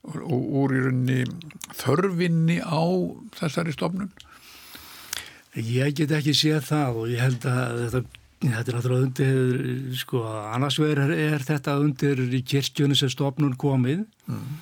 úr, 0.07 0.21
úr 0.61 0.75
í 0.75 0.83
rauninni 0.85 1.19
þörfinni 1.81 2.59
á 2.63 2.83
þessari 3.39 3.75
stofnun 3.75 4.13
Ég 5.57 5.95
get 5.97 6.11
ekki 6.13 6.35
séð 6.37 6.61
það 6.67 6.97
og 7.01 7.09
ég 7.09 7.21
held 7.23 7.45
að 7.49 7.83
þetta 7.85 8.05
Þetta 8.39 8.71
er 8.71 8.75
náttúrulega 8.77 9.03
undir, 9.03 9.95
sko, 9.99 10.21
annars 10.23 10.77
verður 10.79 11.11
er 11.11 11.41
þetta 11.43 11.73
undir 11.83 12.21
í 12.23 12.39
kirkjunni 12.47 12.95
sem 12.95 13.11
stofnun 13.11 13.57
komið. 13.59 14.05
Mm. 14.31 14.53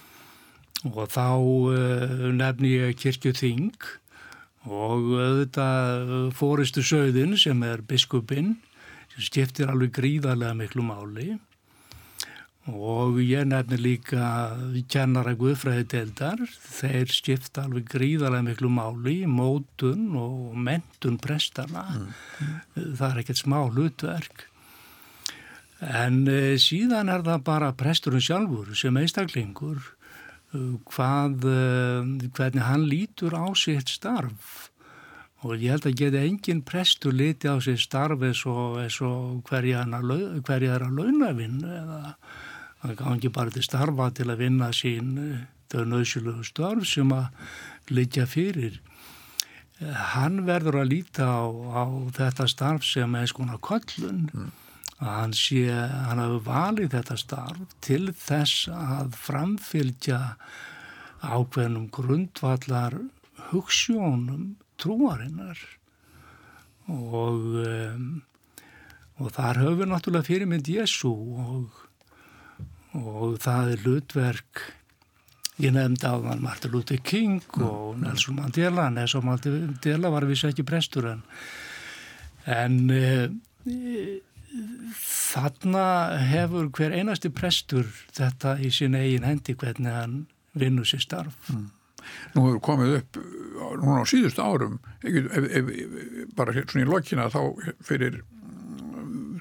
Og 0.89 1.03
þá 1.13 1.27
uh, 1.37 2.23
nefni 2.33 2.71
ég 2.73 2.97
kirkjuþing 2.97 3.75
og 4.65 5.11
auðvitað 5.13 6.33
fóristu 6.37 6.81
sögðin 6.85 7.37
sem 7.37 7.61
er 7.69 7.85
biskupinn 7.85 8.55
sem 9.13 9.27
stiftir 9.29 9.69
alveg 9.69 9.93
gríðarlega 9.99 10.57
miklu 10.57 10.85
máli. 10.85 11.35
og 11.37 11.56
ég 13.23 13.47
nefni 13.47 13.77
líka 13.79 14.27
kennara 14.91 15.35
Guðfræði 15.39 15.85
deildar 15.93 16.43
þeir 16.51 17.13
stifta 17.13 17.63
alveg 17.63 17.87
gríðarlega 17.93 18.49
miklu 18.49 18.71
máli 18.73 19.17
mótun 19.29 20.09
og 20.19 20.55
mentun 20.55 21.19
prestana 21.21 21.85
mm. 21.95 22.95
það 22.99 23.07
er 23.09 23.21
ekkert 23.23 23.43
smá 23.43 23.59
hlutverk. 23.69 24.47
En 25.79 26.23
uh, 26.25 26.55
síðan 26.59 27.13
er 27.13 27.23
það 27.23 27.45
bara 27.47 27.75
presturinn 27.77 28.23
sjálfur 28.23 28.73
sem 28.75 28.97
eistaklingur 28.99 29.93
hvað, 30.51 31.45
eh, 31.45 32.29
hvernig 32.33 32.63
hann 32.63 32.87
lítur 32.87 33.35
á 33.35 33.51
sitt 33.55 33.89
starf. 33.89 34.71
Og 35.45 35.61
ég 35.61 35.71
held 35.71 35.85
að 35.85 35.97
geta 35.99 36.23
engin 36.23 36.61
prestur 36.61 37.13
liti 37.13 37.47
á 37.47 37.61
sig 37.61 37.77
starfi 37.77 38.31
eins 38.31 38.45
og, 38.45 38.79
og 39.01 39.43
hverja 39.45 39.83
er 39.83 40.81
að 40.81 40.97
launa 40.97 41.33
vinnu 41.33 41.67
eða 41.67 42.15
það 42.81 42.99
gangi 43.01 43.31
bara 43.33 43.53
til 43.53 43.65
starfa 43.65 44.09
til 44.15 44.27
að 44.31 44.43
vinna 44.43 44.69
sín 44.75 45.15
eh, 45.21 45.47
þau 45.71 45.83
nöðsjölu 45.91 46.35
störf 46.47 46.87
sem 46.87 47.11
að 47.15 47.27
litja 47.91 48.27
fyrir. 48.29 48.79
Hann 50.13 50.41
verður 50.47 50.79
að 50.81 50.91
líta 50.93 51.27
á, 51.27 51.45
á 51.45 51.85
þetta 52.17 52.47
starf 52.49 52.85
sem 52.87 53.13
er 53.19 53.27
skona 53.29 53.59
kollun 53.61 54.23
mm. 54.33 54.47
að 54.97 55.11
hann 55.11 55.35
sé, 55.37 55.67
hann 55.69 56.21
hafi 56.23 56.39
valið 56.47 56.95
þetta 56.95 57.17
starf 57.21 57.75
til 57.85 58.13
þess 58.17 58.71
að 58.73 59.19
framfylgja 59.27 60.21
ákveðnum 61.21 61.91
grundvallar 61.93 62.97
hugssjónum 63.51 64.55
trúarinnar. 64.81 65.61
Og 66.87 67.45
um, 67.67 68.09
og 69.17 69.33
þar 69.33 69.63
höfum 69.63 69.79
við 69.81 69.89
náttúrulega 69.91 70.27
fyrirmynd 70.27 70.67
Jésu 70.69 71.09
og, 71.09 71.83
og 72.97 73.37
það 73.43 73.73
er 73.75 73.85
hlutverk 73.85 74.65
Ég 75.57 75.73
nefndi 75.73 76.05
á 76.05 76.21
þann 76.21 76.43
Martin 76.43 76.69
Luther 76.69 76.99
King 77.01 77.39
mm. 77.41 77.63
og 77.65 77.95
Nelson 77.97 78.35
Mandela, 78.37 78.91
Nelson 78.93 79.25
Mandela 79.25 80.11
var 80.13 80.27
vissi 80.29 80.45
ekki 80.51 80.65
prestur 80.67 81.07
en, 81.09 81.23
en 82.45 82.75
e, 82.93 83.07
þarna 85.01 85.85
hefur 86.29 86.69
hver 86.77 86.93
einasti 86.93 87.31
prestur 87.33 87.89
þetta 88.13 88.59
í 88.61 88.69
sín 88.73 88.99
eigin 88.99 89.25
hendi 89.25 89.57
hvernig 89.57 89.97
hann 89.97 90.19
vinnur 90.57 90.85
sér 90.85 91.01
starf. 91.01 91.49
Mm. 91.49 91.65
Nú 92.35 92.45
hefur 92.45 92.61
komið 92.69 92.99
upp 92.99 93.19
núna 93.81 94.05
á 94.05 94.07
síðust 94.07 94.37
árum, 94.37 94.77
ef, 95.01 95.33
ef, 95.33 95.71
bara 96.37 96.53
svona 96.59 96.85
í 96.85 96.89
lokina 96.91 97.31
þá 97.33 97.41
fyrir 97.83 98.21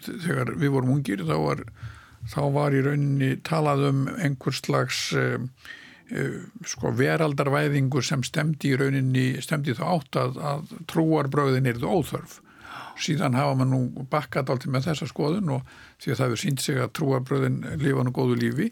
þegar 0.00 0.57
við 0.57 0.72
vorum 0.72 0.96
ungir 0.96 1.22
þá 1.28 1.36
var, 1.44 1.62
þá 2.32 2.40
var 2.52 2.74
í 2.74 2.84
rauninni 2.84 3.36
talað 3.46 3.88
um 3.90 4.06
einhver 4.16 4.54
slags 4.56 5.10
um, 5.16 5.50
Eh, 6.06 6.34
sko 6.62 6.92
veraldarvæðingu 6.94 7.98
sem 8.06 8.20
stemdi 8.22 8.70
í 8.70 8.76
rauninni, 8.78 9.40
stemdi 9.42 9.72
þá 9.74 9.86
átt 9.88 10.18
að, 10.20 10.36
að 10.38 10.74
trúarbröðin 10.92 11.66
er 11.66 11.80
þú 11.82 11.96
óþörf 11.98 12.36
síðan 13.02 13.34
hafa 13.34 13.56
maður 13.58 13.72
nú 13.72 14.04
bakkat 14.12 14.52
alltaf 14.52 14.70
með 14.70 14.86
þessa 14.86 15.08
skoðun 15.10 15.50
og 15.56 15.72
því 15.98 16.12
að 16.12 16.20
það 16.20 16.28
hefur 16.28 16.42
sínt 16.44 16.62
sig 16.62 16.78
að 16.78 16.92
trúarbröðin 17.00 17.58
lifa 17.82 18.04
nú 18.06 18.12
góðu 18.14 18.38
lífi 18.38 18.68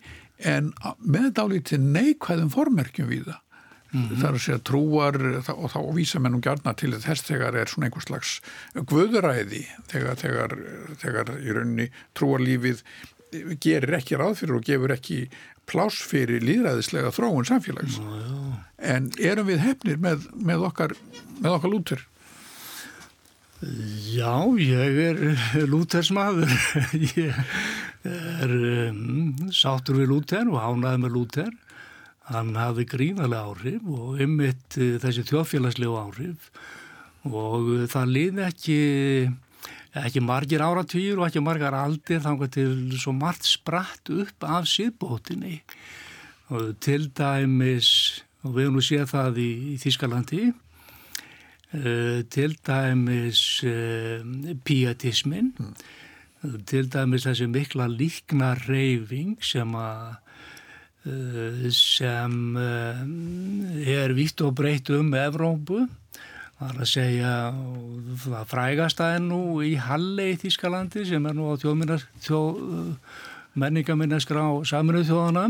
en 0.46 0.70
með 1.02 1.32
dálítið 1.40 1.82
neikvæðum 1.96 2.54
formerkjum 2.54 3.10
við 3.10 3.26
það 3.26 3.40
mm 3.40 4.04
-hmm. 4.04 4.20
það 4.20 4.28
er 4.28 4.38
að 4.38 4.44
segja 4.44 4.66
trúar 4.70 5.18
og 5.56 5.68
þá 5.74 5.80
vísa 5.98 6.20
mér 6.20 6.32
nú 6.36 6.40
gærna 6.40 6.74
til 6.74 6.92
þess 6.94 7.26
þegar 7.26 7.54
er 7.58 7.66
svona 7.66 7.86
einhvers 7.86 8.06
slags 8.06 8.40
guðræði 8.74 9.66
þegar, 9.90 10.14
þegar, 10.22 10.56
þegar 11.02 11.34
í 11.42 11.50
rauninni 11.50 11.90
trúarlífið 12.14 12.82
gerir 13.62 13.98
ekki 13.98 14.18
ráð 14.20 14.38
fyrir 14.40 14.58
og 14.58 14.66
gefur 14.66 14.94
ekki 14.94 15.18
pláss 15.68 16.02
fyrir 16.04 16.44
líðræðislega 16.44 17.12
þróun 17.14 17.46
samfélags. 17.48 17.98
Já. 17.98 18.64
en 18.94 19.12
erum 19.18 19.48
við 19.48 19.62
hefnir 19.64 20.00
með, 20.02 20.28
með 20.36 20.68
okkar 20.68 20.96
með 21.40 21.56
okkar 21.56 21.72
lútur 21.72 22.04
Já, 24.12 24.44
ég 24.60 24.98
er 25.08 25.66
lúters 25.70 26.10
maður 26.12 26.52
ég 27.16 27.38
er 28.04 28.50
um, 28.90 29.48
sátur 29.54 30.02
við 30.02 30.10
lúter 30.10 30.50
og 30.50 30.60
hánaði 30.60 31.00
með 31.06 31.14
lúter 31.14 31.52
hann 32.28 32.54
hafði 32.56 32.86
grínalega 32.88 33.50
áhrif 33.50 33.88
og 33.88 34.20
ymmit 34.24 34.78
uh, 34.78 34.96
þessi 35.02 35.24
þjóðfélagslegu 35.28 35.96
áhrif. 36.00 36.50
Og 37.28 37.70
uh, 37.78 37.86
það 37.90 38.14
liði 38.16 38.44
ekki 38.48 38.78
ekki 39.94 40.22
margir 40.24 40.62
áratýr 40.64 41.20
og 41.20 41.28
ekki 41.28 41.42
margar 41.44 41.76
aldir 41.78 42.22
þangar 42.24 42.50
til 42.54 42.74
svo 42.98 43.14
margt 43.14 43.46
spratt 43.46 44.10
upp 44.10 44.46
af 44.46 44.66
síðbótinni 44.70 45.60
og 46.54 46.74
til 46.82 47.08
dæmis 47.14 48.24
og 48.44 48.56
við 48.56 48.66
höfum 48.66 48.76
nú 48.76 48.84
séð 48.84 49.06
það 49.12 49.40
í, 49.40 49.50
í 49.72 49.76
Þískalandi 49.80 50.42
uh, 50.50 52.20
til 52.34 52.56
dæmis 52.66 53.44
uh, 53.68 54.20
pietismin 54.66 55.54
mm. 55.54 55.72
til 56.68 56.90
dæmis 56.92 57.28
þessi 57.28 57.48
mikla 57.50 57.88
líkna 57.88 58.52
reyfing 58.66 59.38
sem 59.46 59.78
að 59.78 60.18
uh, 61.06 61.66
sem 61.72 62.56
er 62.58 64.16
vitt 64.18 64.42
og 64.44 64.56
breytt 64.58 64.90
um 64.92 65.14
Evrópu 65.16 65.86
Það 66.54 66.70
er 66.70 66.82
að 66.84 66.90
segja 66.90 67.30
það 68.24 68.50
frægasta 68.50 69.06
er 69.16 69.22
nú 69.24 69.40
í 69.66 69.72
Halle 69.82 70.28
í 70.30 70.36
Þískalandi 70.38 71.02
sem 71.08 71.24
er 71.26 71.34
nú 71.34 71.48
á 71.50 71.58
þjó, 71.58 72.40
menningaminneskur 73.58 74.38
á 74.38 74.48
saminuð 74.70 75.08
þjóðana. 75.10 75.48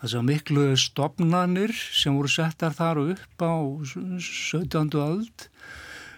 Það 0.00 0.16
er 0.16 0.24
miklu 0.30 0.64
stopnannir 0.80 1.74
sem 1.76 2.16
voru 2.16 2.32
settar 2.32 2.72
þar 2.76 3.02
upp 3.04 3.44
á 3.44 3.54
17. 3.84 4.96
öld. 5.04 5.46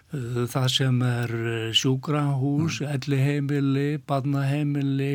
Það 0.08 0.70
sem 0.72 1.02
er 1.04 1.36
sjúkrahús, 1.76 2.80
mm. 2.80 2.94
elliheimili, 2.94 3.88
badnaheimili, 4.08 5.12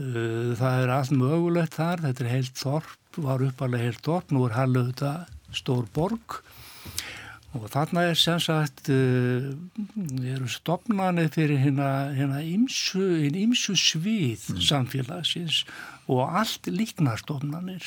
það 0.00 0.82
er 0.82 0.96
allt 0.96 1.14
mögulegt 1.14 1.76
þar. 1.76 2.02
Þetta 2.08 2.24
er 2.24 2.32
heilt 2.32 2.58
þorp, 2.64 3.20
var 3.28 3.44
uppalega 3.44 3.90
heilt 3.90 4.04
þorp, 4.08 4.32
nú 4.32 4.48
er 4.48 4.56
Halle 4.56 4.88
þetta 4.88 5.16
stór 5.54 5.84
borg 5.94 6.40
Og 7.56 7.70
þarna 7.72 8.02
er 8.10 8.18
sem 8.20 8.40
sagt, 8.42 8.90
uh, 8.92 9.52
eru 10.28 10.48
stopnarnir 10.50 11.30
fyrir 11.32 11.62
hérna 11.64 12.42
ímsu 12.44 13.76
svið 13.80 14.50
mm. 14.52 14.60
samfélagsins 14.66 15.62
og 16.12 16.26
allt 16.26 16.68
líknar 16.68 17.22
stopnarnir. 17.22 17.86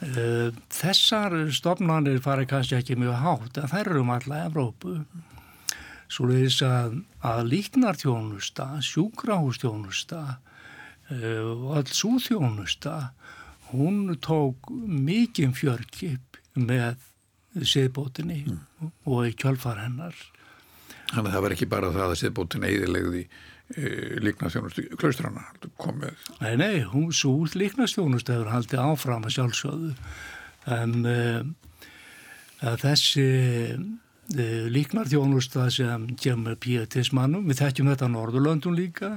Uh, 0.00 0.54
þessar 0.72 1.34
stopnarnir 1.52 2.22
fara 2.24 2.46
kannski 2.48 2.78
ekki 2.78 2.98
mjög 3.00 3.18
hátt, 3.24 3.58
en 3.60 3.72
þær 3.72 3.90
eru 3.90 4.04
um 4.04 4.14
alla 4.14 4.44
Evrópu. 4.46 5.00
Svo 6.10 6.30
leiðis 6.30 6.62
að, 6.66 7.00
að 7.26 7.44
líknartjónusta, 7.50 8.70
sjúkrahústjónusta 8.86 10.22
uh, 10.30 11.44
og 11.50 11.68
alls 11.82 12.02
úþjónusta, 12.06 12.96
hún 13.74 14.16
tók 14.22 14.70
mikið 14.70 15.54
fjörgip 15.58 16.40
með 16.58 17.09
siðbótinni 17.58 18.42
mm. 18.46 18.90
og 19.10 19.24
í 19.28 19.36
kjálfar 19.38 19.80
hennar. 19.82 20.16
Þannig 21.10 21.26
að 21.26 21.32
það 21.34 21.44
var 21.44 21.54
ekki 21.56 21.70
bara 21.70 21.94
það 21.94 22.12
að 22.12 22.18
siðbótin 22.20 22.66
eidilegði 22.68 23.22
e, 23.24 23.86
líknastjónustu 24.22 24.84
klaustrana 25.00 25.46
komið. 25.80 26.28
Nei, 26.42 26.52
nei, 26.60 26.76
hún 26.86 27.10
svo 27.16 27.34
líknastjónustu 27.50 28.36
hefur 28.36 28.52
haldið 28.54 28.84
áfram 28.84 29.26
að 29.26 29.34
sjálfsögðu 29.38 29.94
en 30.70 30.94
e, 31.10 31.16
þessi 32.60 33.26
e, 33.26 34.46
líknarþjónusta 34.70 35.66
sem 35.74 36.06
kemur 36.20 36.54
pietismannum, 36.62 37.48
við 37.50 37.64
þekkjum 37.64 37.90
þetta 37.90 38.06
á 38.06 38.14
Norðurlöndun 38.14 38.78
líka, 38.78 39.16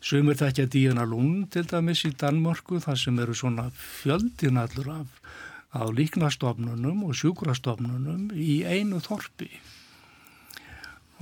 sem 0.00 0.32
er 0.32 0.40
þekkja 0.40 0.70
Díana 0.72 1.04
Lund 1.08 1.50
til 1.52 1.66
dæmis 1.68 2.06
í 2.08 2.14
Danmörku 2.16 2.80
þar 2.80 3.02
sem 3.04 3.20
eru 3.20 3.36
svona 3.36 3.68
fjöldin 3.76 4.62
allur 4.62 4.94
af 5.02 5.20
á 5.74 5.82
líknastofnunum 5.92 7.04
og 7.08 7.16
sjúkrastofnunum 7.18 8.30
í 8.32 8.62
einu 8.64 9.02
þorpi 9.04 9.50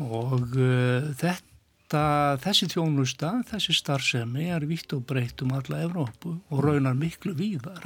og 0.03 0.53
uh, 0.55 1.09
þetta, 1.17 2.03
þessi 2.45 2.69
þjónusta, 2.75 3.33
þessi 3.49 3.77
starfsemi 3.77 4.51
er 4.53 4.67
vitt 4.69 4.93
og 4.97 5.07
breytt 5.09 5.43
um 5.45 5.55
alla 5.57 5.83
Evrópu 5.87 6.37
og 6.53 6.65
raunar 6.65 6.97
miklu 6.99 7.35
víðar. 7.37 7.81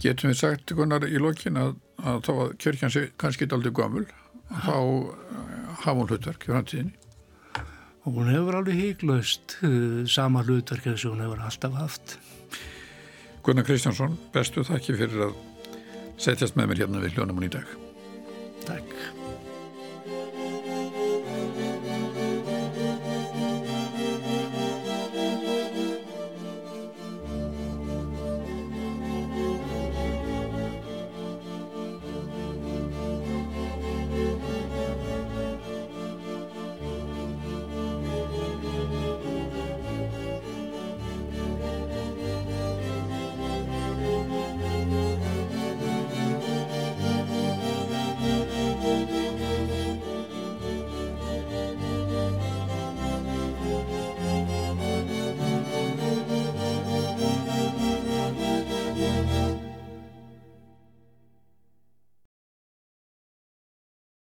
Getum 0.00 0.32
við 0.32 0.40
sagt 0.40 0.72
konar 0.76 1.04
í 1.04 1.20
lokin 1.20 1.60
að, 1.60 1.74
að 2.00 2.24
þá 2.24 2.32
að 2.36 2.56
kjörkjansi 2.64 3.04
kannski 3.20 3.46
er 3.46 3.56
aldrei 3.56 3.74
gamul, 3.76 4.06
þá 4.64 4.76
hafa 5.84 5.98
hún 5.98 6.08
hlutverk 6.08 6.48
í 6.48 6.54
framtíðinni? 6.54 6.96
Hún 8.08 8.30
hefur 8.32 8.56
alveg 8.56 8.80
híklaust 8.80 9.58
uh, 9.60 10.02
sama 10.08 10.42
hlutverk 10.46 10.88
eins 10.88 11.04
og 11.04 11.14
hún 11.14 11.26
hefur 11.26 11.44
alltaf 11.44 11.76
haft. 11.76 12.16
Gunnar 13.42 13.64
Kristjánsson, 13.64 14.18
bestu 14.34 14.64
þakki 14.66 14.98
fyrir 15.00 15.30
að 15.30 15.38
setjast 16.20 16.58
með 16.58 16.72
mér 16.72 16.84
hérna 16.84 17.00
við 17.04 17.16
hljónamun 17.16 17.48
í 17.48 17.52
dag. 17.54 17.72
Takk. 18.66 19.19